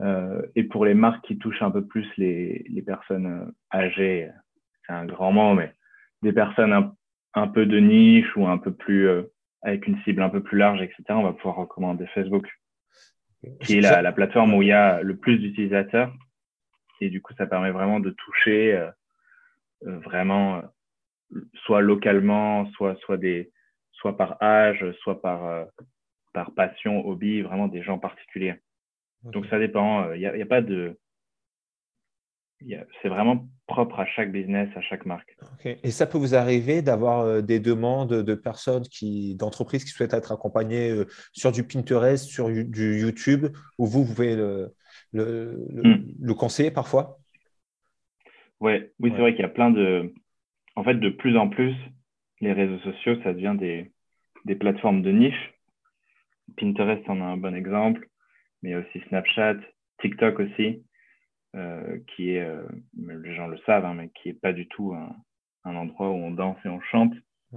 Euh, 0.01 0.43
et 0.57 0.65
pour 0.65 0.85
les 0.85 0.95
marques 0.95 1.25
qui 1.25 1.39
touchent 1.39 1.63
un 1.63 1.71
peu 1.71 1.85
plus 1.87 2.09
les, 2.17 2.65
les 2.69 2.83
personnes 2.83 3.27
euh, 3.27 3.77
âgées, 3.77 4.31
c'est 4.87 4.93
un 4.93 5.05
grand 5.05 5.33
mot, 5.33 5.55
mais 5.55 5.75
des 6.23 6.33
personnes 6.33 6.73
un, 6.73 6.95
un, 7.35 7.47
peu 7.47 7.67
de 7.67 7.79
niche 7.79 8.37
ou 8.37 8.47
un 8.47 8.59
peu 8.59 8.73
plus 8.73 9.09
euh, 9.09 9.23
avec 9.63 9.87
une 9.87 10.01
cible 10.03 10.23
un 10.23 10.31
peu 10.31 10.43
plus 10.43 10.59
large, 10.59 10.83
etc., 10.83 11.05
on 11.11 11.23
va 11.23 11.33
pouvoir 11.33 11.57
recommander 11.57 12.07
Facebook, 12.15 12.49
qui 13.61 13.79
est 13.79 13.81
la, 13.81 14.03
la 14.03 14.13
plateforme 14.13 14.55
où 14.55 14.63
il 14.63 14.69
y 14.69 14.73
a 14.73 15.03
le 15.03 15.17
plus 15.17 15.39
d'utilisateurs. 15.39 16.13
Et 17.01 17.11
du 17.11 17.21
coup, 17.21 17.33
ça 17.35 17.47
permet 17.47 17.71
vraiment 17.71 18.01
de 18.01 18.11
toucher 18.11 18.75
euh, 18.75 19.99
vraiment 19.99 20.63
soit 21.65 21.81
localement, 21.81 22.71
soit, 22.73 22.97
soit, 23.01 23.17
des, 23.17 23.53
soit 23.93 24.17
par 24.17 24.41
âge, 24.43 24.85
soit 25.01 25.21
par, 25.21 25.67
par 26.33 26.53
passion, 26.55 27.07
hobby, 27.07 27.43
vraiment 27.43 27.69
des 27.69 27.83
gens 27.83 27.99
particuliers. 27.99 28.61
Donc 29.25 29.47
ça 29.47 29.59
dépend. 29.59 30.13
Il 30.13 30.21
n'y 30.21 30.27
a, 30.27 30.33
a, 30.33 30.47
pas 30.47 30.63
de. 30.63 30.99
C'est 33.03 33.09
vraiment 33.09 33.49
propre 33.67 34.01
à 34.01 34.07
chaque 34.07 34.31
business, 34.31 34.69
à 34.77 34.81
chaque 34.83 35.07
marque. 35.07 35.37
Et 35.65 35.91
ça 35.91 36.07
peut 36.07 36.19
vous 36.19 36.35
arriver 36.35 36.83
d'avoir 36.83 37.21
euh, 37.21 37.41
des 37.41 37.59
demandes 37.59 38.13
de 38.23 38.35
personnes, 38.35 38.85
qui, 38.85 39.35
d'entreprises 39.35 39.85
qui 39.85 39.91
souhaitent 39.91 40.15
être 40.15 40.33
accompagnées 40.33 40.91
euh, 40.91 41.07
sur 41.33 41.51
du 41.51 41.65
Pinterest, 41.65 42.25
sur 42.25 42.49
du 42.51 43.01
YouTube, 43.01 43.47
où 43.79 43.87
vous 43.87 44.05
pouvez 44.05 44.37
le, 44.37 44.75
le, 45.13 45.67
le, 45.71 45.83
hmm. 45.83 46.35
conseiller 46.35 46.71
parfois? 46.71 47.19
Ouais, 48.61 48.93
Oui, 49.01 49.11
c'est 49.13 49.21
vrai 49.21 49.33
qu'il 49.33 49.43
y 49.43 49.47
a 49.47 49.49
plein 49.49 49.71
de. 49.71 50.13
En 50.77 50.85
fait, 50.85 50.95
de 50.95 51.11
plus 51.11 51.37
en 51.37 51.49
plus, 51.49 51.75
les 52.41 52.53
réseaux 52.53 52.79
sociaux, 52.79 53.17
ça 53.23 53.33
devient 53.33 53.57
des, 53.59 53.93
des 54.45 54.55
plateformes 54.55 55.03
de 55.03 55.11
niche. 55.11 55.55
Pinterest 56.57 57.09
en 57.09 57.21
a 57.21 57.25
un 57.25 57.37
bon 57.37 57.55
exemple 57.55 58.09
mais 58.63 58.75
aussi 58.75 59.01
Snapchat, 59.09 59.57
TikTok 60.01 60.41
aussi, 60.41 60.83
euh, 61.55 61.99
qui 62.09 62.31
est, 62.31 62.41
euh, 62.41 62.67
les 62.97 63.35
gens 63.35 63.47
le 63.47 63.59
savent, 63.67 63.85
hein, 63.85 63.95
mais 63.95 64.11
qui 64.11 64.31
est 64.31 64.41
pas 64.41 64.55
du 64.55 64.67
tout 64.69 64.95
un, 64.95 65.15
un, 65.65 65.77
endroit 65.77 66.09
où 66.09 66.15
on 66.15 66.31
danse 66.31 66.57
et 66.65 66.69
on 66.69 66.81
chante, 66.81 67.13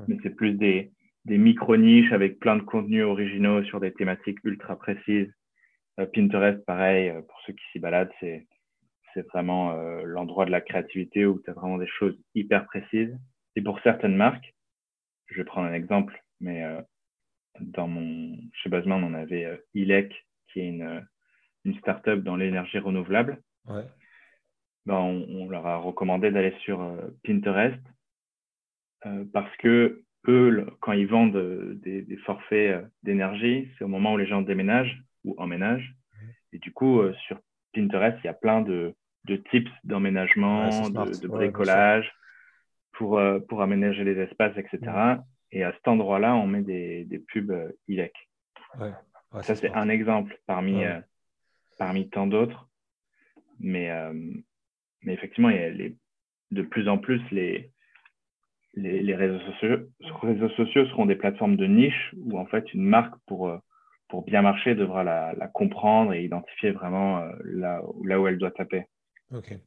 mais 0.10 0.18
c'est 0.22 0.36
plus 0.36 0.54
des, 0.54 0.92
des 1.24 1.38
micro-niches 1.38 2.12
avec 2.12 2.40
plein 2.40 2.58
de 2.58 2.62
contenus 2.62 3.06
originaux 3.06 3.64
sur 3.64 3.80
des 3.80 3.94
thématiques 3.94 4.40
ultra 4.44 4.78
précises. 4.78 5.32
Euh, 6.00 6.06
Pinterest, 6.14 6.66
pareil, 6.66 7.14
pour 7.30 7.40
ceux 7.46 7.54
qui 7.54 7.64
s'y 7.72 7.80
baladent, 7.80 8.12
c'est 8.20 8.46
c'est 9.14 9.26
vraiment 9.30 9.72
l'endroit 10.04 10.46
de 10.46 10.52
la 10.52 10.60
créativité 10.60 11.26
où 11.26 11.40
tu 11.42 11.50
as 11.50 11.54
vraiment 11.54 11.78
des 11.78 11.88
choses 11.88 12.20
hyper 12.34 12.66
précises. 12.66 13.18
Et 13.56 13.62
pour 13.62 13.80
certaines 13.80 14.18
marques, 14.18 14.54
je 15.28 15.38
vais 15.38 15.46
prendre 15.46 15.70
un 15.70 15.74
exemple, 15.74 16.22
mais 16.42 16.66
dans 17.62 17.88
mon, 17.88 18.38
chez 18.52 18.68
Buzzman, 18.68 19.02
on 19.06 19.14
avait 19.14 19.58
ILEC, 19.74 20.25
qui 20.56 20.62
est 20.62 20.70
une, 20.70 21.06
une 21.66 21.78
start-up 21.80 22.22
dans 22.22 22.38
l'énergie 22.38 22.80
renouvelable. 22.80 23.42
Ouais. 23.68 23.84
Ben, 24.86 24.96
on, 24.96 25.50
leur 25.50 25.66
a 25.68 25.78
recommandé 25.78 26.32
d'aller 26.32 26.54
sur 26.64 26.80
Pinterest 27.24 27.82
parce 29.34 29.56
que 29.58 30.06
eux, 30.28 30.66
quand 30.80 30.94
ils 30.94 31.08
vendent 31.08 31.36
euh, 31.36 31.76
des, 31.84 32.18
forfaits 32.26 32.72
euh, 32.72 32.82
d'énergie, 33.04 33.70
c'est 33.78 33.84
au 33.84 33.88
moment 33.88 34.14
où 34.14 34.18
les 34.18 34.28
gens 34.28 34.42
déménagent 34.42 35.02
ou 35.24 35.36
emménagent. 35.38 35.94
Et 36.54 36.60
du 36.60 36.72
coup, 36.72 37.02
euh, 37.02 37.14
sur 37.28 37.40
Pinterest, 37.74 38.18
il 38.24 38.28
y 38.28 38.30
a 38.30 38.34
plein 38.34 38.62
de, 38.62 38.96
tips 39.52 39.72
d'emménagement, 39.84 40.90
de, 40.90 41.28
bricolage 41.28 42.12
pour, 42.94 43.20
pour 43.50 43.62
aménager 43.62 44.04
les 44.04 44.18
espaces, 44.20 44.56
etc. 44.58 44.80
Et 45.52 45.64
à 45.64 45.74
cet 45.74 45.88
endroit-là, 45.88 46.36
on 46.36 46.48
met 46.48 46.62
des, 46.62 47.24
pubs 47.28 47.54
ILEC. 47.88 48.14
Ça, 49.42 49.56
c'est 49.56 49.72
un 49.74 49.90
exemple 49.90 50.40
parmi, 50.46 50.84
parmi 51.78 52.10
tant 52.10 52.28
d'autres. 52.28 52.70
Mais, 53.60 53.90
mais 55.02 55.14
effectivement, 55.14 55.50
il 55.50 55.56
y 55.56 55.60
a 55.60 55.70
les, 55.70 55.96
de 56.52 56.62
plus 56.62 56.88
en 56.88 56.98
plus, 56.98 57.22
les, 57.32 57.72
les, 58.76 59.16
réseaux, 59.16 59.40
sociaux, 59.40 59.78
réseaux 60.22 60.50
sociaux 60.50 60.86
seront 60.88 61.06
des 61.06 61.16
plateformes 61.16 61.56
de 61.56 61.66
niche 61.66 62.14
où 62.18 62.38
en 62.38 62.46
fait 62.46 62.74
une 62.74 62.84
marque 62.84 63.16
pour, 63.26 63.48
euh, 63.48 63.58
pour 64.10 64.24
bien 64.24 64.42
marcher 64.42 64.76
devra 64.76 65.04
la, 65.04 65.34
comprendre 65.54 66.14
et 66.14 66.24
identifier 66.24 66.72
vraiment 66.72 67.20
euh, 67.20 67.32
là, 67.44 67.82
là 68.04 68.20
où 68.20 68.28
elle 68.28 68.38
doit 68.38 68.52
taper. 68.52 68.86
Ok. 69.34 69.58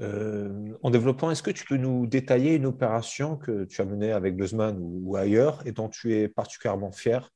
Euh, 0.00 0.72
en 0.82 0.90
développant, 0.90 1.30
est-ce 1.30 1.42
que 1.42 1.50
tu 1.50 1.64
peux 1.66 1.76
nous 1.76 2.06
détailler 2.06 2.54
une 2.54 2.66
opération 2.66 3.36
que 3.36 3.64
tu 3.64 3.80
as 3.80 3.84
menée 3.84 4.12
avec 4.12 4.34
Buzzman 4.36 4.78
ou, 4.80 5.16
ailleurs 5.16 5.62
et 5.66 5.72
dont 5.72 5.88
tu 5.88 6.14
es 6.14 6.28
particulièrement 6.28 6.92
fier? 6.92 7.30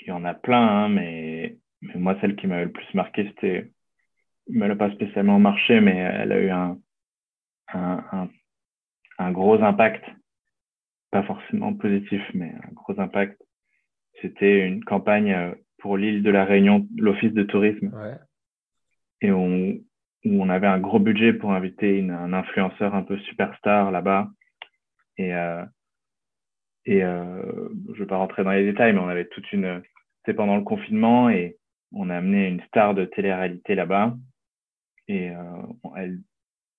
Il 0.00 0.08
y 0.08 0.12
en 0.12 0.24
a 0.24 0.34
plein, 0.34 0.66
hein, 0.66 0.88
mais, 0.88 1.58
mais, 1.82 1.94
moi, 1.94 2.16
celle 2.20 2.36
qui 2.36 2.46
m'avait 2.46 2.66
le 2.66 2.72
plus 2.72 2.94
marqué, 2.94 3.26
c'était. 3.28 3.70
Elle 4.50 4.68
n'a 4.68 4.76
pas 4.76 4.90
spécialement 4.92 5.38
marché, 5.38 5.80
mais 5.80 5.96
elle 5.96 6.32
a 6.32 6.40
eu 6.40 6.48
un, 6.48 6.78
un, 7.74 8.04
un, 8.12 8.28
un 9.18 9.32
gros 9.32 9.62
impact 9.62 10.04
pas 11.10 11.22
forcément 11.22 11.74
positif, 11.74 12.22
mais 12.34 12.52
un 12.68 12.72
gros 12.72 12.98
impact. 13.00 13.40
C'était 14.20 14.66
une 14.66 14.84
campagne 14.84 15.32
euh, 15.32 15.54
pour 15.78 15.96
l'île 15.96 16.22
de 16.22 16.30
la 16.30 16.44
Réunion, 16.44 16.86
l'Office 16.96 17.32
de 17.32 17.44
tourisme. 17.44 17.90
Et 19.20 19.32
on, 19.32 19.78
où 20.24 20.42
on 20.42 20.48
avait 20.48 20.66
un 20.66 20.80
gros 20.80 20.98
budget 20.98 21.32
pour 21.32 21.52
inviter 21.52 22.08
un 22.10 22.32
influenceur 22.32 22.94
un 22.94 23.02
peu 23.02 23.18
superstar 23.18 23.90
là-bas. 23.90 24.28
Et, 25.16 25.34
euh, 25.34 25.64
et 26.88 27.04
euh, 27.04 27.42
je 27.88 27.92
ne 27.92 27.98
vais 27.98 28.06
pas 28.06 28.16
rentrer 28.16 28.44
dans 28.44 28.50
les 28.50 28.64
détails, 28.64 28.92
mais 28.92 29.00
on 29.00 29.08
avait 29.08 29.26
toute 29.26 29.52
une. 29.52 29.82
C'était 30.18 30.36
pendant 30.36 30.56
le 30.56 30.62
confinement 30.62 31.30
et 31.30 31.56
on 31.92 32.10
a 32.10 32.16
amené 32.16 32.48
une 32.48 32.62
star 32.62 32.94
de 32.94 33.04
télé-réalité 33.04 33.74
là-bas. 33.74 34.14
Et 35.06 35.30
elle 35.96 36.20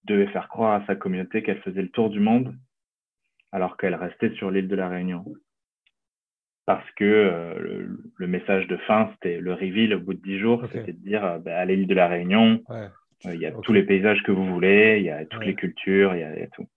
devait 0.03 0.27
faire 0.27 0.49
croire 0.49 0.79
à 0.79 0.85
sa 0.85 0.95
communauté 0.95 1.41
qu'elle 1.41 1.61
faisait 1.61 1.81
le 1.81 1.89
tour 1.89 2.11
du 2.11 2.19
monde 2.19 2.55
alors 3.51 3.77
qu'elle 3.77 3.95
restait 3.95 4.31
sur 4.35 4.51
l'île 4.51 4.67
de 4.67 4.75
la 4.75 4.89
Réunion. 4.89 5.25
Parce 6.65 6.89
que 6.91 7.03
euh, 7.03 7.87
le, 8.15 8.27
message 8.27 8.67
de 8.67 8.77
fin, 8.77 9.09
c'était 9.13 9.39
le 9.39 9.53
reveal 9.53 9.95
au 9.95 9.99
bout 9.99 10.13
de 10.13 10.21
dix 10.21 10.37
jours, 10.37 10.63
c'était 10.71 10.93
de 10.93 10.99
dire 10.99 11.25
euh, 11.25 11.39
bah, 11.39 11.57
à 11.57 11.65
l'île 11.65 11.87
de 11.87 11.95
la 11.95 12.07
Réunion, 12.07 12.61
euh, 12.69 12.87
il 13.25 13.39
y 13.39 13.47
a 13.47 13.51
tous 13.51 13.73
les 13.73 13.83
paysages 13.83 14.21
que 14.21 14.31
vous 14.31 14.45
voulez, 14.45 14.97
il 14.99 15.05
y 15.05 15.09
a 15.09 15.25
toutes 15.25 15.45
les 15.45 15.55
cultures, 15.55 16.13
il 16.15 16.19
y, 16.19 16.23
a, 16.23 16.47
tout. 16.47 16.67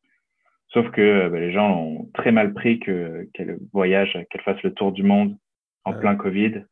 Sauf 0.72 0.90
que 0.90 1.28
bah, 1.28 1.38
les 1.38 1.52
gens 1.52 1.76
ont 1.76 2.10
très 2.14 2.32
mal 2.32 2.54
pris 2.54 2.80
qu'elle 2.80 3.58
voyage, 3.72 4.18
qu'elle 4.30 4.42
fasse 4.42 4.62
le 4.62 4.72
tour 4.72 4.92
du 4.92 5.02
monde 5.02 5.36
en 5.84 5.92
plein 5.92 6.16
Covid. 6.16 6.64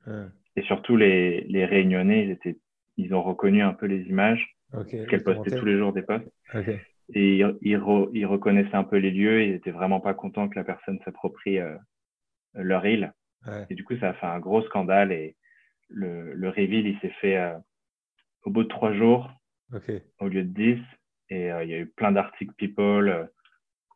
Et 0.56 0.62
surtout, 0.62 0.96
les, 0.96 1.42
les 1.42 1.64
Réunionnais, 1.64 2.24
ils, 2.24 2.30
étaient, 2.30 2.58
ils 2.96 3.14
ont 3.14 3.22
reconnu 3.22 3.62
un 3.62 3.72
peu 3.72 3.86
les 3.86 4.02
images, 4.08 4.56
qu'elle 4.88 5.22
postait 5.22 5.56
tous 5.56 5.64
les 5.64 5.78
jours 5.78 5.92
des 5.92 6.02
posts 6.02 6.30
et 7.14 7.42
ils, 7.62 7.76
reconnaissaient 7.76 8.74
un 8.74 8.84
peu 8.84 8.96
les 8.96 9.10
lieux. 9.10 9.42
Ils 9.42 9.54
étaient 9.54 9.70
vraiment 9.70 10.00
pas 10.00 10.14
contents 10.14 10.48
que 10.48 10.58
la 10.58 10.64
personne 10.64 10.98
s'approprie 11.04 11.58
euh, 11.58 11.76
leur 12.54 12.86
île. 12.86 13.12
Et 13.68 13.74
du 13.74 13.84
coup, 13.84 13.96
ça 13.98 14.10
a 14.10 14.14
fait 14.14 14.26
un 14.26 14.38
gros 14.38 14.62
scandale. 14.62 15.12
Et 15.12 15.36
le, 15.88 16.34
le 16.34 16.48
reveal, 16.48 16.86
il 16.86 16.98
s'est 17.00 17.14
fait 17.20 17.36
euh, 17.36 17.56
au 18.44 18.50
bout 18.50 18.64
de 18.64 18.68
trois 18.68 18.92
jours 18.92 19.30
au 20.20 20.28
lieu 20.28 20.44
de 20.44 20.52
dix. 20.52 20.80
Et 21.30 21.50
euh, 21.50 21.64
il 21.64 21.70
y 21.70 21.74
a 21.74 21.78
eu 21.78 21.86
plein 21.86 22.12
d'articles 22.12 22.54
People 22.56 23.28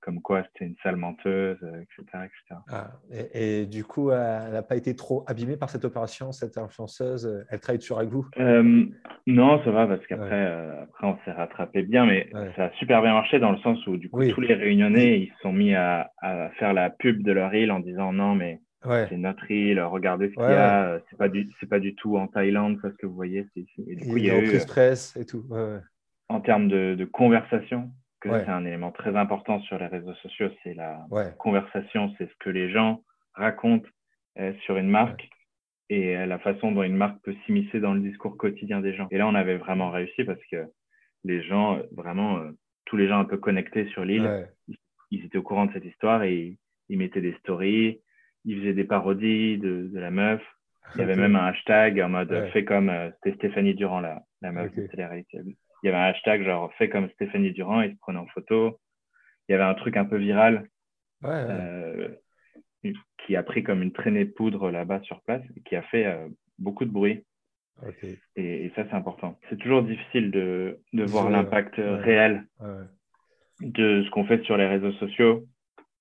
comme 0.05 0.21
quoi 0.21 0.43
c'était 0.53 0.67
une 0.67 0.77
sale 0.83 0.97
menteuse, 0.97 1.57
etc. 1.63 2.05
Euh, 2.15 2.25
etc. 2.25 2.61
Ah, 2.69 2.91
et, 3.33 3.65
du 3.65 3.85
coup, 3.85 4.11
elle 4.11 4.53
n'a 4.53 4.63
pas 4.63 4.77
été 4.77 4.95
trop 4.95 5.25
abîmée 5.27 5.57
par 5.57 5.71
cette 5.71 5.85
opération, 5.87 6.31
cette 6.31 6.59
influenceuse 6.59 7.47
Elle 7.49 7.61
travaille 7.61 7.79
toujours 7.79 7.99
avec 7.99 8.11
vous? 8.11 8.27
Euh, 8.39 8.85
Non, 9.27 9.65
ça 9.65 9.71
va, 9.71 9.87
parce 9.87 10.07
qu'après, 10.07 10.29
euh, 10.31 10.83
après, 10.83 11.07
on 11.07 11.17
s'est 11.25 11.33
rattrapé 11.33 11.83
bien, 11.83 12.05
mais 12.05 12.29
ça 12.55 12.67
a 12.67 12.71
super 12.73 13.01
bien 13.01 13.15
marché 13.15 13.39
dans 13.39 13.51
le 13.51 13.59
sens 13.59 13.85
où, 13.87 13.97
du 13.97 14.11
coup, 14.11 14.23
tous 14.29 14.43
les 14.43 14.55
Réunionnais, 14.55 15.21
ils 15.21 15.29
se 15.29 15.41
sont 15.41 15.53
mis 15.53 15.75
à, 15.75 16.11
faire 16.59 16.75
la 16.75 16.91
pub 16.91 17.23
de 17.23 17.33
leur 17.33 17.55
île 17.55 17.73
en 17.73 17.81
disant 17.81 18.13
non, 18.13 18.35
mais 18.35 18.61
c'est 18.83 19.17
notre 19.17 19.51
île, 19.51 19.81
regardez 19.81 20.29
ce 20.29 20.35
qu'il 20.35 20.43
y 20.43 20.47
a, 20.47 21.01
c'est 21.09 21.17
pas, 21.17 21.31
du, 21.31 21.49
pas 21.71 21.81
du 21.81 21.95
tout 21.95 22.19
en 22.19 22.27
Thaïlande, 22.27 22.79
ce 22.83 22.89
que 22.89 23.07
vous 23.07 23.15
voyez. 23.15 23.47
Et 23.57 23.97
du 23.97 24.07
coup, 24.07 24.19
il 24.19 24.27
y 24.27 24.31
a, 24.31 24.39
eu. 24.39 24.59
Stress 24.61 25.17
et 25.17 25.25
tout. 25.25 25.47
En 26.29 26.41
termes 26.41 26.69
de, 26.69 26.95
de 26.95 27.05
conversation, 27.05 27.91
c'est 28.31 28.49
un 28.49 28.65
élément 28.65 28.93
très 28.93 29.17
important 29.17 29.61
sur 29.61 29.79
les 29.79 29.87
réseaux 29.87 30.15
sociaux, 30.15 30.49
c'est 30.63 30.75
la 30.75 31.07
conversation, 31.39 32.13
c'est 32.19 32.29
ce 32.29 32.35
que 32.41 32.51
les 32.51 32.71
gens 32.71 33.03
racontent 33.35 33.89
euh, 34.39 34.53
sur 34.65 34.77
une 34.77 34.89
marque 34.89 35.29
et 35.91 36.17
euh, 36.17 36.27
la 36.27 36.39
façon 36.39 36.73
dont 36.73 36.83
une 36.83 36.97
marque 36.97 37.21
peut 37.23 37.35
s'immiscer 37.45 37.81
dans 37.81 37.95
le 37.95 38.01
discours 38.01 38.37
quotidien 38.37 38.81
des 38.81 38.95
gens. 38.95 39.07
Et 39.11 39.19
là, 39.19 39.27
on 39.27 39.35
avait 39.35 39.59
vraiment 39.59 39.91
réussi 39.91 40.25
parce 40.25 40.41
que 40.51 40.67
les 41.25 41.43
gens, 41.43 41.79
vraiment, 41.93 42.39
euh, 42.39 42.51
tous 42.85 42.97
les 42.97 43.09
gens 43.09 43.19
un 43.19 43.25
peu 43.25 43.37
connectés 43.37 43.87
sur 43.89 44.05
l'île, 44.05 44.49
ils, 45.11 45.25
étaient 45.25 45.39
au 45.39 45.43
courant 45.43 45.67
de 45.67 45.73
cette 45.73 45.85
histoire 45.85 46.23
et 46.23 46.57
ils, 46.89 46.99
mettaient 46.99 47.21
des 47.21 47.35
stories, 47.41 48.01
ils 48.45 48.59
faisaient 48.59 48.73
des 48.73 48.85
parodies 48.85 49.59
de, 49.59 49.89
la 49.95 50.11
meuf. 50.11 50.43
Il 50.95 51.01
y 51.01 51.03
avait 51.05 51.17
même 51.17 51.37
un 51.37 51.47
hashtag 51.47 52.01
en 52.01 52.11
mode 52.11 52.51
fait 52.53 52.65
comme 52.65 52.93
c'était 53.23 53.37
Stéphanie 53.37 53.75
Durand, 53.75 54.01
la, 54.01 54.23
la 54.43 54.53
meuf 54.53 54.75
de 54.75 54.87
télé-réalité 54.87 55.41
il 55.85 55.89
y 55.89 55.91
avait 55.91 56.03
un 56.03 56.07
hashtag 56.07 56.43
genre 56.45 56.73
fait 56.79 56.89
comme 56.89 57.11
Stéphanie 57.11 57.53
Durand, 57.53 57.83
il 57.83 57.93
se 57.93 57.99
prenait 57.99 58.19
en 58.19 58.27
photo. 58.29 58.81
Il 59.49 59.53
y 59.53 59.55
avait 59.55 59.65
un 59.65 59.75
truc 59.75 59.99
un 59.99 60.07
peu 60.07 60.17
viral 60.17 60.67
euh, 61.25 62.09
qui 63.19 63.37
a 63.37 63.43
pris 63.43 63.63
comme 63.63 63.83
une 63.83 63.93
traînée 63.93 64.25
de 64.25 64.31
poudre 64.31 64.71
là-bas 64.71 65.03
sur 65.03 65.21
place 65.23 65.43
et 65.55 65.61
qui 65.61 65.77
a 65.77 65.83
fait 65.83 66.07
euh, 66.07 66.27
beaucoup 66.59 66.87
de 66.87 66.91
bruit. 66.91 67.27
Et, 68.37 68.73
ça, 68.75 68.85
c'est 68.89 68.95
important. 68.95 69.39
C'est 69.51 69.59
toujours 69.59 69.83
difficile 69.83 70.31
de, 70.31 70.81
de 70.95 71.05
voir 71.05 71.29
l'impact 71.29 71.75
réel 71.77 72.47
de 73.61 74.03
ce 74.05 74.11
qu'on 74.11 74.25
fait 74.25 74.43
sur 74.45 74.57
les 74.57 74.67
réseaux 74.67 74.93
sociaux. 74.93 75.45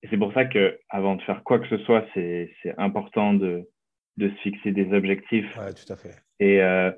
Et 0.02 0.08
c'est 0.08 0.16
pour 0.16 0.32
ça 0.32 0.46
que 0.46 0.78
avant 0.88 1.16
de 1.16 1.22
faire 1.22 1.42
quoi 1.42 1.58
que 1.58 1.68
ce 1.68 1.76
soit, 1.84 2.06
c'est 2.14 2.48
important 2.78 3.34
de, 3.34 3.68
de 4.16 4.30
se 4.30 4.34
fixer 4.36 4.72
des 4.72 4.90
objectifs. 4.94 5.52
tout 5.54 5.92
à 5.92 5.96
fait. 5.96 6.14
Et 6.40 6.62
euh, 6.62 6.90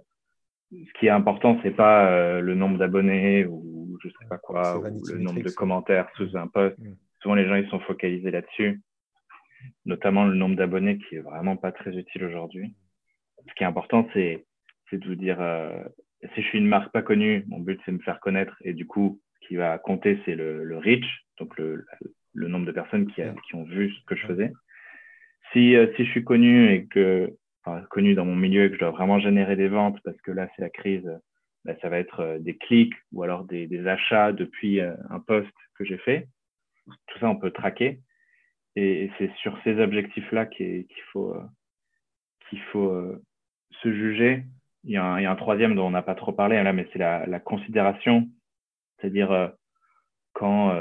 ce 0.73 0.99
qui 0.99 1.07
est 1.07 1.11
important, 1.11 1.59
c'est 1.63 1.75
pas 1.75 2.11
euh, 2.11 2.41
le 2.41 2.55
nombre 2.55 2.79
d'abonnés 2.79 3.47
ou 3.47 3.99
je 4.03 4.09
sais 4.09 4.27
pas 4.29 4.39
quoi, 4.39 4.79
ou 4.79 4.83
le 5.07 5.19
nombre 5.19 5.43
de 5.43 5.51
commentaires 5.51 6.09
sous 6.17 6.37
un 6.37 6.49
post. 6.49 6.79
Mm. 6.79 6.95
Souvent, 7.21 7.35
les 7.35 7.47
gens 7.47 7.55
ils 7.55 7.69
sont 7.69 7.81
focalisés 7.81 8.31
là-dessus, 8.31 8.81
notamment 9.85 10.27
le 10.27 10.35
nombre 10.35 10.57
d'abonnés 10.57 10.99
qui 10.99 11.17
est 11.17 11.21
vraiment 11.21 11.57
pas 11.57 11.73
très 11.73 11.97
utile 11.97 12.25
aujourd'hui. 12.25 12.75
Ce 13.49 13.55
qui 13.55 13.63
est 13.63 13.67
important, 13.67 14.09
c'est 14.13 14.45
de 14.93 15.07
vous 15.07 15.15
dire 15.15 15.41
euh, 15.41 15.83
si 16.35 16.43
je 16.43 16.47
suis 16.49 16.59
une 16.59 16.67
marque 16.67 16.93
pas 16.93 17.03
connue, 17.03 17.45
mon 17.49 17.61
but 17.61 17.81
c'est 17.85 17.93
de 17.93 17.97
me 17.97 18.03
faire 18.03 18.21
connaître 18.21 18.57
et 18.63 18.73
du 18.73 18.87
coup, 18.87 19.21
ce 19.41 19.49
qui 19.49 19.57
va 19.57 19.79
compter, 19.79 20.21
c'est 20.25 20.35
le, 20.35 20.65
le, 20.65 20.79
reach, 20.79 21.07
donc 21.39 21.57
le, 21.57 21.85
le 22.35 22.49
nombre 22.49 22.67
de 22.67 22.73
personnes 22.73 23.07
qui, 23.07 23.23
qui, 23.47 23.55
ont 23.55 23.65
vu 23.65 23.93
ce 23.93 24.05
que 24.07 24.17
je 24.17 24.27
faisais. 24.27 24.53
Si, 25.53 25.77
euh, 25.77 25.87
si 25.97 26.05
je 26.05 26.11
suis 26.11 26.25
connu 26.25 26.73
et 26.73 26.87
que 26.87 27.33
connu 27.91 28.15
dans 28.15 28.25
mon 28.25 28.37
milieu 28.37 28.69
que 28.69 28.75
je 28.75 28.81
dois 28.81 28.91
vraiment 28.91 29.19
générer 29.19 29.57
des 29.57 29.69
ventes 29.69 30.01
parce 30.05 30.21
que 30.23 30.31
là, 30.31 30.49
c'est 30.55 30.63
la 30.63 30.71
crise, 30.71 31.11
bah, 31.67 31.75
ça 31.83 31.89
va 31.89 31.99
être 31.99 32.21
euh, 32.21 32.39
des 32.39 32.57
clics 32.57 32.95
ou 33.13 33.25
alors 33.25 33.45
des, 33.45 33.87
achats 33.89 34.33
depuis 34.33 34.81
euh, 34.81 34.95
un 35.11 35.19
post 35.19 35.53
que 35.75 35.85
j'ai 35.85 35.99
fait. 35.99 36.29
Tout 37.09 37.19
ça, 37.19 37.29
on 37.29 37.37
peut 37.37 37.51
traquer. 37.51 38.01
Et, 38.77 39.11
c'est 39.19 39.33
sur 39.37 39.59
ces 39.65 39.81
objectifs-là 39.81 40.47
qu'il 40.47 40.87
faut, 41.13 41.35
euh, 41.35 41.43
qu'il 42.49 42.61
faut 42.71 43.21
se 43.83 43.93
juger. 43.93 44.45
Il 44.85 44.93
y, 44.93 44.97
a 44.97 45.05
un, 45.05 45.37
troisième 45.37 45.75
dont 45.75 45.89
on 45.89 45.91
n'a 45.91 46.03
pas 46.03 46.15
trop 46.15 46.33
parlé 46.33 46.63
là, 46.63 46.73
mais 46.73 46.89
c'est 46.93 47.01
la, 47.01 47.27
la, 47.27 47.41
considération. 47.41 48.29
C'est-à-dire 49.01 49.53
quand, 50.33 50.73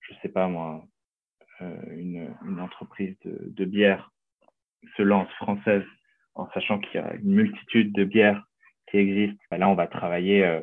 je 0.00 0.14
sais 0.22 0.28
pas 0.28 0.46
moi, 0.46 0.84
une, 1.60 2.32
entreprise 2.60 3.16
de, 3.24 3.64
bière 3.64 4.12
se 4.96 5.02
lance 5.02 5.30
française 5.34 5.84
en 6.34 6.48
sachant 6.52 6.78
qu'il 6.78 7.00
y 7.00 7.04
a 7.04 7.14
une 7.14 7.34
multitude 7.34 7.92
de 7.92 8.04
bières 8.04 8.44
qui 8.90 8.98
existent, 8.98 9.42
bah 9.50 9.58
là, 9.58 9.68
on 9.68 9.74
va 9.74 9.86
travailler 9.86 10.60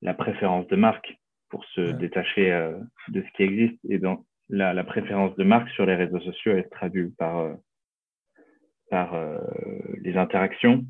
la 0.00 0.14
préférence 0.14 0.66
de 0.68 0.76
marque 0.76 1.16
pour 1.50 1.64
se 1.66 1.80
détacher 1.80 2.50
de 3.08 3.22
ce 3.22 3.36
qui 3.36 3.42
existe. 3.42 3.78
Et 3.88 3.98
donc, 3.98 4.24
la, 4.48 4.72
la, 4.72 4.84
préférence 4.84 5.34
de 5.36 5.44
marque 5.44 5.68
sur 5.70 5.84
les 5.84 5.96
réseaux 5.96 6.20
sociaux, 6.20 6.52
elle 6.52 6.64
se 6.64 6.70
traduit 6.70 7.10
par, 7.18 7.54
par 8.88 9.14
les 10.00 10.16
interactions 10.16 10.84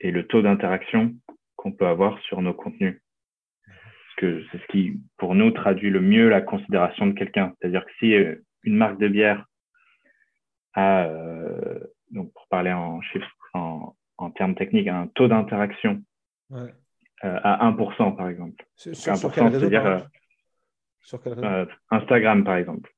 et 0.00 0.10
le 0.10 0.26
taux 0.26 0.42
d'interaction 0.42 1.14
qu'on 1.56 1.72
peut 1.72 1.86
avoir 1.86 2.18
sur 2.22 2.40
nos 2.40 2.54
contenus. 2.54 3.00
Parce 3.66 4.16
que 4.16 4.44
c'est 4.50 4.58
ce 4.58 4.66
qui, 4.68 4.98
pour 5.18 5.34
nous, 5.34 5.50
traduit 5.50 5.90
le 5.90 6.00
mieux 6.00 6.28
la 6.28 6.40
considération 6.40 7.06
de 7.06 7.12
quelqu'un. 7.12 7.54
C'est-à-dire 7.60 7.84
que 7.84 7.92
si 7.98 8.14
euh, 8.14 8.36
une 8.64 8.76
marque 8.76 8.98
de 8.98 9.08
bière 9.08 9.46
a, 10.72 11.04
euh, 11.04 11.69
donc 12.10 12.32
pour 12.32 12.46
parler 12.48 12.72
en 12.72 13.00
chiffres, 13.02 13.26
en, 13.54 13.94
en 14.18 14.30
termes 14.30 14.54
techniques, 14.54 14.88
un 14.88 15.06
taux 15.08 15.28
d'interaction 15.28 16.02
euh, 16.52 16.68
à 17.20 17.70
1%, 17.70 18.16
par 18.16 18.28
exemple. 18.28 18.64
Sur, 18.74 18.94
sur 18.94 19.32
quel 19.32 19.48
réseau, 19.48 19.68
dire, 19.68 20.06
sur 21.02 21.22
quel 21.22 21.34
réseau 21.34 21.70
Instagram, 21.90 22.44
par 22.44 22.56
exemple. 22.56 22.90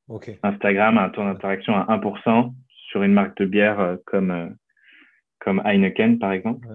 Instagram 0.42 0.98
a 0.98 1.04
un 1.04 1.10
taux 1.10 1.22
d'interaction 1.22 1.74
à 1.74 1.96
1% 1.96 2.52
sur 2.68 3.02
une 3.02 3.12
marque 3.12 3.36
de 3.38 3.46
bière 3.46 3.98
comme, 4.06 4.56
comme 5.38 5.62
Heineken, 5.64 6.18
par 6.18 6.32
exemple. 6.32 6.66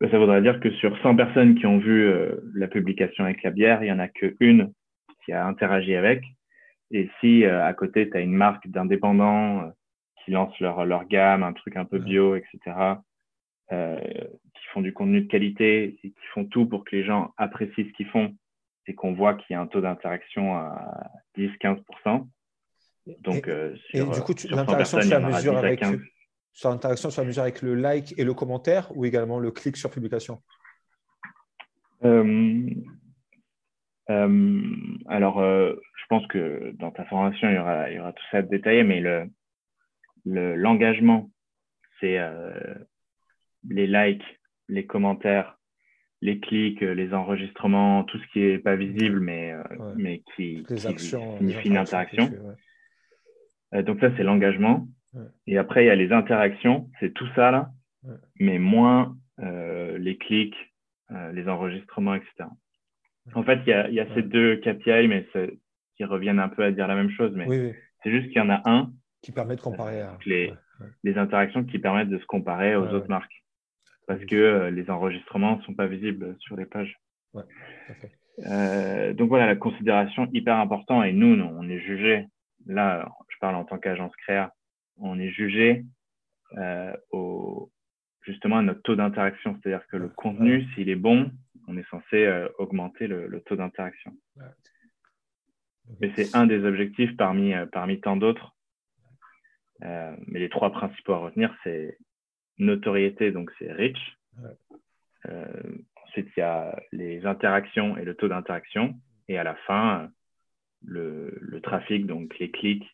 Bah, 0.00 0.08
ça 0.10 0.18
voudrait 0.18 0.42
dire 0.42 0.60
que 0.60 0.70
sur 0.72 0.96
100 1.00 1.16
personnes 1.16 1.54
qui 1.54 1.66
ont 1.66 1.78
vu 1.78 2.06
euh, 2.06 2.36
la 2.54 2.68
publication 2.68 3.24
avec 3.24 3.42
la 3.42 3.50
bière, 3.50 3.82
il 3.82 3.86
n'y 3.86 3.92
en 3.92 3.98
a 3.98 4.08
qu'une 4.08 4.72
qui 5.24 5.32
a 5.32 5.46
interagi 5.46 5.94
avec. 5.94 6.22
Et 6.90 7.08
si 7.20 7.44
euh, 7.44 7.64
à 7.64 7.72
côté, 7.72 8.08
tu 8.08 8.16
as 8.16 8.20
une 8.20 8.34
marque 8.34 8.68
d'indépendants 8.68 9.62
euh, 9.62 9.70
qui 10.26 10.32
lance 10.32 10.58
leur, 10.60 10.84
leur 10.84 11.06
gamme, 11.06 11.42
un 11.42 11.54
truc 11.54 11.76
un 11.76 11.86
peu 11.86 11.98
bio, 11.98 12.36
etc., 12.36 12.58
qui 13.68 14.66
font 14.72 14.82
du 14.82 14.92
contenu 14.92 15.22
de 15.22 15.28
qualité 15.28 15.98
et 16.04 16.10
qui 16.10 16.26
font 16.34 16.44
tout 16.44 16.66
pour 16.66 16.84
que 16.84 16.94
les 16.94 17.04
gens 17.04 17.32
apprécient 17.36 17.84
ce 17.84 17.92
qu'ils 17.94 18.06
font 18.08 18.36
et 18.86 18.94
qu'on 18.94 19.14
voit 19.14 19.34
qu'il 19.34 19.54
y 19.54 19.56
a 19.56 19.60
un 19.60 19.66
taux 19.66 19.80
d'interaction 19.80 20.54
à 20.54 21.10
10-15%. 21.36 22.28
Donc, 23.22 23.48
et, 23.48 24.02
du 24.02 24.20
coup, 24.20 24.34
l'interaction, 24.50 24.98
tu 24.98 25.08
la 25.08 25.20
mesure 25.20 25.56
avec, 25.56 25.82
sur 26.56 26.70
l'interaction 26.70 27.10
sur 27.10 27.22
la 27.22 27.28
mesure 27.28 27.42
avec 27.42 27.60
le 27.60 27.74
like 27.74 28.18
et 28.18 28.24
le 28.24 28.32
commentaire 28.32 28.90
ou 28.96 29.04
également 29.04 29.38
le 29.38 29.50
clic 29.50 29.76
sur 29.76 29.90
publication? 29.90 30.40
Euh, 32.02 32.70
euh, 34.08 34.62
Alors, 35.06 35.40
euh, 35.40 35.74
je 35.96 36.06
pense 36.08 36.26
que 36.28 36.72
dans 36.78 36.90
ta 36.90 37.04
formation, 37.04 37.50
il 37.50 37.56
y 37.56 37.58
aura, 37.58 37.90
il 37.90 37.96
y 37.96 38.00
aura 38.00 38.14
tout 38.14 38.24
ça 38.30 38.40
détaillé, 38.40 38.84
mais 38.84 39.00
le, 39.00 39.28
l'engagement, 40.26 41.30
c'est 42.00 42.18
les 43.68 43.86
likes, 43.86 44.24
les 44.68 44.84
commentaires, 44.84 45.58
les 46.20 46.40
clics, 46.40 46.80
les 46.80 47.14
enregistrements, 47.14 48.04
tout 48.04 48.18
ce 48.18 48.26
qui 48.32 48.40
n'est 48.40 48.58
pas 48.58 48.76
visible, 48.76 49.20
mais, 49.20 49.54
mais 49.96 50.22
qui, 50.34 50.64
les 50.68 50.86
actions, 50.86 51.38
signifie 51.38 51.68
une 51.68 51.76
interaction. 51.76 52.30
donc 53.72 54.00
ça, 54.00 54.10
c'est 54.16 54.24
l'engagement. 54.24 54.88
Et 55.46 55.58
après, 55.58 55.84
il 55.84 55.86
y 55.86 55.90
a 55.90 55.94
les 55.94 56.12
interactions, 56.12 56.90
c'est 57.00 57.14
tout 57.14 57.28
ça 57.34 57.50
là, 57.50 57.70
mais 58.38 58.58
moins 58.58 59.16
euh, 59.40 59.98
les 59.98 60.16
clics, 60.16 60.56
euh, 61.10 61.32
les 61.32 61.48
enregistrements, 61.48 62.14
etc. 62.14 62.48
En 63.34 63.42
fait, 63.42 63.60
il 63.66 63.70
y 63.70 63.72
a, 63.72 63.90
y 63.90 64.00
a 64.00 64.06
ces 64.14 64.22
deux 64.22 64.56
KPI, 64.56 65.08
mais 65.08 65.26
qui 65.96 66.04
reviennent 66.04 66.38
un 66.38 66.48
peu 66.48 66.64
à 66.64 66.70
dire 66.70 66.86
la 66.86 66.94
même 66.94 67.10
chose, 67.10 67.32
mais 67.34 67.74
c'est 68.02 68.10
juste 68.10 68.28
qu'il 68.28 68.36
y 68.36 68.40
en 68.40 68.50
a 68.50 68.62
un 68.64 68.92
qui 69.26 69.32
permet 69.32 69.56
de 69.56 69.60
comparer 69.60 70.02
à... 70.02 70.16
les, 70.24 70.54
les, 71.02 71.18
interactions 71.18 71.64
qui 71.64 71.80
permettent 71.80 72.08
de 72.08 72.18
se 72.18 72.26
comparer 72.26 72.76
aux 72.76 72.86
autres 72.86 73.08
marques, 73.08 73.44
parce 74.06 74.24
que 74.24 74.36
euh, 74.36 74.70
les 74.70 74.88
enregistrements 74.88 75.56
ne 75.56 75.62
sont 75.62 75.74
pas 75.74 75.88
visibles 75.88 76.36
sur 76.38 76.56
les 76.56 76.64
pages. 76.64 76.96
donc 77.34 79.28
voilà, 79.28 79.46
la 79.46 79.56
considération 79.56 80.28
hyper 80.32 80.56
important 80.56 81.02
et 81.02 81.12
nous, 81.12 81.42
on 81.42 81.68
est 81.68 81.80
jugé. 81.80 82.26
Là, 82.66 83.08
je 83.28 83.36
parle 83.40 83.56
en 83.56 83.64
tant 83.64 83.78
qu'agence 83.78 84.14
créa 84.16 84.52
on 84.98 85.18
est 85.18 85.30
jugé 85.30 85.84
euh, 86.56 86.96
au, 87.10 87.70
justement 88.22 88.58
à 88.58 88.62
notre 88.62 88.82
taux 88.82 88.96
d'interaction. 88.96 89.58
C'est-à-dire 89.60 89.86
que 89.88 89.96
le 89.96 90.08
contenu, 90.08 90.64
s'il 90.74 90.88
est 90.88 90.96
bon, 90.96 91.30
on 91.68 91.76
est 91.76 91.88
censé 91.90 92.24
euh, 92.24 92.48
augmenter 92.58 93.06
le, 93.06 93.40
taux 93.44 93.56
d'interaction. 93.56 94.16
Mais 96.00 96.12
c'est 96.16 96.34
un 96.34 96.46
des 96.46 96.64
objectifs 96.64 97.16
parmi, 97.16 97.54
euh, 97.54 97.66
parmi 97.66 98.00
tant 98.00 98.16
d'autres. 98.16 98.55
Mais 99.80 100.38
les 100.38 100.48
trois 100.48 100.70
principaux 100.70 101.14
à 101.14 101.18
retenir, 101.18 101.54
c'est 101.62 101.98
notoriété, 102.58 103.32
donc 103.32 103.50
c'est 103.58 103.72
reach. 103.72 104.16
ensuite, 106.04 106.28
il 106.36 106.40
y 106.40 106.42
a 106.42 106.78
les 106.92 107.26
interactions 107.26 107.96
et 107.96 108.04
le 108.04 108.14
taux 108.14 108.28
d'interaction. 108.28 108.94
Et 109.28 109.38
à 109.38 109.44
la 109.44 109.56
fin, 109.66 110.10
le, 110.84 111.36
le 111.40 111.60
trafic, 111.60 112.06
donc 112.06 112.38
les 112.38 112.50
clics 112.50 112.86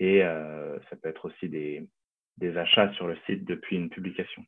et 0.00 0.22
euh, 0.24 0.78
ça 0.90 0.96
peut 0.96 1.08
être 1.08 1.26
aussi 1.26 1.48
des, 1.48 1.86
des, 2.38 2.56
achats 2.56 2.92
sur 2.94 3.06
le 3.06 3.16
site 3.26 3.44
depuis 3.44 3.76
une 3.76 3.90
publication. 3.90 4.44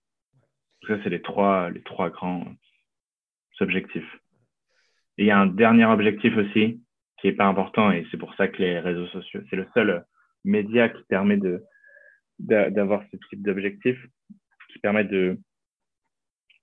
Ça, 0.86 0.98
c'est 1.02 1.10
les 1.10 1.22
trois, 1.22 1.70
les 1.70 1.82
trois 1.82 2.10
grands 2.10 2.44
objectifs. 3.60 4.18
Et 5.18 5.24
il 5.24 5.26
y 5.26 5.30
a 5.30 5.38
un 5.38 5.46
dernier 5.46 5.86
objectif 5.86 6.36
aussi 6.36 6.82
qui 7.18 7.28
est 7.28 7.32
pas 7.32 7.46
important 7.46 7.90
et 7.90 8.06
c'est 8.10 8.18
pour 8.18 8.34
ça 8.34 8.48
que 8.48 8.60
les 8.60 8.78
réseaux 8.78 9.06
sociaux, 9.06 9.40
c'est 9.48 9.56
le 9.56 9.66
seul 9.72 10.04
média 10.46 10.88
qui 10.88 11.02
permet 11.08 11.36
de 11.36 11.62
d'avoir 12.38 13.02
ce 13.10 13.16
type 13.28 13.42
d'objectif, 13.42 13.96
qui 14.72 14.78
permet 14.78 15.04
de 15.04 15.38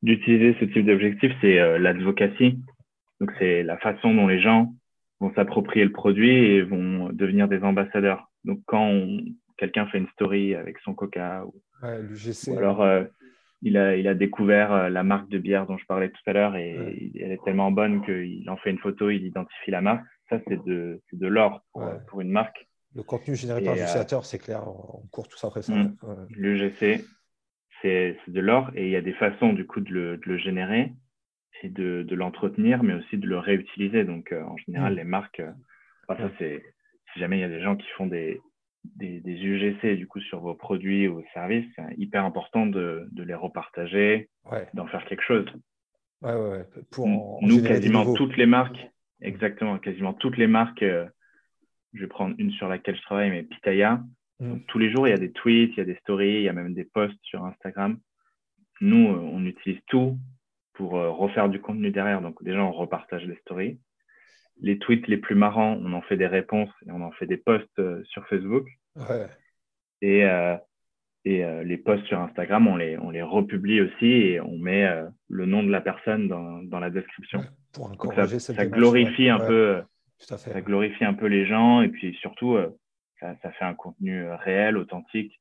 d'utiliser 0.04 0.56
ce 0.60 0.66
type 0.66 0.86
d'objectif, 0.86 1.32
c'est 1.42 1.60
euh, 1.60 1.80
l'advocacy. 1.80 2.60
Donc 3.20 3.32
c'est 3.40 3.64
la 3.64 3.78
façon 3.78 4.14
dont 4.14 4.28
les 4.28 4.42
gens 4.42 4.74
vont 5.20 5.34
s'approprier 5.34 5.86
le 5.86 5.92
produit 5.92 6.32
et 6.32 6.62
vont 6.62 7.10
devenir 7.12 7.48
des 7.48 7.64
ambassadeurs. 7.64 8.30
Donc, 8.44 8.60
quand 8.66 8.92
quelqu'un 9.58 9.88
fait 9.88 9.98
une 9.98 10.10
story 10.10 10.56
avec 10.56 10.78
son 10.80 10.94
coca, 10.94 11.46
ou, 11.46 11.54
alors 12.58 12.82
euh, 12.82 13.04
il, 13.62 13.78
a, 13.78 13.96
il 13.96 14.08
a 14.08 14.14
découvert 14.14 14.72
euh, 14.74 14.90
la 14.90 15.04
marque 15.04 15.30
de 15.30 15.38
bière 15.38 15.66
dont 15.66 15.78
je 15.78 15.86
parlais 15.86 16.10
tout 16.10 16.22
à 16.26 16.34
l'heure 16.34 16.56
et 16.56 17.12
elle 17.20 17.32
est 17.32 17.44
tellement 17.44 17.72
bonne 17.72 18.04
qu'il 18.06 18.50
en 18.50 18.58
fait 18.58 18.72
une 18.72 18.80
photo, 18.80 19.10
il 19.10 19.26
identifie 19.26 19.72
la 19.72 19.82
marque. 19.82 20.06
Ça, 20.30 20.40
c'est 20.48 20.64
de, 20.66 21.02
de 21.12 21.28
l'or 21.28 21.64
pour, 22.08 22.22
une 22.22 22.32
marque. 22.32 22.68
Le 22.96 23.04
contenu 23.04 23.36
généré 23.36 23.64
par 23.64 23.74
l'utilisateur, 23.74 24.20
euh, 24.20 24.24
c'est 24.24 24.40
clair, 24.40 24.68
on 24.68 25.08
court 25.12 25.28
tout 25.28 25.38
ça 25.38 25.48
après 25.48 25.62
ça. 25.62 25.74
Mmh. 25.74 25.98
L'UGC, 26.30 27.04
c'est 27.82 28.18
de 28.28 28.40
l'or 28.40 28.72
et 28.76 28.86
il 28.86 28.92
y 28.92 28.96
a 28.96 29.02
des 29.02 29.14
façons 29.14 29.52
du 29.54 29.66
coup 29.66 29.82
de 29.82 29.92
le, 29.92 30.18
de 30.18 30.24
le 30.26 30.38
générer 30.38 30.94
et 31.64 31.70
de, 31.70 32.04
de 32.04 32.16
l'entretenir, 32.16 32.84
mais 32.84 32.94
aussi 32.94 33.18
de 33.18 33.28
le 33.28 33.40
réutiliser. 33.40 34.04
Donc, 34.04 34.34
en 34.34 34.58
général, 34.58 34.94
mmh. 34.94 34.98
les 34.98 35.04
marques, 35.04 35.42
ça, 36.08 36.30
c'est 36.38 36.64
si 37.14 37.20
jamais 37.20 37.38
il 37.38 37.42
y 37.42 37.46
a 37.46 37.50
des 37.50 37.62
gens 37.62 37.76
qui 37.76 37.88
font 37.96 38.08
des, 38.08 38.42
des, 38.84 39.22
UGC 39.26 39.96
du 39.96 40.08
coup 40.08 40.20
sur 40.22 40.40
vos 40.40 40.56
produits 40.56 41.08
ou 41.08 41.24
services, 41.34 41.66
c'est 41.76 41.84
hyper 41.98 42.26
important 42.26 42.66
de, 42.66 43.08
de 43.12 43.24
les 43.24 43.34
repartager, 43.34 44.30
d'en 44.74 44.88
faire 44.88 45.06
quelque 45.06 45.24
chose. 45.24 45.46
Ouais, 46.22 46.36
ouais, 46.36 46.66
Pour 46.92 47.08
Nous, 47.42 47.64
quasiment 47.64 48.14
toutes 48.14 48.38
les 48.38 48.46
marques, 48.46 48.90
exactement, 49.22 49.78
quasiment 49.78 50.14
toutes 50.14 50.38
les 50.38 50.48
marques, 50.48 50.84
euh, 50.84 51.06
je 51.94 52.02
vais 52.02 52.08
prendre 52.08 52.36
une 52.38 52.52
sur 52.52 52.68
laquelle 52.68 52.96
je 52.96 53.02
travaille, 53.02 53.30
mais 53.30 53.44
Pitaya, 53.44 54.02
mm. 54.40 54.60
tous 54.68 54.80
les 54.80 54.92
jours, 54.92 55.08
il 55.08 55.12
y 55.12 55.14
a 55.14 55.18
des 55.18 55.32
tweets, 55.32 55.74
il 55.74 55.78
y 55.78 55.82
a 55.82 55.86
des 55.86 55.98
stories, 55.98 56.38
il 56.38 56.44
y 56.44 56.50
a 56.50 56.54
même 56.54 56.74
des 56.74 56.86
posts 56.86 57.20
sur 57.24 57.46
Instagram. 57.46 58.00
Nous, 58.82 59.08
euh, 59.08 59.20
on 59.20 59.46
utilise 59.46 59.80
tout 59.88 60.18
pour 60.74 60.98
euh, 60.98 61.12
refaire 61.12 61.50
du 61.50 61.62
contenu 61.62 61.92
derrière. 61.92 62.22
Donc, 62.22 62.44
déjà, 62.44 62.64
on 62.64 62.72
repartage 62.72 63.26
les 63.26 63.38
stories 63.38 63.80
les 64.62 64.78
tweets 64.80 65.08
les 65.08 65.18
plus 65.18 65.36
marrants, 65.36 65.78
on 65.82 65.94
en 65.94 66.02
fait 66.02 66.18
des 66.18 66.28
réponses 66.28 66.70
et 66.86 66.92
on 66.92 67.02
en 67.02 67.12
fait 67.12 67.26
des 67.26 67.38
posts 67.38 67.80
euh, 67.80 68.04
sur 68.06 68.26
Facebook. 68.28 68.68
Et, 70.02 70.26
euh, 70.26 70.56
et 71.26 71.44
euh, 71.44 71.64
les 71.64 71.78
posts 71.78 72.06
sur 72.06 72.20
Instagram, 72.20 72.68
on 72.68 72.76
les, 72.76 72.98
on 72.98 73.10
les 73.10 73.22
republie 73.22 73.82
aussi 73.82 74.06
et 74.06 74.42
on 74.42 74.58
met 74.58 74.88
le 75.30 75.46
nom 75.46 75.64
de 75.64 75.72
la 75.72 75.82
personne 75.82 76.28
dans, 76.28 76.62
dans 76.64 76.80
la 76.80 76.90
description. 76.90 77.44
pour 77.74 78.14
ça, 78.14 78.28
ça 78.28 78.66
glorifie 78.66 79.30
un 79.30 79.40
peu, 79.40 79.82
ça 80.26 80.62
glorifie 80.62 81.06
un 81.06 81.14
peu 81.14 81.28
les 81.28 81.46
gens 81.46 81.82
et 81.82 81.90
puis 81.90 82.16
surtout, 82.22 82.58
ça, 83.20 83.36
ça, 83.42 83.52
fait 83.52 83.66
un 83.66 83.74
contenu 83.74 84.28
réel, 84.32 84.78
authentique. 84.78 85.40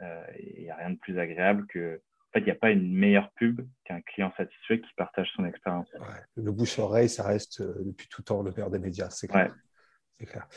Il 0.00 0.62
n'y 0.62 0.70
a 0.70 0.76
rien 0.76 0.90
de 0.90 0.98
plus 0.98 1.18
agréable 1.18 1.66
que 1.66 2.00
fait, 2.34 2.40
il 2.40 2.44
n'y 2.44 2.50
a 2.50 2.56
pas 2.56 2.70
une 2.70 2.92
meilleure 2.92 3.30
pub 3.36 3.60
qu'un 3.84 4.00
client 4.02 4.32
satisfait 4.36 4.80
qui 4.80 4.88
partage 4.96 5.28
son 5.36 5.44
expérience. 5.44 5.88
Le 6.36 6.52
bouche-oreille, 6.52 7.08
ça 7.08 7.22
reste 7.22 7.60
euh, 7.60 7.74
depuis 7.80 8.08
tout 8.08 8.22
temps 8.22 8.42
le 8.42 8.52
père 8.52 8.70
des 8.70 8.78
médias, 8.78 9.10
c'est 9.10 9.28
clair. 9.28 9.54
clair. 10.18 10.48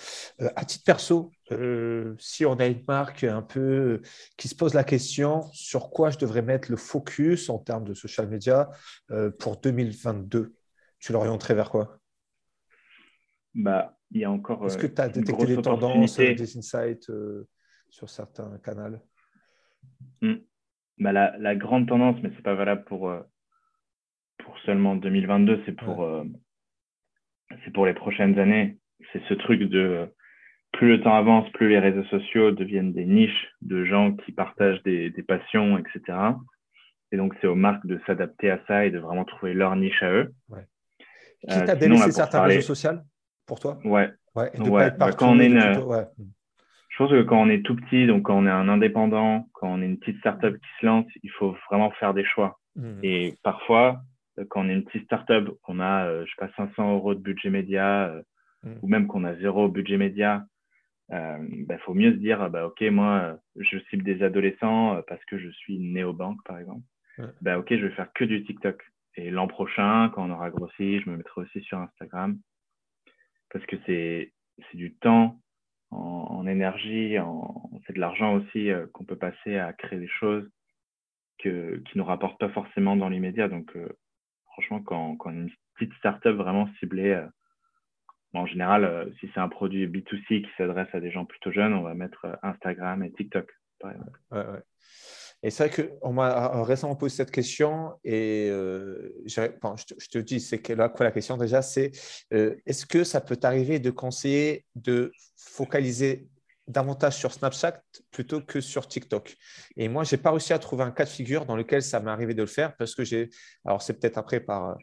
Euh, 0.41 0.49
à 0.55 0.65
titre 0.65 0.83
perso, 0.85 1.31
euh, 1.51 2.15
si 2.19 2.45
on 2.45 2.55
a 2.55 2.65
une 2.65 2.83
marque 2.87 3.23
un 3.23 3.41
peu 3.41 4.01
qui 4.37 4.47
se 4.47 4.55
pose 4.55 4.73
la 4.73 4.83
question 4.83 5.43
sur 5.53 5.89
quoi 5.91 6.09
je 6.09 6.17
devrais 6.17 6.41
mettre 6.41 6.71
le 6.71 6.77
focus 6.77 7.49
en 7.49 7.59
termes 7.59 7.85
de 7.85 7.93
social 7.93 8.27
media 8.27 8.69
pour 9.39 9.57
2022, 9.57 10.55
tu 10.99 11.11
l'orienterais 11.11 11.53
vers 11.53 11.69
quoi? 11.69 11.99
Bah, 13.57 13.97
il 14.11 14.21
y 14.21 14.23
a 14.23 14.31
encore. 14.31 14.65
Est-ce 14.65 14.77
que 14.77 14.87
tu 14.87 15.01
as 15.01 15.09
détecté 15.09 15.45
des 15.45 15.61
tendances, 15.61 16.17
des 16.17 16.57
insights 16.57 17.11
sur 17.89 18.09
certains 18.09 18.57
canaux 18.63 18.97
hmm. 20.21 20.35
bah, 20.99 21.11
la, 21.11 21.37
la, 21.37 21.55
grande 21.55 21.87
tendance, 21.87 22.15
mais 22.23 22.29
ce 22.29 22.35
n'est 22.35 22.41
pas 22.41 22.55
valable 22.55 22.85
pour, 22.85 23.11
pour 24.37 24.59
seulement 24.59 24.95
2022, 24.95 25.63
c'est 25.65 25.73
pour, 25.73 26.07
c'est 27.65 27.71
pour 27.71 27.85
les 27.85 27.93
prochaines 27.93 28.39
années. 28.39 28.77
C'est 29.11 29.21
ce 29.27 29.33
truc 29.33 29.61
de 29.61 30.09
plus 30.73 30.89
le 30.89 31.01
temps 31.01 31.15
avance, 31.15 31.49
plus 31.53 31.69
les 31.69 31.79
réseaux 31.79 32.03
sociaux 32.05 32.51
deviennent 32.51 32.93
des 32.93 33.05
niches 33.05 33.47
de 33.61 33.83
gens 33.85 34.13
qui 34.13 34.31
partagent 34.31 34.81
des, 34.83 35.11
passions, 35.27 35.77
etc. 35.77 36.17
Et 37.11 37.17
donc, 37.17 37.33
c'est 37.41 37.47
aux 37.47 37.55
marques 37.55 37.85
de 37.87 37.99
s'adapter 38.05 38.51
à 38.51 38.59
ça 38.67 38.85
et 38.85 38.91
de 38.91 38.99
vraiment 38.99 39.25
trouver 39.25 39.53
leur 39.53 39.75
niche 39.75 40.01
à 40.03 40.11
eux. 40.11 40.33
Ouais. 40.49 40.65
Qui 41.41 41.63
t'a 41.63 41.75
délaissé 41.75 42.11
certains 42.11 42.41
réseaux 42.41 42.61
sociaux? 42.61 42.99
Pour 43.47 43.59
toi? 43.59 43.79
Ouais. 43.83 44.11
ouais. 44.35 44.51
Bah, 44.99 45.11
quand 45.11 45.31
on 45.31 45.39
est 45.39 45.47
une... 45.47 45.61
Je 46.97 47.03
pense 47.03 47.11
que 47.11 47.21
quand 47.21 47.39
on 47.39 47.49
est 47.49 47.63
tout 47.63 47.75
petit, 47.75 48.07
donc 48.07 48.23
quand 48.23 48.35
on 48.35 48.47
est 48.47 48.51
un 48.51 48.69
indépendant, 48.69 49.47
quand 49.53 49.67
on 49.67 49.83
est 49.83 49.85
une 49.85 49.99
petite 49.99 50.17
startup 50.17 50.55
qui 50.55 50.67
se 50.81 50.85
lance, 50.87 51.05
il 51.21 51.29
faut 51.29 51.55
vraiment 51.69 51.91
faire 51.91 52.15
des 52.15 52.25
choix. 52.25 52.59
Mmh. 52.75 52.99
Et 53.03 53.35
parfois, 53.43 54.01
quand 54.49 54.65
on 54.65 54.69
est 54.69 54.73
une 54.73 54.83
petite 54.83 55.05
startup, 55.05 55.47
qu'on 55.61 55.79
a, 55.79 56.07
euh, 56.07 56.25
je 56.25 56.31
sais 56.31 56.47
pas, 56.47 56.51
500 56.57 56.95
euros 56.95 57.13
de 57.13 57.19
budget 57.19 57.51
média, 57.51 58.07
euh, 58.07 58.23
mmh. 58.63 58.73
ou 58.81 58.87
même 58.87 59.05
qu'on 59.05 59.25
a 59.25 59.35
zéro 59.35 59.67
budget 59.67 59.97
média, 59.97 60.43
il 61.09 61.15
euh, 61.15 61.37
bah, 61.67 61.77
faut 61.85 61.93
mieux 61.93 62.13
se 62.13 62.17
dire, 62.17 62.49
bah, 62.49 62.65
OK, 62.65 62.81
moi, 62.89 63.37
je 63.55 63.77
cible 63.91 64.03
des 64.03 64.23
adolescents 64.23 64.99
parce 65.07 65.23
que 65.25 65.37
je 65.37 65.49
suis 65.49 65.77
néobanque, 65.77 66.43
par 66.45 66.57
exemple. 66.57 66.81
Bah, 67.41 67.59
OK, 67.59 67.67
je 67.69 67.85
vais 67.85 67.95
faire 67.95 68.11
que 68.13 68.23
du 68.23 68.43
TikTok. 68.43 68.83
Et 69.15 69.29
l'an 69.29 69.47
prochain, 69.47 70.11
quand 70.15 70.27
on 70.27 70.33
aura 70.33 70.49
grossi, 70.49 70.99
je 70.99 71.09
me 71.11 71.17
mettrai 71.17 71.41
aussi 71.41 71.61
sur 71.61 71.77
Instagram. 71.77 72.39
Parce 73.51 73.65
que 73.65 73.75
c'est 73.85 74.31
du 74.73 74.93
temps 74.95 75.39
en, 75.91 76.45
énergie, 76.47 77.15
c'est 77.85 77.93
de 77.93 77.99
l'argent 77.99 78.35
aussi 78.35 78.69
qu'on 78.93 79.05
peut 79.05 79.17
passer 79.17 79.57
à 79.57 79.73
créer 79.73 79.99
des 79.99 80.07
choses 80.07 80.49
qui 81.39 81.49
ne 81.49 81.81
nous 81.95 82.03
rapportent 82.03 82.39
pas 82.39 82.49
forcément 82.49 82.95
dans 82.95 83.09
l'immédiat. 83.09 83.47
Donc, 83.47 83.75
franchement, 84.57 84.81
quand, 84.81 85.15
quand 85.17 85.29
une 85.29 85.51
petite 85.75 85.93
startup 85.95 86.35
vraiment 86.35 86.67
ciblée, 86.79 87.11
euh, 87.11 87.27
en 88.33 88.45
général, 88.45 88.83
euh, 88.83 89.05
si 89.19 89.29
c'est 89.33 89.39
un 89.39 89.49
produit 89.49 89.87
B2C 89.87 90.41
qui 90.41 90.49
s'adresse 90.57 90.89
à 90.93 90.99
des 90.99 91.11
gens 91.11 91.25
plutôt 91.25 91.51
jeunes, 91.51 91.73
on 91.73 91.81
va 91.81 91.93
mettre 91.93 92.25
euh, 92.25 92.35
Instagram 92.43 93.03
et 93.03 93.11
TikTok, 93.11 93.49
par 93.79 93.91
exemple. 93.91 94.19
Et 95.43 95.51
c'est 95.51 95.67
vrai 95.67 95.89
qu'on 95.99 96.13
m'a 96.13 96.63
récemment 96.63 96.95
posé 96.95 97.17
cette 97.17 97.31
question 97.31 97.93
et 98.03 98.47
je, 98.49 100.07
te, 100.09 100.17
dis, 100.17 100.39
c'est 100.39 100.67
là, 100.69 100.89
quoi 100.89 101.05
la 101.05 101.11
question 101.11 101.37
déjà, 101.37 101.61
c'est 101.61 101.91
est-ce 102.31 102.85
que 102.85 103.03
ça 103.03 103.21
peut 103.21 103.35
t'arriver 103.35 103.79
de 103.79 103.91
conseiller 103.91 104.65
de 104.75 105.11
focaliser 105.35 106.27
davantage 106.67 107.15
sur 107.15 107.31
Snapchat 107.31 107.81
plutôt 108.11 108.41
que 108.41 108.59
sur 108.59 108.87
TikTok. 108.87 109.35
Et 109.77 109.87
moi, 109.87 110.03
je 110.03 110.15
n'ai 110.15 110.21
pas 110.21 110.31
réussi 110.31 110.53
à 110.53 110.59
trouver 110.59 110.83
un 110.83 110.91
cas 110.91 111.05
de 111.05 111.09
figure 111.09 111.45
dans 111.45 111.55
lequel 111.55 111.81
ça 111.81 111.99
m'est 111.99 112.11
arrivé 112.11 112.33
de 112.33 112.41
le 112.41 112.47
faire 112.47 112.75
parce 112.75 112.93
que 112.93 113.03
j'ai, 113.03 113.29
alors 113.65 113.81
c'est 113.81 113.93
peut-être 113.93 114.17
après 114.17 114.39
par 114.41 114.77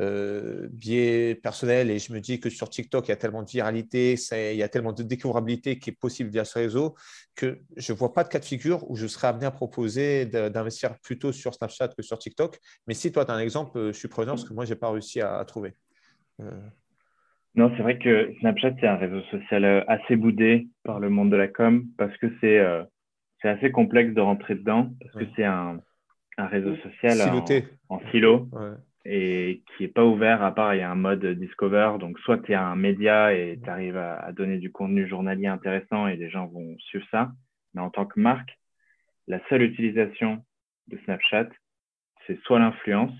euh, 0.00 0.68
biais 0.70 1.34
personnel 1.34 1.90
et 1.90 1.98
je 1.98 2.12
me 2.12 2.20
dis 2.20 2.40
que 2.40 2.48
sur 2.48 2.70
TikTok, 2.70 3.08
il 3.08 3.10
y 3.10 3.12
a 3.12 3.16
tellement 3.16 3.42
de 3.42 3.50
viralité, 3.50 4.16
il 4.32 4.56
y 4.56 4.62
a 4.62 4.68
tellement 4.68 4.92
de 4.92 5.02
découvrabilité 5.02 5.78
qui 5.78 5.90
est 5.90 5.98
possible 5.98 6.30
via 6.30 6.44
ce 6.44 6.58
réseau 6.58 6.94
que 7.34 7.60
je 7.76 7.92
ne 7.92 7.98
vois 7.98 8.14
pas 8.14 8.24
de 8.24 8.28
cas 8.28 8.38
de 8.38 8.44
figure 8.44 8.90
où 8.90 8.96
je 8.96 9.06
serais 9.06 9.28
amené 9.28 9.46
à 9.46 9.50
proposer 9.50 10.26
d'investir 10.26 10.98
plutôt 11.00 11.32
sur 11.32 11.54
Snapchat 11.54 11.88
que 11.88 12.02
sur 12.02 12.18
TikTok. 12.18 12.58
Mais 12.86 12.94
si 12.94 13.12
toi, 13.12 13.24
tu 13.24 13.30
as 13.30 13.34
un 13.34 13.38
exemple, 13.38 13.92
je 13.92 13.98
suis 13.98 14.08
preneur 14.08 14.34
parce 14.34 14.48
que 14.48 14.54
moi, 14.54 14.64
je 14.64 14.70
n'ai 14.72 14.78
pas 14.78 14.90
réussi 14.90 15.20
à, 15.20 15.44
trouver. 15.44 15.74
Euh, 16.40 16.50
non, 17.58 17.72
c'est 17.76 17.82
vrai 17.82 17.98
que 17.98 18.32
Snapchat, 18.38 18.74
c'est 18.78 18.86
un 18.86 18.94
réseau 18.94 19.20
social 19.32 19.64
euh, 19.64 19.82
assez 19.88 20.14
boudé 20.14 20.68
par 20.84 21.00
le 21.00 21.10
monde 21.10 21.28
de 21.28 21.36
la 21.36 21.48
com 21.48 21.86
parce 21.98 22.16
que 22.18 22.28
c'est 22.40 22.60
euh, 22.60 22.84
assez 23.42 23.72
complexe 23.72 24.14
de 24.14 24.20
rentrer 24.20 24.54
dedans, 24.54 24.92
parce 25.00 25.16
que 25.16 25.30
c'est 25.34 25.44
un, 25.44 25.80
un, 26.36 26.46
réseau 26.46 26.76
social 26.76 27.18
en, 27.88 28.00
silo 28.12 28.48
et 29.04 29.64
qui 29.66 29.82
n'est 29.82 29.88
pas 29.88 30.04
ouvert 30.04 30.44
à 30.44 30.54
part 30.54 30.76
il 30.76 30.78
y 30.78 30.82
a 30.82 30.90
un 30.90 30.94
mode 30.94 31.26
Discover. 31.26 31.94
Donc, 31.98 32.20
soit 32.20 32.38
tu 32.38 32.52
es 32.52 32.54
un 32.54 32.76
média 32.76 33.34
et 33.34 33.58
tu 33.60 33.68
arrives 33.68 33.96
à, 33.96 34.20
à, 34.20 34.30
donner 34.30 34.58
du 34.58 34.70
contenu 34.70 35.08
journalier 35.08 35.48
intéressant 35.48 36.06
et 36.06 36.14
les 36.14 36.30
gens 36.30 36.46
vont 36.46 36.76
suivre 36.78 37.06
ça. 37.10 37.32
Mais 37.74 37.80
en 37.80 37.90
tant 37.90 38.06
que 38.06 38.20
marque, 38.20 38.56
la 39.26 39.40
seule 39.48 39.62
utilisation 39.62 40.44
de 40.86 40.96
Snapchat, 40.98 41.48
c'est 42.24 42.38
soit 42.42 42.60
l'influence, 42.60 43.12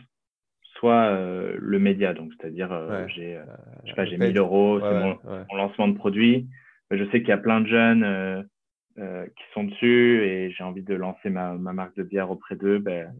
soit 0.78 1.08
euh, 1.08 1.56
le 1.58 1.78
média. 1.78 2.14
Donc, 2.14 2.32
c'est-à-dire, 2.38 2.72
euh, 2.72 3.06
j'ai, 3.08 3.36
euh, 3.36 3.44
je 3.84 3.90
sais 3.90 3.94
pas, 3.94 4.04
j'ai 4.04 4.16
1000 4.16 4.36
euros, 4.38 4.80
c'est 4.80 5.00
mon, 5.00 5.56
lancement 5.56 5.88
de 5.88 5.96
produit. 5.96 6.48
Je 6.90 7.04
sais 7.10 7.20
qu'il 7.20 7.28
y 7.28 7.32
a 7.32 7.38
plein 7.38 7.60
de 7.60 7.66
jeunes 7.66 8.48
qui 8.96 9.44
sont 9.54 9.64
dessus 9.64 10.24
et 10.24 10.50
j'ai 10.50 10.64
envie 10.64 10.82
de 10.82 10.94
lancer 10.94 11.30
ma, 11.30 11.52
ma 11.52 11.72
marque 11.72 11.96
de 11.96 12.02
bière 12.02 12.30
auprès 12.30 12.56
d'eux. 12.56 12.78
Ben, 12.78 13.14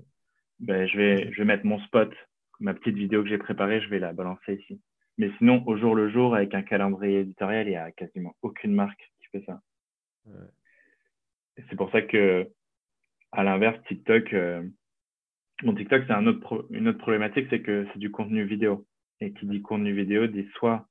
ben, 0.61 0.89
je, 0.89 0.97
vais, 0.97 1.33
je 1.33 1.39
vais 1.39 1.45
mettre 1.45 1.67
mon 1.67 1.79
spot, 1.81 2.13
ma 2.59 2.75
petite 2.75 2.97
vidéo 2.97 3.23
que 3.23 3.29
j'ai 3.29 3.39
préparée, 3.39 3.81
je 3.81 3.89
vais 3.89 3.99
la 3.99 4.13
balancer 4.13 4.55
ici. 4.55 4.81
Mais 5.19 5.31
sinon, 5.39 5.63
au 5.67 5.77
jour 5.77 5.95
le 5.95 6.11
jour, 6.11 6.35
avec 6.35 6.55
un 6.55 6.63
calendrier 6.63 7.21
éditorial, 7.21 7.67
il 7.67 7.71
n'y 7.71 7.77
a 7.77 7.91
quasiment 7.93 8.35
aucune 8.43 8.73
marque 8.73 9.11
qui 9.21 9.29
fait 9.31 9.45
ça. 9.47 9.61
C'est 11.69 11.77
pour 11.77 11.91
ça 11.91 12.03
que, 12.03 12.49
à 13.33 13.43
l'inverse, 13.43 13.79
TikTok, 13.89 14.35
Bon, 15.65 15.75
TikTok, 15.75 16.05
c'est 16.07 16.13
un 16.13 16.27
autre 16.29 16.67
une 16.71 16.87
autre 16.87 16.99
problématique, 16.99 17.49
c'est 17.51 17.63
que 17.63 17.87
c'est 17.93 17.99
du 17.99 18.13
contenu 18.13 18.45
vidéo. 18.45 18.87
Et 19.21 19.33
qui 19.33 19.47
dit 19.47 19.61
contenu 19.61 19.93
vidéo 19.93 20.29
dit 20.29 20.49
soit 20.55 20.87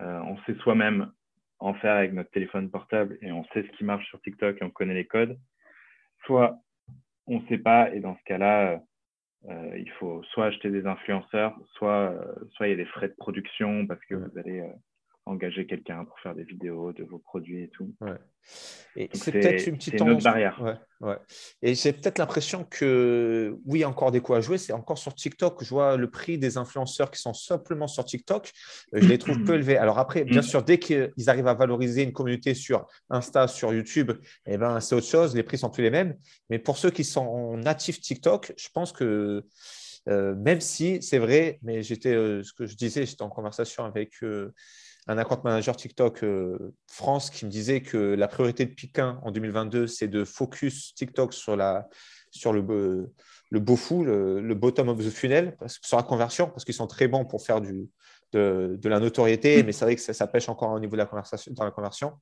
euh, 0.00 0.20
on 0.22 0.36
sait 0.38 0.54
soi-même 0.56 1.12
en 1.60 1.74
faire 1.74 1.94
avec 1.94 2.12
notre 2.12 2.30
téléphone 2.30 2.68
portable 2.68 3.16
et 3.22 3.30
on 3.30 3.44
sait 3.52 3.62
ce 3.62 3.76
qui 3.76 3.84
marche 3.84 4.04
sur 4.08 4.20
TikTok 4.22 4.60
et 4.60 4.64
on 4.64 4.70
connaît 4.70 4.94
les 4.94 5.06
codes, 5.06 5.38
soit 6.24 6.58
on 7.28 7.38
ne 7.38 7.46
sait 7.46 7.58
pas 7.58 7.94
et 7.94 8.00
dans 8.00 8.16
ce 8.16 8.24
cas-là, 8.24 8.82
euh, 9.48 9.78
il 9.78 9.90
faut 9.92 10.24
soit 10.24 10.46
acheter 10.46 10.70
des 10.70 10.86
influenceurs, 10.86 11.56
soit, 11.74 12.10
euh, 12.10 12.34
soit 12.50 12.66
il 12.66 12.70
y 12.70 12.74
a 12.74 12.76
des 12.76 12.86
frais 12.86 13.08
de 13.08 13.14
production 13.14 13.86
parce 13.86 14.04
que 14.06 14.16
vous 14.16 14.36
allez 14.36 14.68
engager 15.24 15.66
quelqu'un 15.66 16.04
pour 16.04 16.18
faire 16.20 16.34
des 16.34 16.44
vidéos 16.44 16.92
de 16.92 17.04
vos 17.04 17.18
produits 17.18 17.64
et 17.64 17.68
tout. 17.68 17.94
Et 18.96 19.08
c'est 19.12 19.32
peut-être 19.32 19.66
une 19.66 19.76
petite 19.76 20.00
autre 20.00 20.22
barrière. 20.22 20.60
Ouais, 21.00 21.16
Et 21.62 21.74
j'ai 21.74 21.92
peut-être 21.92 22.18
l'impression 22.18 22.64
que 22.64 23.56
oui, 23.64 23.78
il 23.78 23.82
y 23.82 23.84
a 23.84 23.88
encore 23.88 24.10
des 24.10 24.20
coups 24.20 24.38
à 24.38 24.40
jouer. 24.40 24.58
C'est 24.58 24.72
encore 24.72 24.98
sur 24.98 25.14
TikTok. 25.14 25.62
Je 25.62 25.68
vois 25.70 25.96
le 25.96 26.10
prix 26.10 26.38
des 26.38 26.58
influenceurs 26.58 27.10
qui 27.10 27.20
sont 27.20 27.34
simplement 27.34 27.86
sur 27.86 28.04
TikTok. 28.04 28.52
Euh, 28.94 29.00
je 29.00 29.08
les 29.08 29.18
trouve 29.18 29.42
peu 29.44 29.54
élevés. 29.54 29.76
Alors 29.76 29.98
après, 29.98 30.24
bien 30.24 30.40
mm. 30.40 30.44
sûr, 30.44 30.62
dès 30.62 30.78
qu'ils 30.78 31.12
arrivent 31.28 31.46
à 31.46 31.54
valoriser 31.54 32.02
une 32.02 32.12
communauté 32.12 32.54
sur 32.54 32.86
Insta, 33.08 33.48
sur 33.48 33.72
YouTube, 33.72 34.12
eh 34.46 34.58
ben, 34.58 34.80
c'est 34.80 34.94
autre 34.94 35.06
chose. 35.06 35.34
Les 35.34 35.42
prix 35.42 35.58
sont 35.58 35.70
plus 35.70 35.82
les 35.82 35.90
mêmes. 35.90 36.16
Mais 36.50 36.58
pour 36.58 36.76
ceux 36.76 36.90
qui 36.90 37.04
sont 37.04 37.56
natifs 37.56 38.00
TikTok, 38.00 38.52
je 38.56 38.68
pense 38.74 38.92
que 38.92 39.44
euh, 40.08 40.34
même 40.34 40.60
si 40.60 41.00
c'est 41.00 41.18
vrai, 41.18 41.60
mais 41.62 41.82
j'étais, 41.82 42.12
euh, 42.12 42.42
ce 42.42 42.52
que 42.52 42.66
je 42.66 42.76
disais, 42.76 43.06
j'étais 43.06 43.22
en 43.22 43.28
conversation 43.28 43.84
avec 43.84 44.20
un 45.08 45.18
account 45.18 45.40
manager 45.44 45.76
TikTok 45.76 46.22
euh, 46.22 46.74
France 46.86 47.30
qui 47.30 47.44
me 47.44 47.50
disait 47.50 47.80
que 47.80 47.96
la 47.96 48.28
priorité 48.28 48.66
de 48.66 48.72
Piquin 48.72 49.20
en 49.22 49.32
2022, 49.32 49.86
c'est 49.86 50.08
de 50.08 50.24
focus 50.24 50.94
TikTok 50.94 51.32
sur, 51.32 51.56
la, 51.56 51.88
sur 52.30 52.52
le, 52.52 53.12
le 53.50 53.60
beau 53.60 53.76
fou, 53.76 54.04
le, 54.04 54.54
bottom 54.54 54.88
of 54.88 54.98
the 54.98 55.10
funnel, 55.10 55.56
parce, 55.58 55.78
sur 55.82 55.96
la 55.96 56.04
conversion, 56.04 56.48
parce 56.48 56.64
qu'ils 56.64 56.74
sont 56.74 56.86
très 56.86 57.08
bons 57.08 57.24
pour 57.24 57.44
faire 57.44 57.60
du, 57.60 57.88
de, 58.32 58.78
la 58.88 59.00
notoriété, 59.00 59.62
mais 59.62 59.72
c'est 59.72 59.84
vrai 59.84 59.96
que 59.96 60.00
ça, 60.00 60.26
pêche 60.26 60.48
encore 60.48 60.70
au 60.70 60.80
niveau 60.80 60.92
de 60.92 60.98
la 60.98 61.06
conversation, 61.06 61.52
dans 61.52 61.64
la 61.64 61.72
conversion. 61.72 62.12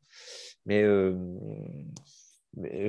Mais, 0.64 0.83
euh, 0.83 1.14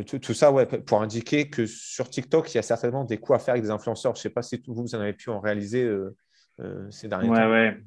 tout, 0.03 0.33
ça, 0.33 0.51
ouais, 0.51 0.65
pour 0.65 1.01
indiquer 1.01 1.49
que 1.49 1.65
sur 1.65 2.09
TikTok, 2.09 2.51
il 2.53 2.55
y 2.55 2.59
a 2.59 2.63
certainement 2.63 3.03
des 3.03 3.17
coups 3.17 3.35
à 3.35 3.39
faire 3.39 3.53
avec 3.53 3.63
des 3.63 3.71
influenceurs. 3.71 4.15
Je 4.15 4.19
ne 4.19 4.23
sais 4.23 4.29
pas 4.29 4.41
si 4.41 4.61
vous, 4.65 4.73
vous 4.73 4.95
en 4.95 5.01
avez 5.01 5.13
pu 5.13 5.29
en 5.29 5.39
réaliser 5.39 5.83
euh, 5.83 6.15
ces 6.89 7.07
derniers 7.07 7.27
temps. 7.27 7.51
Ouais, 7.51 7.77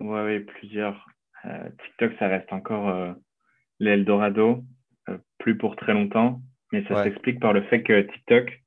ouais, 0.00 0.22
ouais, 0.22 0.40
plusieurs. 0.40 1.06
Euh, 1.44 1.68
TikTok, 1.84 2.12
ça 2.18 2.28
reste 2.28 2.52
encore 2.52 2.88
euh, 2.88 3.12
l'Eldorado, 3.80 4.64
euh, 5.08 5.18
plus 5.38 5.56
pour 5.56 5.76
très 5.76 5.92
longtemps, 5.92 6.40
mais 6.72 6.84
ça 6.86 7.02
s'explique 7.02 7.40
par 7.40 7.52
le 7.52 7.62
fait 7.62 7.82
que 7.82 8.00
TikTok, 8.00 8.62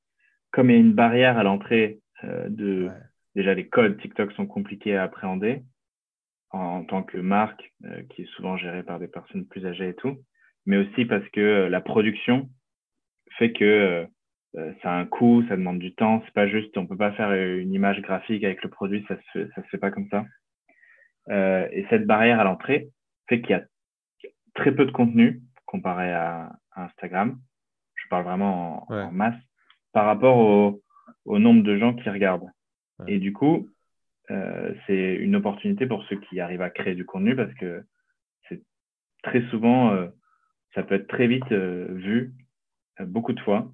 comme 0.51 0.69
il 0.69 0.73
y 0.73 0.77
a 0.77 0.81
une 0.81 0.93
barrière 0.93 1.37
à 1.37 1.43
l'entrée 1.43 1.99
de. 2.23 2.89
Déjà, 3.35 3.53
les 3.53 3.67
codes 3.67 3.99
TikTok 3.99 4.31
sont 4.33 4.47
compliqués 4.47 4.95
à 4.95 5.03
appréhender 5.03 5.63
en, 6.51 6.85
tant 6.85 7.03
que 7.03 7.17
marque, 7.17 7.73
qui 8.09 8.21
est 8.21 8.29
souvent 8.35 8.55
gérée 8.55 8.83
par 8.83 8.97
des 8.97 9.09
personnes 9.09 9.45
plus 9.45 9.65
âgées 9.65 9.89
et 9.89 9.95
tout, 9.95 10.17
mais 10.65 10.77
aussi 10.77 11.03
parce 11.03 11.27
que 11.29 11.67
la 11.69 11.81
production 11.81 12.49
fait 13.37 13.51
que 13.51 14.07
ça 14.53 14.93
a 14.93 14.97
un 14.97 15.05
coût, 15.05 15.43
ça 15.49 15.57
demande 15.57 15.79
du 15.79 15.93
temps. 15.93 16.21
C'est 16.25 16.33
pas 16.33 16.47
juste, 16.47 16.77
on 16.77 16.87
peut 16.87 16.95
pas 16.95 17.11
faire 17.11 17.33
une 17.33 17.73
image 17.73 18.01
graphique 18.01 18.45
avec 18.45 18.63
le 18.63 18.69
produit, 18.69 19.03
ça 19.09 19.17
se 19.33 19.49
ça 19.49 19.63
se 19.63 19.67
fait 19.67 19.77
pas 19.77 19.91
comme 19.91 20.07
ça. 20.09 20.25
Euh, 21.29 21.67
et 21.71 21.85
cette 21.89 22.05
barrière 22.05 22.39
à 22.39 22.43
l'entrée 22.43 22.89
fait 23.27 23.41
qu'il 23.41 23.51
y 23.51 23.53
a 23.53 23.63
très 24.53 24.73
peu 24.73 24.85
de 24.85 24.91
contenu 24.91 25.41
comparé 25.65 26.11
à, 26.11 26.51
Instagram. 26.77 27.39
Je 27.95 28.07
parle 28.09 28.25
vraiment 28.25 28.91
en, 28.91 29.11
masse 29.11 29.39
par 29.93 30.05
rapport 30.05 30.37
au, 30.37 30.83
au, 31.23 31.39
nombre 31.39 31.63
de 31.63 31.77
gens 31.77 31.93
qui 31.93 32.09
regardent. 32.09 32.49
Et 33.07 33.17
du 33.17 33.31
coup, 33.31 33.69
c'est 34.27 35.15
une 35.15 35.37
opportunité 35.37 35.85
pour 35.85 36.03
ceux 36.05 36.17
qui 36.17 36.41
arrivent 36.41 36.61
à 36.61 36.69
créer 36.69 36.95
du 36.95 37.05
contenu 37.05 37.33
parce 37.33 37.53
que 37.53 37.85
c'est 38.49 38.61
très 39.23 39.41
souvent, 39.47 39.97
ça 40.73 40.83
peut 40.83 40.95
être 40.95 41.07
très 41.07 41.27
vite 41.27 41.49
vu 41.49 42.33
beaucoup 42.99 43.31
de 43.31 43.39
fois. 43.39 43.71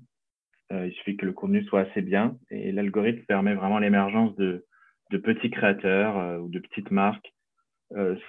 il 0.70 0.94
suffit 0.94 1.18
que 1.18 1.26
le 1.26 1.34
contenu 1.34 1.64
soit 1.64 1.82
assez 1.82 2.04
bien 2.04 2.38
et 2.52 2.72
l'algorithme 2.72 3.26
permet 3.26 3.56
vraiment 3.56 3.80
l'émergence 3.80 4.36
de, 4.36 4.68
de 5.10 5.18
petits 5.18 5.50
créateurs 5.50 6.40
ou 6.40 6.50
de 6.50 6.60
petites 6.60 6.92
marques 6.92 7.34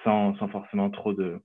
sans, 0.03 0.35
sans 0.35 0.47
forcément 0.49 0.89
trop 0.89 1.13
de, 1.13 1.39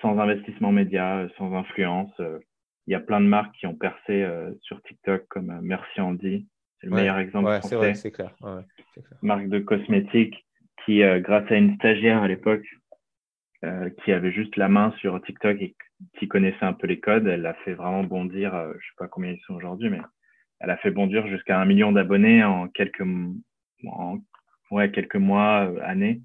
sans 0.00 0.18
investissement 0.18 0.72
média, 0.72 1.26
sans 1.38 1.54
influence. 1.54 2.12
Euh, 2.20 2.38
il 2.86 2.92
y 2.92 2.94
a 2.94 3.00
plein 3.00 3.20
de 3.20 3.26
marques 3.26 3.54
qui 3.56 3.66
ont 3.66 3.74
percé 3.74 4.22
euh, 4.22 4.52
sur 4.60 4.80
TikTok 4.82 5.26
comme 5.28 5.50
euh, 5.50 5.60
Merci 5.62 6.00
Andy. 6.00 6.46
C'est 6.80 6.88
le 6.88 6.94
meilleur 6.94 7.18
exemple. 7.18 7.48
Ouais, 7.48 7.60
c'est 7.62 7.76
vrai, 7.76 7.94
c'est 7.94 8.10
clair. 8.10 8.34
Marque 9.22 9.48
de 9.48 9.58
cosmétiques 9.58 10.44
qui, 10.84 11.00
grâce 11.20 11.50
à 11.50 11.56
une 11.56 11.74
stagiaire 11.76 12.22
à 12.22 12.28
l'époque, 12.28 12.66
qui 14.04 14.12
avait 14.12 14.30
juste 14.30 14.56
la 14.56 14.68
main 14.68 14.92
sur 14.98 15.20
TikTok 15.22 15.60
et 15.62 15.74
qui 16.18 16.28
connaissait 16.28 16.66
un 16.66 16.74
peu 16.74 16.86
les 16.86 17.00
codes, 17.00 17.26
elle 17.26 17.46
a 17.46 17.54
fait 17.64 17.72
vraiment 17.72 18.04
bondir, 18.04 18.52
je 18.52 18.68
ne 18.68 18.74
sais 18.74 18.94
pas 18.98 19.08
combien 19.08 19.32
ils 19.32 19.40
sont 19.46 19.54
aujourd'hui, 19.54 19.88
mais 19.88 20.00
elle 20.60 20.68
a 20.68 20.76
fait 20.76 20.90
bondir 20.90 21.26
jusqu'à 21.28 21.58
un 21.58 21.64
million 21.64 21.92
d'abonnés 21.92 22.44
en 22.44 22.68
quelques, 22.68 23.02
en, 23.86 24.18
ouais, 24.70 24.90
quelques 24.90 25.16
mois, 25.16 25.72
années. 25.82 26.20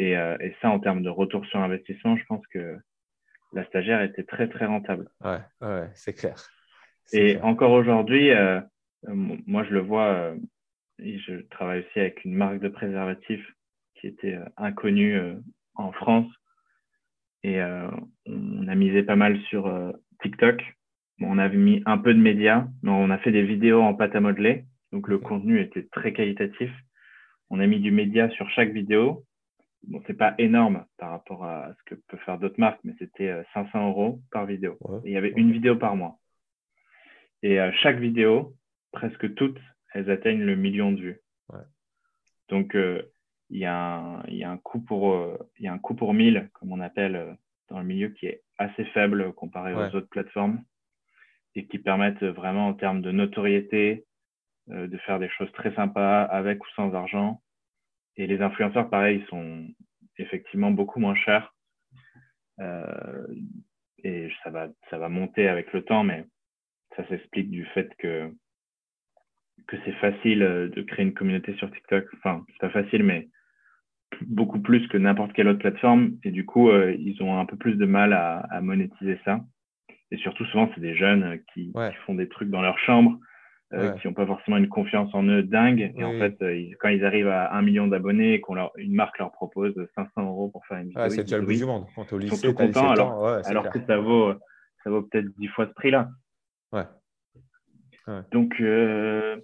Euh, 0.00 0.36
et, 0.40 0.54
ça, 0.60 0.70
en 0.70 0.78
termes 0.78 1.02
de 1.02 1.08
retour 1.08 1.44
sur 1.46 1.60
investissement, 1.60 2.16
je 2.16 2.24
pense 2.26 2.46
que 2.48 2.76
la 3.52 3.64
stagiaire 3.66 4.02
était 4.02 4.24
très, 4.24 4.48
très 4.48 4.66
rentable. 4.66 5.08
Ouais, 5.24 5.40
ouais 5.60 5.88
c'est 5.94 6.12
clair. 6.12 6.36
Et 7.12 7.38
encore 7.40 7.72
aujourd'hui, 7.72 8.30
euh, 8.30 8.60
moi, 9.06 9.64
je 9.64 9.70
le 9.70 9.80
vois, 9.80 10.08
euh, 10.08 10.36
je 10.98 11.40
travaille 11.48 11.80
aussi 11.80 12.00
avec 12.00 12.24
une 12.24 12.34
marque 12.34 12.60
de 12.60 12.68
préservatifs 12.68 13.46
qui 13.94 14.06
était 14.06 14.38
inconnue 14.56 15.18
en 15.74 15.90
France. 15.92 16.30
Et 17.42 17.60
on 18.26 18.68
a 18.68 18.74
misé 18.76 19.02
pas 19.02 19.16
mal 19.16 19.40
sur 19.48 19.72
TikTok. 20.22 20.62
on 21.20 21.38
avait 21.38 21.56
mis 21.56 21.82
un 21.84 21.98
peu 21.98 22.14
de 22.14 22.20
médias, 22.20 22.66
mais 22.82 22.90
on 22.90 23.10
a 23.10 23.18
fait 23.18 23.32
des 23.32 23.42
vidéos 23.42 23.80
en 23.80 23.94
pâte 23.94 24.14
à 24.14 24.20
modeler. 24.20 24.66
Donc, 24.92 25.08
le 25.08 25.18
contenu 25.18 25.60
était 25.60 25.88
très 25.90 26.12
qualitatif. 26.12 26.70
On 27.50 27.58
a 27.58 27.66
mis 27.66 27.80
du 27.80 27.90
média 27.90 28.28
sur 28.30 28.48
chaque 28.50 28.70
vidéo 28.70 29.24
bon, 29.84 30.02
c'est 30.06 30.16
pas 30.16 30.34
énorme 30.38 30.84
par 30.98 31.10
rapport 31.10 31.44
à 31.44 31.72
ce 31.78 31.82
que 31.84 31.94
peuvent 31.94 32.20
faire 32.20 32.38
d'autres 32.38 32.60
marques, 32.60 32.80
mais 32.84 32.94
c'était 32.98 33.42
500 33.54 33.78
euh, 33.78 33.88
euros 33.88 34.20
par 34.30 34.46
vidéo. 34.46 34.78
il 35.04 35.12
y 35.12 35.16
avait 35.16 35.32
une 35.36 35.52
vidéo 35.52 35.76
par 35.76 35.96
mois. 35.96 36.18
Et 37.42 37.60
euh, 37.60 37.70
chaque 37.82 37.98
vidéo, 37.98 38.54
presque 38.92 39.34
toutes, 39.34 39.60
elles 39.94 40.10
atteignent 40.10 40.44
le 40.44 40.56
million 40.56 40.92
de 40.92 41.00
vues. 41.00 41.20
Donc, 42.48 42.74
euh, 42.74 43.02
il 43.50 43.58
y, 43.58 43.66
a 43.66 43.96
un, 43.96 44.22
il, 44.28 44.36
y 44.36 44.44
a 44.44 44.50
un 44.50 44.56
coût 44.56 44.80
pour, 44.80 45.38
il 45.58 45.64
y 45.64 45.68
a 45.68 45.72
un 45.72 45.78
coût 45.78 45.94
pour 45.94 46.14
1000, 46.14 46.48
comme 46.54 46.72
on 46.72 46.80
appelle 46.80 47.36
dans 47.68 47.78
le 47.78 47.84
milieu, 47.84 48.08
qui 48.08 48.26
est 48.26 48.42
assez 48.56 48.84
faible 48.86 49.32
comparé 49.34 49.74
aux 49.74 49.94
autres 49.94 50.08
plateformes 50.08 50.62
et 51.54 51.66
qui 51.66 51.78
permettent 51.78 52.24
vraiment 52.24 52.68
en 52.68 52.74
termes 52.74 53.02
de 53.02 53.10
notoriété 53.10 54.06
de 54.66 54.98
faire 54.98 55.18
des 55.18 55.28
choses 55.30 55.50
très 55.52 55.74
sympas 55.74 56.24
avec 56.24 56.62
ou 56.62 56.68
sans 56.74 56.94
argent 56.94 57.40
et 58.18 58.26
les 58.26 58.42
influenceurs, 58.42 58.90
pareil, 58.90 59.24
sont 59.30 59.66
effectivement 60.18 60.72
beaucoup 60.72 60.98
moins 60.98 61.14
chers. 61.14 61.54
Euh, 62.60 63.26
et 64.02 64.28
ça 64.42 64.50
va, 64.50 64.68
ça 64.90 64.98
va 64.98 65.08
monter 65.08 65.48
avec 65.48 65.72
le 65.72 65.82
temps, 65.82 66.02
mais 66.02 66.24
ça 66.96 67.06
s'explique 67.08 67.48
du 67.48 67.64
fait 67.66 67.88
que, 67.98 68.30
que 69.68 69.76
c'est 69.84 69.92
facile 69.92 70.42
euh, 70.42 70.68
de 70.68 70.82
créer 70.82 71.06
une 71.06 71.14
communauté 71.14 71.54
sur 71.54 71.70
TikTok. 71.70 72.06
Enfin, 72.16 72.44
c'est 72.48 72.60
pas 72.60 72.82
facile, 72.82 73.04
mais 73.04 73.28
beaucoup 74.22 74.60
plus 74.60 74.86
que 74.88 74.98
n'importe 74.98 75.32
quelle 75.32 75.48
autre 75.48 75.60
plateforme. 75.60 76.18
Et 76.24 76.32
du 76.32 76.44
coup, 76.44 76.70
euh, 76.70 76.92
ils 76.98 77.22
ont 77.22 77.38
un 77.38 77.46
peu 77.46 77.56
plus 77.56 77.76
de 77.76 77.86
mal 77.86 78.12
à, 78.12 78.38
à 78.50 78.60
monétiser 78.60 79.20
ça. 79.24 79.40
Et 80.10 80.16
surtout, 80.16 80.44
souvent, 80.46 80.68
c'est 80.74 80.80
des 80.80 80.96
jeunes 80.96 81.40
qui, 81.52 81.72
qui, 81.72 81.96
font 82.04 82.14
des 82.14 82.28
trucs 82.28 82.50
dans 82.50 82.62
leur 82.62 82.78
chambre 82.80 83.20
euh, 83.74 83.92
qui 83.92 84.06
n'ont 84.06 84.14
pas 84.14 84.26
forcément 84.26 84.56
une 84.56 84.68
confiance 84.68 85.14
en 85.14 85.22
eux 85.24 85.42
dingue. 85.42 85.92
Et 85.96 86.02
en 86.02 86.12
fait, 86.12 86.40
euh, 86.40 86.70
quand 86.80 86.88
ils 86.88 87.04
arrivent 87.04 87.28
à 87.28 87.54
un 87.54 87.60
million 87.60 87.86
d'abonnés 87.86 88.34
et 88.34 88.40
qu'une 88.40 88.94
marque 88.94 89.18
leur 89.18 89.30
propose 89.30 89.74
500 89.94 90.10
euros 90.22 90.48
pour 90.48 90.64
faire 90.66 90.78
une 90.78 90.88
vidéo, 90.88 91.08
c'est 91.10 91.24
déjà 91.24 91.38
le 91.38 91.44
bout 91.44 91.52
du 91.52 91.64
monde. 91.64 91.86
Quand 91.94 92.10
au 92.12 92.18
lycée, 92.18 92.54
tu 92.54 92.78
as 92.78 92.90
alors, 92.90 93.26
alors 93.44 93.70
que 93.70 93.78
ça 93.86 93.98
vaut, 93.98 94.32
ça 94.82 94.90
vaut 94.90 95.02
peut-être 95.02 95.28
10 95.38 95.48
fois 95.48 95.66
ce 95.66 95.72
prix-là. 95.72 96.08
Ouais. 96.72 96.84
Donc, 98.30 98.54
euh, 98.60 99.36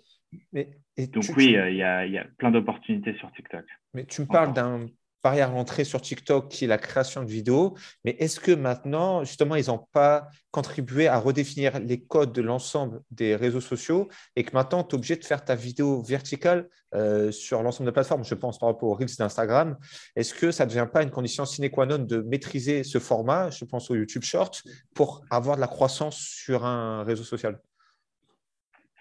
mais, 0.53 0.71
donc 0.97 1.25
oui, 1.37 1.57
il 1.69 1.77
y, 1.77 1.83
a 1.83 2.25
plein 2.39 2.51
d'opportunités 2.51 3.15
sur 3.15 3.31
TikTok. 3.33 3.65
Mais 3.93 4.07
tu 4.07 4.23
me 4.23 4.27
parles 4.27 4.55
d'un 4.55 4.87
barrière 5.25 5.51
à 5.51 5.53
l'entrée 5.53 5.85
sur 5.85 6.01
TikTok 6.01 6.51
qui 6.51 6.67
est 6.67 6.69
la 6.69 6.79
création 6.79 7.23
de 7.23 7.31
vidéos. 7.31 7.75
Mais 8.05 8.15
est-ce 8.21 8.39
que 8.39 8.53
maintenant, 8.53 9.25
justement, 9.25 9.57
ils 9.57 9.67
n'ont 9.67 9.87
pas 9.93 10.29
contribué 10.51 11.09
à 11.09 11.19
redéfinir 11.19 11.81
les 11.81 12.01
codes 12.01 12.33
de 12.33 12.43
l'ensemble 12.43 13.01
des 13.11 13.35
réseaux 13.35 13.63
sociaux 13.63 14.09
et 14.37 14.45
que 14.45 14.53
maintenant, 14.53 14.85
tu 14.85 14.91
es 14.91 14.95
obligé 14.95 15.17
de 15.17 15.25
faire 15.25 15.43
ta 15.43 15.55
vidéo 15.55 16.03
verticale 16.03 16.69
euh, 16.95 17.33
sur 17.33 17.63
l'ensemble 17.63 17.89
des 17.89 17.95
plateformes 17.95 18.25
Je 18.25 18.35
pense 18.35 18.59
par 18.59 18.69
rapport 18.69 18.91
aux 18.91 18.95
Reels 18.95 19.17
d'Instagram? 19.19 19.77
Est-ce 20.15 20.35
que 20.35 20.51
ça 20.51 20.67
ne 20.67 20.71
devient 20.71 20.89
pas 20.93 21.03
une 21.03 21.11
condition 21.11 21.47
sine 21.47 21.71
qua 21.71 21.87
non 21.87 21.99
de 21.99 22.19
maîtriser 22.19 22.85
ce 22.85 22.99
format 22.99 23.51
Je 23.51 23.65
pense 23.65 23.91
au 23.91 23.97
YouTube 23.97 24.23
Short 24.23 24.63
pour 24.95 25.25
avoir 25.31 25.57
de 25.57 25.63
la 25.63 25.69
croissance 25.69 26.19
sur 26.19 26.67
un 26.67 27.03
réseau 27.03 27.25
social? 27.25 27.59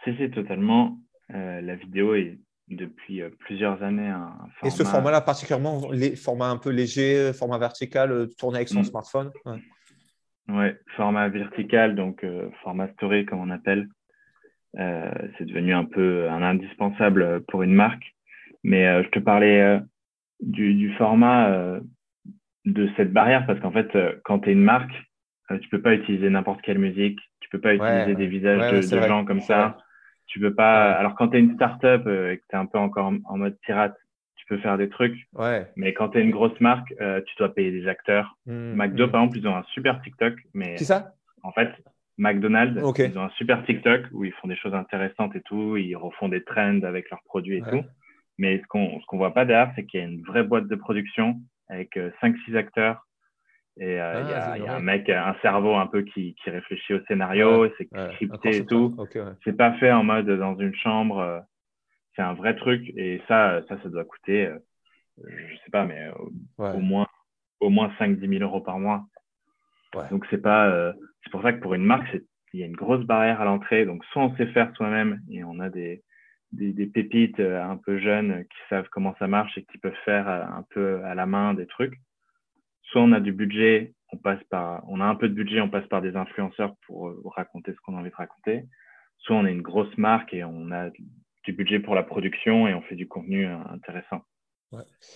C'est, 0.06 0.16
c'est 0.18 0.32
totalement. 0.32 0.98
Euh, 1.34 1.62
la 1.62 1.76
vidéo 1.76 2.16
est 2.16 2.40
depuis 2.69 3.21
euh, 3.21 3.30
plusieurs 3.39 3.84
années 3.84 4.08
un 4.08 4.32
format... 4.58 4.67
Et 4.67 4.69
ce 4.69 4.84
format-là, 4.84 5.21
particulièrement, 5.21 5.91
les 5.91 6.15
formats 6.15 6.49
un 6.49 6.58
peu 6.58 6.69
léger, 6.69 7.17
euh, 7.17 7.34
format 7.34 7.58
vertical, 7.58 8.12
euh, 8.12 8.28
tourné 8.38 8.58
avec 8.58 8.69
son 8.69 8.82
mm. 8.82 8.86
smartphone 8.86 9.32
ouais. 10.49 10.78
format 10.95 11.30
vertical, 11.30 11.95
donc 11.95 12.26
format 12.63 12.89
story 12.93 13.26
comme 13.26 13.39
on 13.39 13.49
appelle. 13.49 13.88
c'est 14.76 15.45
devenu 15.45 15.73
un 15.73 15.86
peu 15.86 16.30
un 16.30 16.41
indispensable 16.41 17.43
pour 17.45 17.63
une 17.63 17.73
marque. 17.73 18.04
Mais 18.65 19.04
je 19.04 19.10
te 19.10 19.19
parlais 19.19 19.80
du, 20.39 20.73
du, 20.73 20.93
format 20.93 21.80
de 22.65 22.89
cette 22.95 23.12
barrière 23.12 23.45
parce 23.45 23.60
qu'en 23.60 23.71
fait, 23.71 23.89
quand 24.23 24.39
tu 24.39 24.49
es 24.49 24.54
une 24.54 24.63
marque, 24.63 24.93
tu 25.62 25.69
peux 25.69 25.82
pas 25.82 25.93
utiliser 25.93 26.30
n'importe 26.30 26.62
quelle 26.62 26.80
musique, 26.80 27.19
tu 27.41 27.49
peux 27.49 27.60
pas 27.60 27.76
utiliser 27.76 28.15
des 28.15 28.28
visages 28.28 28.71
de, 28.71 28.95
de 28.95 29.08
gens 29.08 29.26
comme 29.26 29.41
ça. 29.41 29.78
Tu 30.28 30.40
peux 30.40 30.54
pas. 30.54 30.92
Alors, 30.94 31.16
quand 31.16 31.30
tu 31.30 31.38
es 31.38 31.40
une 31.40 31.56
startup 31.56 32.08
euh, 32.08 32.32
et 32.32 32.38
que 32.38 32.44
tu 32.50 32.56
es 32.56 32.60
un 32.60 32.66
peu 32.66 32.78
encore 32.78 33.12
en, 33.26 33.38
mode 33.38 33.58
pirate, 33.62 33.96
tu 34.36 34.46
peux 34.48 34.58
faire 34.58 34.78
des 34.78 34.90
trucs. 34.90 35.18
Ouais. 35.34 35.68
Mais 35.76 35.94
quand 35.94 36.10
tu 36.10 36.20
es 36.20 36.22
une 36.22 36.32
grosse 36.32 36.60
marque, 36.60 36.94
euh, 37.02 37.22
tu 37.22 37.36
dois 37.38 37.54
payer 37.54 37.72
des 37.72 37.88
acteurs. 37.88 38.38
Mmh, 38.46 38.74
McDo, 38.74 39.08
mmh. 39.08 39.12
par 39.12 39.22
exemple, 39.22 39.38
ils 39.38 39.48
ont 39.48 39.56
un 39.56 39.64
super 39.74 40.02
TikTok. 40.02 40.34
Mais 40.54 40.78
C'est 40.78 40.86
ça? 40.86 41.14
En 41.44 41.52
fait, 41.52 41.70
McDonald's, 42.18 42.82
ils 43.00 43.18
ont 43.18 43.24
un 43.24 43.30
super 43.32 43.66
TikTok 43.66 44.06
où 44.12 44.24
ils 44.24 44.34
font 44.34 44.48
des 44.48 44.56
choses 44.56 44.74
intéressantes 44.74 45.36
et 45.36 45.42
tout. 45.42 45.78
Ils 45.78 45.96
refont 45.96 46.30
des 46.30 46.44
trends 46.44 46.84
avec 46.84 47.10
leurs 47.10 47.24
produits 47.24 47.58
et 47.58 47.62
tout. 47.62 47.84
Mais 48.38 48.60
ce 48.60 48.68
qu'on 48.68 49.00
ce 49.00 49.06
qu'on 49.06 49.18
voit 49.18 49.34
pas 49.34 49.46
derrière, 49.46 49.72
c'est 49.76 49.86
qu'il 49.86 50.00
y 50.00 50.04
a 50.04 50.08
une 50.08 50.24
vraie 50.24 50.44
boîte 50.44 50.68
de 50.68 50.76
production 50.76 51.40
avec 51.70 51.96
5-6 51.96 52.54
euh, 52.54 52.58
acteurs 52.58 53.06
et 53.80 54.00
euh, 54.00 54.22
il 54.22 54.30
y, 54.30 54.34
a, 54.34 54.74
ah, 54.74 54.76
un 54.76 54.80
mec, 54.80 55.10
un 55.10 55.36
cerveau 55.42 55.76
un 55.76 55.88
peu 55.88 56.04
qui, 56.04 56.36
qui 56.36 56.50
réfléchit 56.50 56.94
au 56.94 57.04
scénario, 57.06 57.68
c'est 57.78 57.88
scripté 58.14 58.58
et 58.58 58.66
tout. 58.66 58.96
C'est 59.44 59.58
pas 59.58 59.74
fait 59.74 59.92
en 59.92 60.04
mode 60.04 60.30
dans 60.30 60.56
une 60.58 60.76
chambre. 60.76 61.20
Euh, 61.20 61.40
c'est 62.16 62.22
un 62.22 62.34
vrai 62.34 62.56
truc. 62.56 62.88
Et 62.96 63.22
ça, 63.28 63.62
ça, 63.68 63.82
ça 63.82 63.90
doit 63.90 64.06
coûter, 64.06 64.46
euh, 64.46 64.60
je 65.26 65.56
sais 65.56 65.72
pas, 65.72 65.86
mais 65.86 66.08
au 66.60 66.80
moins, 66.80 67.08
au 67.60 67.70
moins 67.70 67.92
5-10 68.00 68.38
000 68.38 68.44
euros 68.44 68.62
par 68.62 68.78
mois. 68.78 69.06
Donc 70.12 70.26
c'est 70.30 70.42
pas, 70.42 70.94
c'est 71.24 71.30
pour 71.30 71.44
ça 71.44 71.54
que 71.54 71.60
pour 71.60 71.76
une 71.76 71.86
marque, 71.86 72.18
il 72.54 72.60
y 72.60 72.64
a 72.64 72.66
une 72.66 72.76
grosse 72.76 73.06
barrière 73.06 73.42
à 73.42 73.46
l'entrée. 73.46 73.86
Donc 73.86 74.04
soit 74.06 74.24
on 74.24 74.36
sait 74.36 74.48
faire 74.48 74.72
soi-même 74.76 75.22
et 75.32 75.44
on 75.44 75.60
a 75.60 75.70
des, 75.70 76.04
des, 76.52 76.74
des, 76.74 76.88
pépites 76.88 77.40
un 77.40 77.78
peu 77.78 78.00
jeunes 78.00 78.44
qui 78.46 78.58
savent 78.70 78.88
comment 78.92 79.16
ça 79.20 79.28
marche 79.28 79.56
et 79.58 79.64
qui 79.66 79.78
peuvent 79.78 79.94
faire 80.04 80.28
un 80.28 80.66
peu 80.72 81.04
à 81.06 81.14
la 81.14 81.28
main 81.28 81.54
des 81.54 81.68
trucs 81.68 82.00
soit 82.84 83.02
on 83.02 83.12
a 83.12 83.19
du 83.19 83.32
budget, 83.32 83.93
on 84.13 84.17
passe 84.17 84.43
par, 84.50 84.84
on 84.88 85.02
a 85.02 85.06
un 85.06 85.15
peu 85.15 85.28
de 85.28 85.34
budget, 85.34 85.60
on 85.62 85.69
passe 85.69 85.88
par 85.88 86.02
des 86.02 86.15
influenceurs 86.15 86.76
pour 86.86 87.10
euh, 87.10 87.22
raconter 87.26 87.74
ce 87.74 87.78
qu'on 87.82 87.97
a 87.97 87.99
envie 87.99 88.12
de 88.12 88.16
raconter. 88.16 88.66
Soit 89.18 89.36
on 89.36 89.45
est 89.45 89.51
une 89.51 89.62
grosse 89.62 89.97
marque 89.97 90.34
et 90.34 90.43
on 90.43 90.72
a 90.72 90.89
du 91.43 91.53
budget 91.53 91.80
pour 91.80 91.95
la 91.95 92.03
production 92.03 92.68
et 92.68 92.74
on 92.74 92.82
fait 92.82 92.95
du 92.95 93.08
contenu 93.08 93.47
euh, 93.47 93.58
intéressant. 93.70 94.22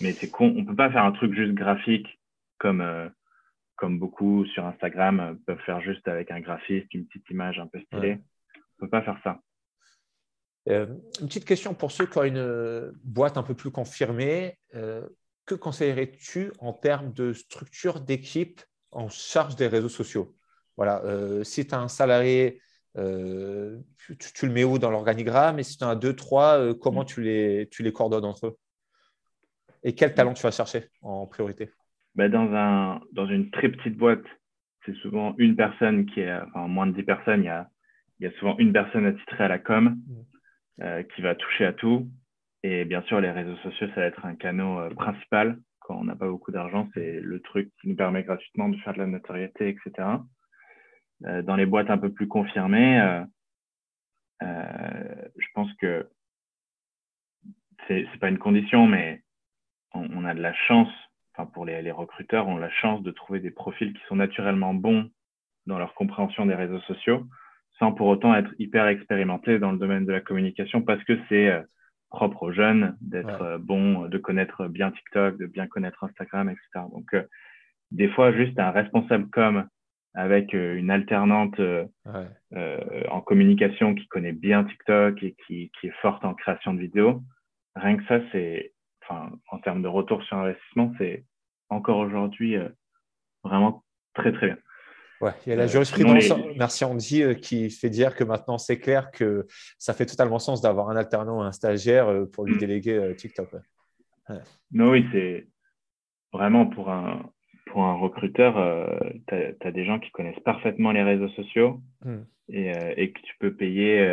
Mais 0.00 0.12
c'est 0.12 0.30
con, 0.30 0.54
on 0.56 0.64
peut 0.64 0.76
pas 0.76 0.90
faire 0.90 1.04
un 1.04 1.12
truc 1.12 1.34
juste 1.34 1.52
graphique 1.52 2.20
comme 2.58 2.80
euh, 2.80 3.08
comme 3.74 3.98
beaucoup 3.98 4.44
sur 4.46 4.64
Instagram 4.66 5.38
peuvent 5.46 5.60
faire 5.64 5.80
juste 5.80 6.06
avec 6.08 6.30
un 6.32 6.40
graphiste, 6.40 6.92
une 6.94 7.06
petite 7.06 7.28
image 7.30 7.60
un 7.60 7.68
peu 7.68 7.80
stylée. 7.80 8.18
On 8.56 8.86
peut 8.86 8.90
pas 8.90 9.02
faire 9.02 9.18
ça. 9.22 9.40
une 10.66 11.28
petite 11.28 11.44
question 11.44 11.74
pour 11.74 11.92
ceux 11.92 12.06
qui 12.06 12.18
ont 12.18 12.24
une 12.24 12.92
boîte 13.04 13.36
un 13.36 13.44
peu 13.44 13.54
plus 13.54 13.70
confirmée 13.70 14.58
que 15.48 15.54
conseillerais-tu 15.54 16.52
en 16.60 16.72
termes 16.72 17.12
de 17.12 17.32
structure 17.32 18.00
d'équipe 18.00 18.60
en 18.92 19.08
charge 19.08 19.56
des 19.56 19.66
réseaux 19.66 19.88
sociaux? 19.88 20.36
Voilà, 20.76 21.02
euh, 21.04 21.42
si 21.42 21.66
tu 21.66 21.74
as 21.74 21.80
un 21.80 21.88
salarié 21.88 22.60
tu, 22.94 24.46
le 24.46 24.52
mets 24.52 24.64
où 24.64 24.78
dans 24.78 24.90
l'organigramme? 24.90 25.58
Et 25.58 25.62
si 25.62 25.78
tu 25.78 25.84
en 25.84 25.88
as 25.88 25.94
deux, 25.94 26.16
trois, 26.16 26.74
comment 26.80 27.04
tu 27.04 27.22
les, 27.22 27.68
tu 27.70 27.82
les 27.82 27.92
coordonnes 27.92 28.24
entre 28.24 28.48
eux? 28.48 28.56
Et 29.84 29.94
quel 29.94 30.14
talent 30.14 30.34
tu 30.34 30.42
vas 30.42 30.50
chercher 30.50 30.88
en 31.02 31.26
priorité? 31.26 31.70
Bah, 32.16 32.28
dans, 32.28 32.52
un, 32.52 33.00
dans 33.12 33.26
une 33.28 33.50
très 33.50 33.68
petite 33.68 33.96
boîte, 33.96 34.24
c'est 34.84 34.94
souvent 34.96 35.34
une 35.38 35.54
personne 35.54 36.06
qui 36.06 36.20
est, 36.20 36.32
enfin, 36.32 36.66
moins 36.66 36.86
de 36.86 36.92
10 36.92 37.04
personnes, 37.04 37.42
il 37.42 37.46
y 37.46 37.50
a, 37.50 37.68
il 38.18 38.24
y 38.24 38.26
a 38.26 38.36
souvent 38.38 38.56
une 38.58 38.72
personne 38.72 39.06
attitrée 39.06 39.44
à 39.44 39.48
la 39.48 39.58
com 39.60 39.96
mmh. 40.78 41.04
qui 41.14 41.22
va 41.22 41.36
toucher 41.36 41.66
à 41.66 41.72
tout. 41.72 42.08
Et 42.62 42.84
bien 42.84 43.02
sûr, 43.02 43.20
les 43.20 43.30
réseaux 43.30 43.56
sociaux, 43.58 43.88
ça 43.94 44.00
va 44.00 44.06
être 44.06 44.24
un 44.26 44.34
canal 44.34 44.94
principal 44.94 45.58
quand 45.88 45.96
on 45.96 46.04
n'a 46.04 46.16
pas 46.16 46.28
beaucoup 46.28 46.52
d'argent, 46.52 46.86
c'est 46.92 47.18
le 47.20 47.40
truc 47.40 47.72
qui 47.80 47.88
nous 47.88 47.96
permet 47.96 48.22
gratuitement 48.22 48.68
de 48.68 48.76
faire 48.76 48.92
de 48.92 48.98
la 48.98 49.06
notoriété, 49.06 49.70
etc. 49.70 50.06
Euh, 51.24 51.40
dans 51.40 51.56
les 51.56 51.64
boîtes 51.64 51.88
un 51.88 51.96
peu 51.96 52.12
plus 52.12 52.28
confirmées, 52.28 53.00
euh, 53.00 53.24
euh, 54.42 55.28
je 55.38 55.46
pense 55.54 55.72
que 55.80 56.06
c'est 57.86 58.02
n'est 58.02 58.18
pas 58.20 58.28
une 58.28 58.38
condition, 58.38 58.86
mais 58.86 59.22
on, 59.94 60.26
a 60.26 60.34
de 60.34 60.42
la 60.42 60.52
chance, 60.52 60.90
enfin 61.34 61.46
pour 61.46 61.64
les, 61.64 61.80
les, 61.80 61.90
recruteurs, 61.90 62.46
on 62.46 62.58
a 62.58 62.60
la 62.60 62.70
chance 62.70 63.02
de 63.02 63.10
trouver 63.10 63.40
des 63.40 63.50
profils 63.50 63.94
qui 63.94 64.02
sont 64.08 64.16
naturellement 64.16 64.74
bons 64.74 65.10
dans 65.66 65.78
leur 65.78 65.94
compréhension 65.94 66.44
des 66.44 66.54
réseaux 66.54 66.80
sociaux, 66.80 67.26
sans 67.78 67.92
pour 67.92 68.08
autant 68.08 68.34
être 68.34 68.52
hyper 68.58 68.88
expérimentés 68.88 69.58
dans 69.58 69.72
le 69.72 69.78
domaine 69.78 70.04
de 70.04 70.12
la 70.12 70.20
communication, 70.20 70.82
parce 70.82 71.02
que 71.04 71.18
c'est 71.30 71.64
propre 72.10 72.44
aux 72.44 72.52
jeunes, 72.52 72.96
d'être 73.00 73.42
euh, 73.42 73.58
bon, 73.58 74.06
de 74.06 74.18
connaître 74.18 74.66
bien 74.66 74.90
TikTok, 74.90 75.38
de 75.38 75.46
bien 75.46 75.66
connaître 75.66 76.04
Instagram, 76.04 76.48
etc. 76.48 76.86
Donc, 76.92 77.12
euh, 77.14 77.22
des 77.90 78.08
fois, 78.08 78.32
juste 78.32 78.58
un 78.58 78.70
responsable 78.70 79.28
com 79.30 79.66
avec 80.14 80.54
euh, 80.54 80.76
une 80.76 80.90
alternante 80.90 81.60
en 83.10 83.20
communication 83.20 83.94
qui 83.94 84.06
connaît 84.08 84.32
bien 84.32 84.64
TikTok 84.64 85.22
et 85.22 85.36
qui, 85.46 85.70
qui, 85.78 85.88
est 85.88 86.00
forte 86.02 86.24
en 86.24 86.34
création 86.34 86.74
de 86.74 86.80
vidéos, 86.80 87.22
rien 87.76 87.96
que 87.96 88.04
ça, 88.06 88.20
c'est, 88.32 88.72
enfin, 89.02 89.30
en 89.50 89.58
termes 89.58 89.82
de 89.82 89.88
retour 89.88 90.22
sur 90.24 90.38
investissement, 90.38 90.92
c'est 90.98 91.24
encore 91.68 91.98
aujourd'hui 91.98 92.56
vraiment 93.44 93.84
très, 94.14 94.32
très 94.32 94.46
bien. 94.46 94.58
Ouais, 95.20 95.32
il 95.46 95.50
y 95.50 95.52
a 95.52 95.56
la 95.56 95.64
euh, 95.64 95.68
jurisprudence, 95.68 96.32
merci 96.56 96.84
Andy, 96.84 97.22
euh, 97.22 97.34
qui 97.34 97.70
fait 97.70 97.90
dire 97.90 98.14
que 98.14 98.22
maintenant 98.22 98.56
c'est 98.56 98.78
clair 98.78 99.10
que 99.10 99.46
ça 99.76 99.92
fait 99.92 100.06
totalement 100.06 100.38
sens 100.38 100.60
d'avoir 100.60 100.90
un 100.90 100.96
alternant 100.96 101.38
ou 101.38 101.42
un 101.42 101.50
stagiaire 101.50 102.08
euh, 102.08 102.26
pour 102.26 102.44
lui 102.44 102.54
mm. 102.54 102.58
déléguer 102.58 103.14
TikTok. 103.16 103.48
Non, 104.72 104.90
oui, 104.90 105.06
c'est 105.10 105.48
vraiment 106.32 106.66
pour 106.66 106.90
un, 106.90 107.30
pour 107.66 107.82
un 107.84 107.94
recruteur, 107.94 108.54
tu 109.26 109.34
as, 109.34 109.72
des 109.72 109.84
gens 109.84 109.98
qui 109.98 110.10
connaissent 110.10 110.40
parfaitement 110.44 110.92
les 110.92 111.02
réseaux 111.02 111.30
sociaux 111.30 111.80
mm. 112.04 112.18
et, 112.50 112.72
et, 112.96 113.12
que 113.12 113.20
tu 113.20 113.34
peux 113.40 113.54
payer 113.54 114.06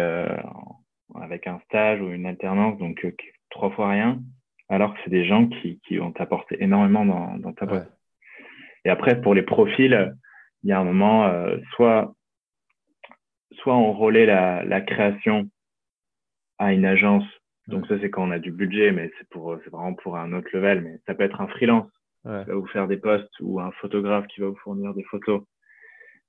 avec 1.16 1.47
un 1.47 1.60
stage 1.66 2.01
ou 2.01 2.10
une 2.10 2.26
alternance, 2.26 2.80
donc 2.80 3.06
trois 3.49 3.72
fois 3.72 3.89
rien, 3.89 4.22
alors 4.70 4.93
que 4.93 4.99
c'est 5.03 5.12
des 5.12 5.26
gens 5.28 5.47
qui, 5.47 5.82
qui 5.86 5.97
vont 5.97 6.14
t'apporter 6.14 6.64
énormément 6.64 7.06
dans, 7.06 7.38
dans 7.38 7.53
ta 7.53 7.66
boîte. 7.66 7.91
Et 8.86 8.89
après, 8.89 9.20
pour 9.20 9.34
les 9.34 9.43
profils, 9.43 10.16
il 10.66 10.70
y 10.70 10.72
a 10.72 10.80
un 10.80 10.84
moment, 10.84 11.28
euh, 11.28 11.57
soit, 11.76 12.16
soit 13.51 13.76
on 13.76 13.93
relaie 13.93 14.26
la, 14.26 14.66
la, 14.66 14.82
création 14.82 15.47
à 16.57 16.74
une 16.74 16.86
agence. 16.86 17.24
Donc 17.68 17.86
ça, 17.86 17.99
c'est 18.01 18.09
quand 18.09 18.28
on 18.28 18.32
a 18.32 18.39
du 18.39 18.51
budget, 18.51 18.91
mais 18.91 19.11
c'est 19.20 19.30
pour, 19.30 19.55
c'est 19.63 19.70
vraiment 19.70 19.93
pour 19.93 20.18
un 20.18 20.34
autre 20.34 20.49
level. 20.53 20.82
Mais 20.82 20.97
ça 21.05 21.13
peut 21.13 21.24
être 21.24 21.39
un 21.39 21.47
freelance 21.47 21.88
qui 22.24 22.30
va 22.30 22.55
vous 22.55 22.66
faire 22.68 22.88
des 22.88 22.97
posts 22.97 23.32
ou 23.41 23.59
un 23.59 23.70
photographe 23.74 24.26
qui 24.26 24.41
va 24.41 24.47
vous 24.47 24.55
fournir 24.55 24.95
des 24.95 25.03
photos. 25.03 25.43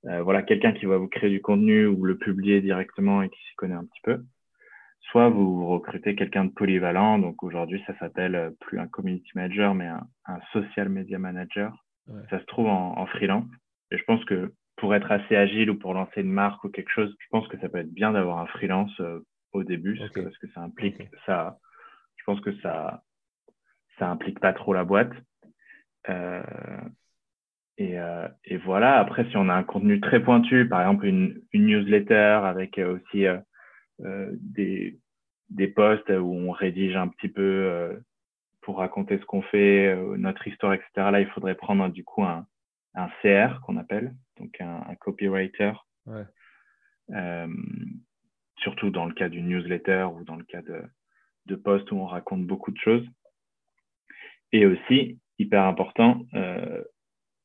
Euh, 0.05 0.22
voilà, 0.22 0.43
quelqu'un 0.43 0.72
qui 0.72 0.84
va 0.84 0.99
vous 0.99 1.09
créer 1.09 1.30
du 1.30 1.41
contenu 1.41 1.87
ou 1.87 2.05
le 2.05 2.18
publier 2.18 2.61
directement 2.61 3.22
et 3.22 3.30
qui 3.30 3.43
s'y 3.49 3.55
connaît 3.57 3.74
un 3.74 3.87
petit 3.87 4.03
peu. 4.05 4.22
Soit 5.01 5.30
vous 5.30 5.66
recrutez 5.66 6.14
quelqu'un 6.14 6.45
de 6.45 6.51
polyvalent. 6.51 7.18
Donc 7.18 7.43
aujourd'hui, 7.43 7.82
ça 7.87 7.99
s'appelle 7.99 8.34
euh, 8.34 8.51
plus 8.61 8.78
un 8.78 8.87
community 8.87 9.30
manager, 9.34 9.74
mais 9.74 9.87
un, 9.87 10.07
un 10.26 10.41
social 10.53 10.91
media 10.91 11.18
manager. 11.18 11.72
Ça 12.30 12.39
se 12.39 12.45
trouve 12.45 12.66
en, 12.66 12.99
en 12.99 13.07
freelance. 13.07 13.47
Et 13.91 13.99
je 13.99 14.05
pense 14.05 14.24
que 14.24 14.53
pour 14.76 14.95
être 14.95 15.11
assez 15.11 15.37
agile 15.37 15.70
ou 15.70 15.78
pour 15.78 15.95
lancer 15.95 16.20
une 16.20 16.32
marque 16.32 16.62
ou 16.64 16.68
quelque 16.68 16.91
chose, 16.91 17.14
je 17.18 17.26
pense 17.30 17.49
que 17.49 17.59
ça 17.59 17.68
peut 17.68 17.78
être 17.78 17.93
bien 17.93 18.12
d'avoir 18.12 18.39
un 18.39 18.47
freelance 18.47 18.93
euh, 19.01 19.20
au 19.53 19.64
début 19.64 19.99
parce 19.99 20.37
que 20.39 20.49
ça 20.49 20.61
implique 20.61 21.01
ça. 21.24 21.59
Je 22.16 22.24
pense 22.24 22.41
que 22.41 22.55
ça 22.61 23.03
ça 23.99 24.11
implique 24.11 24.41
pas 24.41 24.53
trop 24.53 24.74
la 24.74 24.84
boîte. 24.84 25.12
Euh, 26.11 26.43
et, 27.78 27.99
euh, 27.99 28.28
et, 28.45 28.59
voilà. 28.59 28.99
Après, 28.99 29.28
si 29.30 29.37
on 29.37 29.49
a 29.49 29.55
un 29.55 29.62
contenu 29.62 30.01
très 30.01 30.22
pointu, 30.22 30.68
par 30.68 30.80
exemple 30.80 31.07
une, 31.07 31.41
une 31.53 31.66
newsletter 31.66 32.41
avec 32.45 32.78
aussi 32.78 33.24
des 33.99 34.99
des 35.49 35.68
posts 35.68 36.11
où 36.11 36.34
on 36.34 36.51
rédige 36.51 36.97
un 36.97 37.09
petit 37.09 37.28
peu 37.28 37.97
pour 38.61 38.78
raconter 38.78 39.18
ce 39.18 39.24
qu'on 39.24 39.43
fait, 39.43 39.97
notre 40.18 40.47
histoire, 40.47 40.74
etc. 40.74 40.89
Là, 40.97 41.20
il 41.20 41.28
faudrait 41.28 41.55
prendre 41.55 41.89
du 41.89 42.05
coup 42.05 42.24
un 42.24 42.47
un 42.97 43.09
CR 43.20 43.61
qu'on 43.61 43.76
appelle, 43.76 44.14
donc 44.38 44.61
un, 44.61 44.94
copywriter. 44.97 45.72
Euh, 47.11 47.47
surtout 48.59 48.90
dans 48.90 49.07
le 49.07 49.14
cas 49.14 49.28
d'une 49.28 49.49
newsletter 49.49 50.09
ou 50.12 50.24
dans 50.24 50.34
le 50.34 50.44
cas 50.44 50.62
de, 50.62 50.82
de 51.47 51.55
posts 51.55 51.92
où 51.92 51.97
on 51.97 52.07
raconte 52.07 52.44
beaucoup 52.47 52.72
de 52.72 52.78
choses. 52.78 53.07
Et 54.53 54.66
aussi, 54.66 55.20
hyper 55.38 55.64
important, 55.64 56.22
euh, 56.34 56.82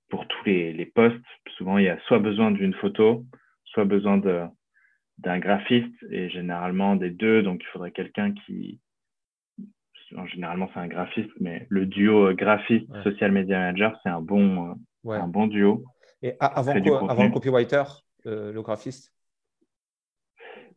pour 0.09 0.27
tous 0.27 0.43
les, 0.45 0.73
les 0.73 0.85
posts, 0.85 1.17
souvent 1.57 1.77
il 1.77 1.85
y 1.85 1.89
a 1.89 1.99
soit 2.01 2.19
besoin 2.19 2.51
d'une 2.51 2.73
photo, 2.73 3.25
soit 3.65 3.85
besoin 3.85 4.17
d'un 4.17 5.39
graphiste, 5.39 5.95
et 6.09 6.29
généralement 6.29 6.95
des 6.95 7.11
deux. 7.11 7.43
Donc 7.43 7.61
il 7.63 7.67
faudrait 7.67 7.91
quelqu'un 7.91 8.33
qui, 8.33 8.79
généralement 10.27 10.69
c'est 10.73 10.79
un 10.79 10.87
graphiste, 10.87 11.31
mais 11.39 11.65
le 11.69 11.85
duo 11.85 12.33
graphiste 12.33 12.87
social 13.03 13.31
media 13.31 13.59
manager, 13.59 13.99
c'est 14.03 14.09
un 14.09 14.21
bon, 14.21 14.75
un 15.05 15.27
bon 15.27 15.47
duo. 15.47 15.83
Et 16.21 16.35
avant, 16.39 17.07
avant 17.07 17.23
le 17.23 17.31
copywriter, 17.31 17.83
euh, 18.25 18.51
le 18.51 18.61
graphiste 18.61 19.11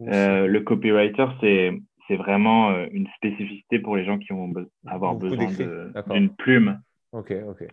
euh, 0.01 0.47
Le 0.47 0.61
copywriter, 0.61 1.27
c'est 1.41 2.17
vraiment 2.17 2.71
euh, 2.71 2.87
une 2.93 3.09
spécificité 3.17 3.79
pour 3.79 3.97
les 3.97 4.05
gens 4.05 4.19
qui 4.19 4.33
vont 4.33 4.53
avoir 4.87 5.15
besoin 5.15 5.49
d'une 6.11 6.35
plume. 6.35 6.81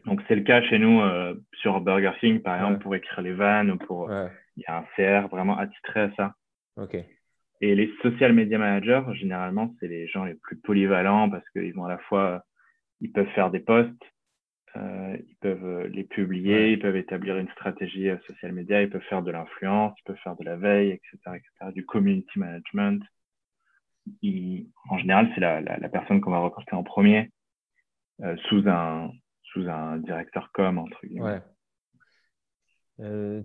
Donc, 0.05 0.21
c'est 0.27 0.35
le 0.35 0.43
cas 0.43 0.61
chez 0.63 0.77
nous 0.77 1.01
sur 1.53 1.81
Burger 1.81 2.11
King, 2.19 2.41
par 2.41 2.55
exemple, 2.55 2.83
pour 2.83 2.95
écrire 2.95 3.21
les 3.21 3.33
vannes. 3.33 3.77
Pour... 3.79 4.11
Il 4.57 4.63
y 4.67 4.71
a 4.71 4.79
un 4.79 4.85
CR 4.95 5.29
vraiment 5.29 5.57
attitré 5.57 6.01
à 6.01 6.11
ça. 6.15 6.33
Et 7.61 7.75
les 7.75 7.91
social 8.01 8.33
media 8.33 8.57
managers, 8.57 9.03
généralement, 9.13 9.73
c'est 9.79 9.87
les 9.87 10.07
gens 10.07 10.25
les 10.25 10.33
plus 10.33 10.57
polyvalents 10.57 11.29
parce 11.29 11.47
qu'ils 11.51 11.73
vont 11.73 11.85
à 11.85 11.89
la 11.89 11.99
fois, 11.99 12.43
ils 13.01 13.11
peuvent 13.11 13.29
faire 13.35 13.51
des 13.51 13.59
posts, 13.59 14.03
euh, 14.77 15.17
ils 15.27 15.35
peuvent 15.41 15.65
euh, 15.65 15.87
les 15.87 16.05
publier, 16.05 16.71
ils 16.71 16.79
peuvent 16.79 16.95
établir 16.95 17.37
une 17.37 17.49
stratégie 17.49 18.09
euh, 18.09 18.17
social 18.25 18.53
media, 18.53 18.81
ils 18.81 18.89
peuvent 18.89 19.01
faire 19.09 19.21
de 19.21 19.31
l'influence, 19.31 19.93
ils 19.99 20.03
peuvent 20.03 20.21
faire 20.23 20.37
de 20.37 20.45
la 20.45 20.55
veille, 20.55 20.91
etc., 20.91 21.17
etc., 21.27 21.71
du 21.73 21.85
community 21.85 22.39
management. 22.39 23.03
en 24.89 24.97
général, 24.97 25.29
c'est 25.35 25.41
la, 25.41 25.59
la, 25.59 25.77
la, 25.77 25.89
personne 25.89 26.21
qu'on 26.21 26.31
va 26.31 26.39
recruter 26.39 26.73
en 26.73 26.83
premier 26.83 27.31
euh, 28.21 28.37
sous, 28.47 28.63
un, 28.67 29.11
sous 29.43 29.67
un 29.67 29.97
directeur 29.97 30.49
com, 30.53 30.77
entre 30.77 31.05
guillemets. 31.05 31.21
Ouais. 31.23 31.41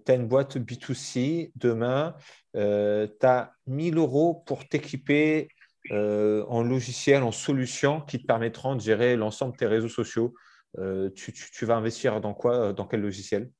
Tu 0.04 0.12
as 0.12 0.14
une 0.14 0.28
boîte 0.28 0.58
B2C 0.58 1.50
demain, 1.56 2.14
tu 2.52 2.60
as 2.60 3.52
1000 3.66 3.96
euros 3.96 4.44
pour 4.46 4.68
t'équiper 4.68 5.48
en 5.90 6.62
logiciel, 6.62 7.22
en 7.22 7.32
solutions 7.32 8.02
qui 8.02 8.18
te 8.18 8.26
permettront 8.26 8.74
de 8.74 8.82
gérer 8.82 9.16
l'ensemble 9.16 9.52
de 9.52 9.56
tes 9.56 9.66
réseaux 9.66 9.88
sociaux. 9.88 10.34
Euh, 10.78 11.10
tu, 11.10 11.64
vas 11.64 11.76
investir 11.76 12.20
dans 12.20 12.34
quoi 12.34 12.72
Dans 12.72 12.86
quel 12.86 13.00
logiciel? 13.00 13.50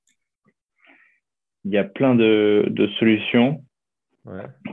Il 1.65 1.73
y 1.73 1.79
a 1.79 1.85
plein 1.85 2.15
de, 2.15 2.89
solutions. 2.99 3.65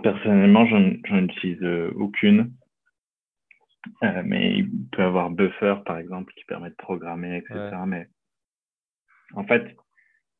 Personnellement, 0.01 0.65
j'en 0.65 0.79
n'utilise 0.79 1.61
euh, 1.61 1.91
aucune. 1.95 2.53
Euh, 4.03 4.21
mais 4.25 4.57
il 4.57 4.69
peut 4.91 5.01
y 5.01 5.05
avoir 5.05 5.29
Buffer, 5.29 5.75
par 5.85 5.97
exemple, 5.97 6.33
qui 6.35 6.45
permet 6.45 6.69
de 6.69 6.75
programmer, 6.75 7.37
etc. 7.37 7.75
Mais 7.85 8.07
en 9.35 9.45
fait, 9.45 9.75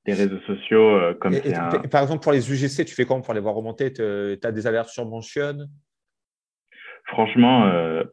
les 0.05 0.13
réseaux 0.13 0.39
sociaux, 0.41 1.15
comme 1.19 1.33
un... 1.33 1.79
Par 1.89 2.01
exemple, 2.01 2.23
pour 2.23 2.31
les 2.31 2.51
UGC, 2.51 2.85
tu 2.85 2.95
fais 2.95 3.05
comment 3.05 3.21
pour 3.21 3.31
aller 3.31 3.39
voir 3.39 3.55
remonter? 3.55 3.91
Tu 3.93 4.01
as 4.01 4.51
des 4.51 4.67
alertes 4.67 4.89
sur 4.89 5.05
Mention 5.05 5.67
Franchement, 7.05 7.69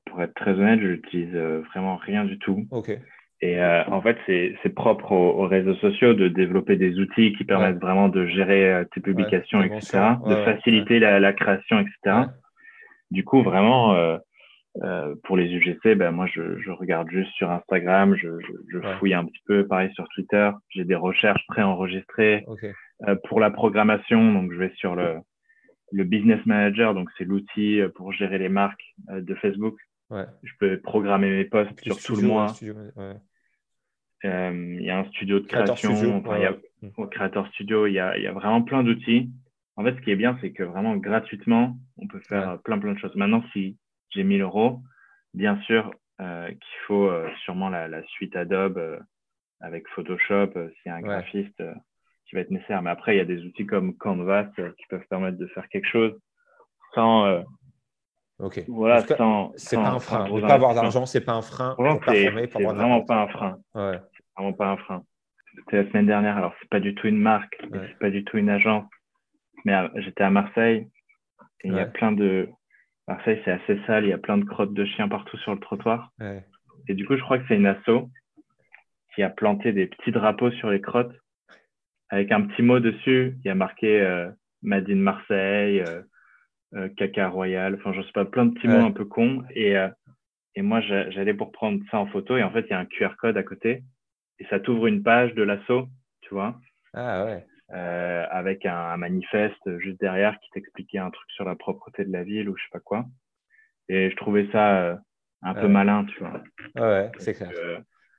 pour 0.06 0.20
être 0.22 0.34
très 0.34 0.50
honnête, 0.50 0.80
je 0.80 0.86
n'utilise 0.88 1.34
vraiment 1.72 1.96
rien 1.96 2.24
du 2.24 2.38
tout. 2.38 2.66
Ok. 2.70 2.98
Et 3.42 3.58
euh, 3.58 3.82
en 3.86 4.02
fait, 4.02 4.18
c'est 4.26 4.74
propre 4.74 5.12
aux, 5.12 5.46
réseaux 5.46 5.74
sociaux 5.76 6.12
de 6.12 6.28
développer 6.28 6.76
des 6.76 6.98
outils 6.98 7.32
qui 7.32 7.44
permettent 7.44 7.80
vraiment 7.80 8.08
de 8.08 8.26
gérer 8.26 8.70
euh, 8.70 8.84
tes 8.92 9.00
publications, 9.00 9.62
etc., 9.62 9.98
de 10.26 10.34
faciliter 10.44 10.98
la, 10.98 11.18
la, 11.20 11.32
création, 11.32 11.80
etc. 11.80 12.26
Du 13.10 13.24
coup, 13.24 13.42
vraiment, 13.42 13.94
euh, 13.94 14.18
euh, 14.82 15.14
pour 15.24 15.38
les 15.38 15.46
UGC, 15.46 15.94
ben, 15.94 16.10
moi, 16.10 16.26
je, 16.26 16.60
je, 16.60 16.70
regarde 16.70 17.08
juste 17.10 17.32
sur 17.32 17.50
Instagram, 17.50 18.14
je, 18.14 18.28
je, 18.40 18.78
je 18.78 18.88
fouille 18.98 19.14
un 19.14 19.24
petit 19.24 19.40
peu, 19.46 19.66
pareil 19.66 19.90
sur 19.94 20.06
Twitter. 20.10 20.50
J'ai 20.68 20.84
des 20.84 20.94
recherches 20.94 21.44
préenregistrées. 21.48 22.44
Okay. 22.46 22.72
Euh, 23.08 23.16
pour 23.28 23.40
la 23.40 23.50
programmation, 23.50 24.34
donc 24.34 24.52
je 24.52 24.58
vais 24.58 24.72
sur 24.76 24.94
le, 24.94 25.16
le 25.92 26.04
Business 26.04 26.44
Manager, 26.44 26.92
donc 26.92 27.08
c'est 27.16 27.24
l'outil 27.24 27.80
pour 27.94 28.12
gérer 28.12 28.36
les 28.36 28.50
marques 28.50 28.84
de 29.08 29.34
Facebook. 29.36 29.76
Je 30.10 30.52
peux 30.58 30.78
programmer 30.80 31.30
mes 31.30 31.44
posts 31.44 31.80
sur 31.82 31.98
tout 31.98 32.20
le 32.20 32.26
mois. 32.26 32.48
Il 34.22 34.82
y 34.82 34.90
a 34.90 34.98
un 34.98 35.04
studio 35.10 35.40
de 35.40 35.46
création, 35.46 36.22
il 36.36 36.42
y 36.42 36.44
a, 36.44 36.54
au 36.96 37.06
Creator 37.06 37.46
Studio, 37.48 37.86
il 37.86 37.94
y 37.94 37.98
a, 37.98 38.16
il 38.18 38.22
y 38.22 38.26
a 38.26 38.32
vraiment 38.32 38.62
plein 38.62 38.82
d'outils. 38.82 39.30
En 39.76 39.84
fait, 39.84 39.94
ce 39.96 40.00
qui 40.02 40.10
est 40.10 40.16
bien, 40.16 40.36
c'est 40.40 40.52
que 40.52 40.62
vraiment 40.62 40.96
gratuitement, 40.96 41.78
on 41.96 42.06
peut 42.06 42.20
faire 42.28 42.58
plein 42.62 42.78
plein 42.78 42.92
de 42.92 42.98
choses. 42.98 43.14
Maintenant, 43.16 43.42
si 43.52 43.78
j'ai 44.10 44.24
1000 44.24 44.42
euros, 44.42 44.80
bien 45.32 45.58
sûr 45.62 45.90
euh, 46.20 46.48
qu'il 46.48 46.78
faut 46.86 47.08
euh, 47.08 47.30
sûrement 47.44 47.70
la, 47.70 47.88
la, 47.88 48.02
suite 48.08 48.36
Adobe 48.36 48.76
euh, 48.76 48.98
avec 49.60 49.88
Photoshop, 49.88 50.50
s'il 50.52 50.86
y 50.86 50.88
a 50.90 50.96
un 50.96 51.00
graphiste 51.00 51.62
qui 52.26 52.34
va 52.34 52.42
être 52.42 52.50
nécessaire. 52.50 52.82
Mais 52.82 52.90
après, 52.90 53.14
il 53.14 53.18
y 53.18 53.22
a 53.22 53.24
des 53.24 53.42
outils 53.44 53.64
comme 53.64 53.96
Canvas 53.96 54.50
qui 54.54 54.86
peuvent 54.90 55.06
permettre 55.08 55.38
de 55.38 55.46
faire 55.46 55.68
quelque 55.68 55.88
chose 55.88 56.18
sans 56.94 57.42
Ok. 58.38 58.64
Voilà, 58.68 59.02
c'est 59.02 59.16
pas 59.76 59.88
un 59.90 59.98
frein. 59.98 60.28
Ne 60.28 60.40
pas 60.40 60.54
avoir 60.54 60.74
d'argent, 60.74 61.04
c'est 61.04 61.24
pas 61.24 61.34
un 61.34 61.42
frein. 61.42 61.76
C'est 62.06 62.30
vraiment 62.30 63.02
pas 63.02 63.22
un 63.22 63.28
frein. 63.28 63.58
Ouais. 63.74 64.00
Vraiment 64.40 64.54
pas 64.54 64.70
un 64.70 64.76
frein. 64.78 65.04
C'était 65.54 65.82
la 65.82 65.90
semaine 65.90 66.06
dernière. 66.06 66.38
Alors 66.38 66.54
c'est 66.60 66.70
pas 66.70 66.80
du 66.80 66.94
tout 66.94 67.06
une 67.08 67.18
marque, 67.18 67.60
c'est 67.60 67.98
pas 67.98 68.08
du 68.08 68.24
tout 68.24 68.38
une 68.38 68.48
agence. 68.48 68.88
Mais 69.66 69.74
j'étais 69.96 70.24
à 70.24 70.30
Marseille 70.30 70.88
et 71.62 71.68
il 71.68 71.74
y 71.74 71.78
a 71.78 71.84
plein 71.84 72.12
de. 72.12 72.48
Marseille, 73.06 73.38
c'est 73.44 73.50
assez 73.50 73.78
sale. 73.86 74.06
Il 74.06 74.08
y 74.08 74.14
a 74.14 74.18
plein 74.18 74.38
de 74.38 74.44
crottes 74.44 74.72
de 74.72 74.84
chiens 74.86 75.08
partout 75.08 75.36
sur 75.38 75.52
le 75.52 75.60
trottoir. 75.60 76.10
Et 76.88 76.94
du 76.94 77.06
coup, 77.06 77.16
je 77.16 77.20
crois 77.20 77.38
que 77.38 77.44
c'est 77.48 77.56
une 77.56 77.66
asso 77.66 78.08
qui 79.14 79.22
a 79.22 79.28
planté 79.28 79.72
des 79.72 79.88
petits 79.88 80.10
drapeaux 80.10 80.50
sur 80.52 80.70
les 80.70 80.80
crottes 80.80 81.14
avec 82.08 82.32
un 82.32 82.40
petit 82.40 82.62
mot 82.62 82.80
dessus. 82.80 83.36
Il 83.44 83.46
y 83.46 83.50
a 83.50 83.54
marqué 83.54 84.00
euh, 84.00 84.30
Madine 84.62 85.00
Marseille. 85.00 85.80
Euh, 85.80 86.02
euh, 86.72 86.88
caca 86.96 87.28
royal, 87.28 87.74
enfin 87.74 87.92
je 87.92 88.00
sais 88.00 88.12
pas, 88.12 88.24
plein 88.24 88.46
de 88.46 88.54
petits 88.54 88.68
mots 88.68 88.86
un 88.86 88.92
peu 88.92 89.04
cons. 89.04 89.42
Et, 89.56 89.74
et 90.54 90.62
moi 90.62 90.80
j'allais 90.80 91.34
pour 91.34 91.50
prendre 91.50 91.80
ça 91.90 91.98
en 91.98 92.06
photo 92.06 92.36
et 92.36 92.44
en 92.44 92.52
fait 92.52 92.64
il 92.66 92.70
y 92.70 92.74
a 92.74 92.78
un 92.78 92.86
QR 92.86 93.16
code 93.18 93.36
à 93.36 93.42
côté 93.42 93.82
et 94.40 94.46
ça 94.50 94.58
t'ouvre 94.58 94.86
une 94.86 95.02
page 95.02 95.34
de 95.34 95.42
l'assaut, 95.42 95.86
tu 96.22 96.34
vois. 96.34 96.58
Ah 96.94 97.24
ouais. 97.24 97.44
Euh, 97.72 98.26
avec 98.30 98.66
un, 98.66 98.96
manifeste 98.96 99.78
juste 99.78 100.00
derrière 100.00 100.36
qui 100.40 100.50
t'expliquait 100.50 100.98
un 100.98 101.10
truc 101.10 101.30
sur 101.30 101.44
la 101.44 101.54
propreté 101.54 102.04
de 102.04 102.12
la 102.12 102.24
ville 102.24 102.48
ou 102.48 102.56
je 102.56 102.62
sais 102.64 102.70
pas 102.72 102.80
quoi. 102.80 103.04
Et 103.88 104.10
je 104.10 104.16
trouvais 104.16 104.48
ça 104.50 104.98
un 105.42 105.54
peu 105.54 105.68
malin, 105.68 106.04
tu 106.06 106.18
vois. 106.18 106.42
Ouais, 106.74 107.10
c'est 107.18 107.34
clair. 107.34 107.50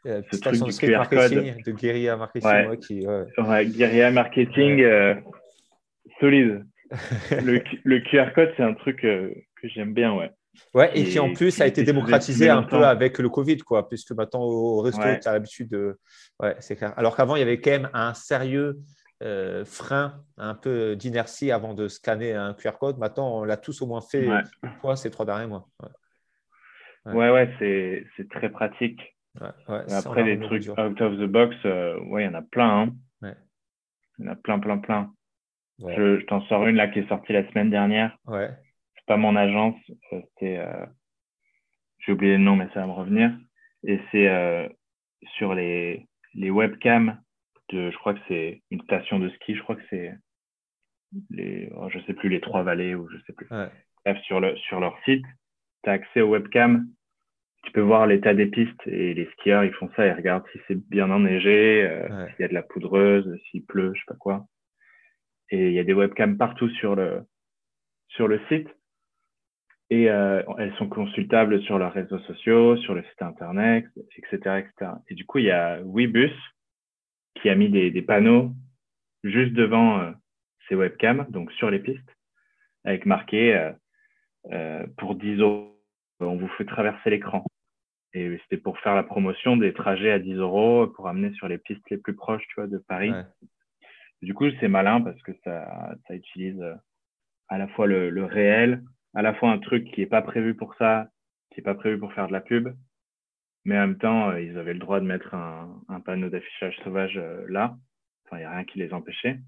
Euh, 0.08 0.22
ce 0.32 0.40
truc 0.40 0.64
du 0.64 0.72
QR 0.78 0.98
marketing, 1.00 1.54
code. 1.54 1.64
de 1.64 1.72
guérilla 1.74 2.18
marketing, 2.18 2.50
ouais. 2.50 2.78
qui, 2.78 3.06
ouais. 3.06 3.66
guérilla 3.68 4.12
marketing 4.12 4.84
solide 6.20 6.64
le, 7.32 8.00
QR 8.00 8.34
code, 8.34 8.54
c'est 8.58 8.64
un 8.64 8.74
truc 8.74 9.04
euh, 9.06 9.34
que 9.62 9.68
j'aime 9.70 9.94
bien, 9.94 10.14
ouais. 10.14 10.30
Ouais, 10.74 10.98
et, 10.98 11.06
qui 11.06 11.20
en 11.20 11.34
plus 11.34 11.62
a 11.62 11.68
été 11.68 11.84
démocratisé 11.84 12.50
un 12.50 12.64
peu 12.64 12.84
avec 12.86 13.20
le 13.20 13.30
Covid, 13.30 13.58
quoi, 13.60 13.88
puisque 13.88 14.12
maintenant 14.12 14.42
au 14.42 14.82
resto, 14.82 15.02
tu 15.22 15.28
as 15.28 15.34
l'habitude 15.34 15.70
de. 15.70 15.98
Ouais, 16.40 16.56
c'est 16.60 16.76
clair. 16.76 16.94
Alors 16.98 17.16
qu'avant, 17.16 17.36
il 17.36 17.40
y 17.40 17.44
avait 17.44 17.60
quand 17.60 17.72
même 17.72 17.90
un 17.94 18.14
sérieux 18.14 18.80
euh, 19.24 19.64
frein, 19.66 20.24
un 20.38 20.56
peu 20.56 20.96
d'inertie 20.96 21.52
avant 21.52 21.74
de 21.74 21.88
scanner 21.88 22.34
un 22.34 22.54
QR 22.54 22.78
code. 22.80 22.98
Maintenant, 22.98 23.40
on 23.40 23.44
l'a 23.44 23.58
tous 23.58 23.82
au 23.82 23.88
moins 23.88 24.02
fait 24.02 24.26
une 24.26 24.72
fois 24.82 24.96
ces 24.96 25.12
trois 25.12 25.26
derniers 25.26 25.48
mois. 25.48 25.68
Ouais, 27.06 27.30
ouais, 27.32 27.54
c'est 27.60 28.30
très 28.30 28.50
pratique. 28.50 29.00
Après, 29.68 30.24
les 30.24 30.40
trucs 30.40 30.68
out 30.70 31.02
of 31.02 31.18
the 31.18 31.26
box, 31.26 31.56
euh, 31.66 32.00
ouais, 32.06 32.24
il 32.24 32.26
y 32.26 32.30
en 32.30 32.34
a 32.34 32.42
plein. 32.42 32.82
Hein. 32.82 33.34
Il 34.20 34.26
y 34.26 34.30
en 34.30 34.32
a 34.32 34.36
plein, 34.36 34.60
plein, 34.60 34.78
plein. 34.78 35.14
Je, 35.80 36.24
t'en 36.26 36.42
sors 36.46 36.68
une 36.68 36.76
là 36.76 36.88
qui 36.88 37.00
est 37.00 37.08
sortie 37.08 37.34
la 37.34 37.48
semaine 37.50 37.70
dernière. 37.70 38.16
Ouais. 38.26 38.50
C'est 39.02 39.08
pas 39.08 39.18
mon 39.18 39.36
agence, 39.36 39.76
euh, 40.14 40.22
c'était. 40.22 40.58
Euh... 40.58 40.86
J'ai 42.00 42.14
oublié 42.14 42.34
le 42.34 42.44
nom, 42.44 42.56
mais 42.56 42.68
ça 42.74 42.82
va 42.82 42.88
me 42.88 42.94
revenir. 42.94 43.32
Et 43.84 44.00
c'est 44.12 44.28
euh, 44.28 44.68
sur 45.38 45.54
les, 45.54 46.08
les 46.34 46.50
webcams 46.50 47.20
de, 47.70 47.92
je 47.92 47.98
crois 47.98 48.14
que 48.14 48.20
c'est 48.28 48.62
une 48.72 48.82
station 48.82 49.20
de 49.20 49.30
ski, 49.30 49.56
je 49.56 49.62
crois 49.62 49.76
que 49.76 49.84
c'est 49.90 50.14
les, 51.30 51.70
oh, 51.76 51.90
je 51.90 52.00
sais 52.02 52.14
plus, 52.14 52.30
les 52.30 52.42
Trois 52.42 52.64
Vallées 52.64 52.96
ou 52.96 53.08
je 53.10 53.18
sais 53.26 53.34
plus. 53.34 53.48
Bref, 54.06 54.20
sur, 54.24 54.40
le, 54.40 54.56
sur 54.58 54.80
leur 54.80 54.98
site, 55.04 55.26
tu 55.84 55.90
as 55.90 55.94
accès 55.94 56.22
aux 56.22 56.30
webcams. 56.30 56.88
Tu 57.64 57.72
peux 57.72 57.82
voir 57.82 58.08
l'état 58.08 58.34
des 58.34 58.48
pistes 58.48 58.82
et 58.88 59.14
les 59.14 59.30
skieurs, 59.34 59.64
ils 59.64 59.74
font 59.74 59.90
ça, 59.96 60.08
ils 60.08 60.14
regardent 60.14 60.48
si 60.52 60.60
c'est 60.68 60.90
bien 60.90 61.12
enneigé, 61.12 61.84
euh, 61.84 62.08
s'il 62.30 62.42
y 62.42 62.46
a 62.46 62.48
de 62.48 62.56
la 62.56 62.64
poudreuse, 62.64 63.40
s'il 63.50 63.64
pleut, 63.64 63.94
je 63.94 64.00
sais 64.00 64.06
pas 64.08 64.16
quoi. 64.16 64.46
Et 65.52 65.68
il 65.68 65.74
y 65.74 65.80
a 65.80 65.84
des 65.84 65.94
webcams 65.94 66.38
partout 66.38 66.70
sur 66.70 66.96
le, 66.96 67.22
sur 68.08 68.28
le 68.28 68.40
site. 68.50 68.68
Et 69.92 70.10
euh, 70.10 70.42
elles 70.58 70.74
sont 70.76 70.88
consultables 70.88 71.62
sur 71.64 71.78
leurs 71.78 71.92
réseaux 71.92 72.20
sociaux, 72.20 72.78
sur 72.78 72.96
le 72.96 73.04
site 73.04 73.22
internet, 73.22 73.86
etc. 74.16 74.64
etc. 74.64 74.92
Et 75.10 75.16
du 75.16 75.26
coup, 75.26 75.40
il 75.40 75.46
y 75.46 75.52
a 75.52 75.82
Webus 75.84 76.32
qui 77.36 77.50
a 77.50 77.56
mis 77.56 77.70
des, 77.70 77.92
des 77.92 78.02
panneaux 78.02 78.54
juste 79.26 79.52
devant 79.52 80.00
euh, 80.00 80.12
ces 80.70 80.76
webcams, 80.76 81.28
donc 81.30 81.52
sur 81.54 81.70
les 81.70 81.80
pistes, 81.80 82.10
avec 82.86 83.06
marqué 83.06 83.54
euh, 83.54 83.72
euh 84.54 84.88
pour 84.98 85.16
10 85.16 85.40
euros, 85.40 85.78
on 86.22 86.38
vous 86.38 86.48
fait 86.58 86.66
traverser 86.66 87.10
l'écran. 87.10 87.44
Et 88.14 88.40
c'était 88.44 88.62
pour 88.62 88.80
faire 88.80 88.96
la 88.96 89.04
promotion 89.04 89.58
des 89.58 89.74
trajets 89.74 90.12
à 90.12 90.20
10 90.20 90.36
euros 90.36 90.88
pour 90.88 91.10
amener 91.10 91.34
sur 91.34 91.50
les 91.50 91.58
pistes 91.58 91.90
les 91.90 91.98
plus 91.98 92.16
proches, 92.16 92.46
tu 92.48 92.56
vois, 92.56 92.68
de 92.68 92.78
Paris. 92.78 93.12
Du 94.22 94.34
coup, 94.34 94.46
c'est 94.62 94.70
malin 94.70 95.02
parce 95.02 95.22
que 95.22 95.34
ça, 95.44 95.96
ça 96.08 96.16
utilise 96.16 96.62
à 97.50 97.58
la 97.58 97.68
fois 97.70 97.88
le, 97.88 98.10
le, 98.10 98.24
réel, 98.26 98.84
à 99.14 99.22
la 99.22 99.34
fois 99.34 99.52
un 99.52 99.60
truc 99.60 99.86
qui 99.92 100.02
n'est 100.02 100.08
pas 100.08 100.22
prévu 100.22 100.56
pour 100.56 100.76
ça, 100.76 101.10
qui 101.52 101.60
n'est 101.60 101.64
pas 101.64 101.76
prévu 101.76 102.00
pour 102.00 102.14
faire 102.14 102.28
de 102.28 102.34
la 102.34 102.42
pub, 102.42 102.70
mais 103.66 103.78
en 103.78 103.82
même 103.82 103.98
temps, 103.98 104.30
euh, 104.30 104.42
ils 104.42 104.58
avaient 104.58 104.74
le 104.74 104.80
droit 104.80 105.00
de 105.00 105.06
mettre 105.06 105.34
un, 105.34 105.82
un 105.88 106.00
panneau 106.00 106.30
d'affichage 106.30 106.78
sauvage 106.84 107.18
euh, 107.18 107.46
là. 107.50 107.78
Enfin, 108.26 108.38
il 108.38 108.40
n'y 108.40 108.46
a 108.46 108.52
rien 108.52 108.64
qui 108.64 108.80
les 108.80 108.94
empêchait. 108.94 109.40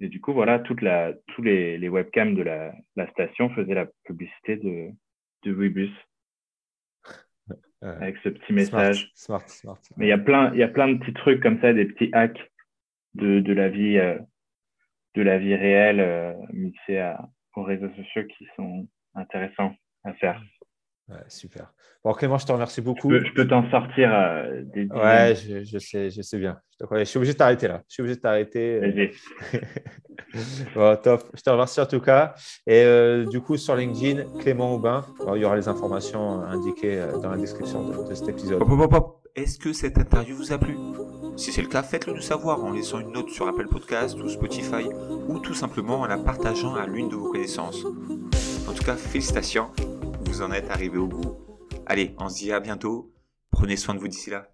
Et 0.00 0.08
du 0.08 0.20
coup, 0.20 0.32
voilà, 0.32 0.58
toute 0.58 0.82
la, 0.82 1.14
tous 1.28 1.42
les, 1.42 1.78
les 1.78 1.88
webcams 1.88 2.34
de 2.34 2.42
la, 2.42 2.74
la, 2.96 3.10
station 3.10 3.48
faisaient 3.50 3.74
la 3.74 3.88
publicité 4.04 4.56
de, 4.56 4.90
de 5.44 5.52
Webus. 5.52 5.90
avec 7.80 8.16
ce 8.18 8.28
petit 8.28 8.52
message. 8.52 9.10
Smart, 9.14 9.48
smart, 9.48 9.78
Mais 9.96 10.06
il 10.06 10.10
y 10.10 10.12
a 10.12 10.18
plein, 10.18 10.52
il 10.52 10.58
y 10.58 10.62
a 10.62 10.68
plein 10.68 10.88
de 10.88 10.98
petits 10.98 11.14
trucs 11.14 11.42
comme 11.42 11.60
ça, 11.60 11.72
des 11.72 11.86
petits 11.86 12.10
hacks 12.12 12.52
de, 13.14 13.40
de 13.40 13.52
la 13.52 13.70
vie 13.70 13.98
euh, 13.98 14.18
de 15.14 15.22
la 15.22 15.38
vie 15.38 15.54
réelle 15.54 16.36
mixée 16.52 16.98
à, 16.98 17.26
aux 17.56 17.64
réseaux 17.64 17.90
sociaux 17.90 18.22
qui 18.36 18.46
sont 18.56 18.86
intéressants 19.14 19.74
à 20.04 20.12
faire. 20.14 20.40
Ouais, 21.08 21.16
super. 21.28 21.72
Bon, 22.04 22.12
Clément, 22.12 22.36
je 22.36 22.46
te 22.46 22.52
remercie 22.52 22.80
beaucoup. 22.80 23.12
Je 23.12 23.32
peux, 23.32 23.46
t'en 23.46 23.68
sortir 23.70 24.12
euh, 24.12 24.62
des 24.74 24.86
Ouais, 24.86 25.34
je, 25.36 25.62
je, 25.62 25.78
sais, 25.78 26.10
je 26.10 26.20
sais 26.20 26.38
bien. 26.38 26.58
Je, 26.80 27.04
suis 27.04 27.16
obligé 27.16 27.32
de 27.32 27.38
t'arrêter 27.38 27.68
là. 27.68 27.82
Je 27.88 27.94
suis 27.94 28.00
obligé 28.02 28.16
de 28.16 28.20
t'arrêter. 28.20 29.12
bon, 30.74 30.96
top. 30.96 31.22
Je 31.34 31.42
te 31.42 31.50
remercie 31.50 31.80
en 31.80 31.86
tout 31.86 32.00
cas. 32.00 32.34
Et 32.66 32.84
du 33.30 33.40
coup, 33.40 33.56
sur 33.56 33.76
LinkedIn, 33.76 34.38
Clément 34.40 34.74
Aubin, 34.74 35.04
il 35.34 35.42
y 35.42 35.44
aura 35.44 35.54
les 35.54 35.68
informations 35.68 36.40
indiquées 36.42 37.06
dans 37.22 37.30
la 37.30 37.36
description 37.36 37.88
de, 37.88 38.08
de 38.08 38.14
cet 38.14 38.28
épisode. 38.28 38.62
Est-ce 39.36 39.58
que 39.58 39.72
cette 39.72 39.98
interview 39.98 40.34
vous 40.34 40.52
a 40.52 40.58
plu? 40.58 40.76
Si 41.36 41.52
c'est 41.52 41.60
le 41.62 41.68
cas, 41.68 41.82
faites-le 41.82 42.14
nous 42.14 42.22
savoir 42.22 42.64
en 42.64 42.72
laissant 42.72 42.98
une 42.98 43.12
note 43.12 43.28
sur 43.28 43.46
Apple 43.46 43.68
Podcast 43.68 44.18
ou 44.18 44.28
Spotify 44.28 44.88
ou 45.28 45.38
tout 45.38 45.54
simplement 45.54 46.00
en 46.00 46.06
la 46.06 46.16
partageant 46.16 46.74
à 46.74 46.86
l'une 46.86 47.10
de 47.10 47.14
vos 47.14 47.30
connaissances. 47.30 47.84
En 48.66 48.72
tout 48.72 48.82
cas, 48.82 48.96
félicitations, 48.96 49.70
vous 50.24 50.40
en 50.40 50.50
êtes 50.50 50.70
arrivé 50.70 50.96
au 50.96 51.06
bout. 51.06 51.36
Allez, 51.84 52.14
on 52.18 52.30
se 52.30 52.36
dit 52.36 52.52
à 52.52 52.60
bientôt. 52.60 53.12
Prenez 53.50 53.76
soin 53.76 53.94
de 53.94 54.00
vous 54.00 54.08
d'ici 54.08 54.30
là. 54.30 54.48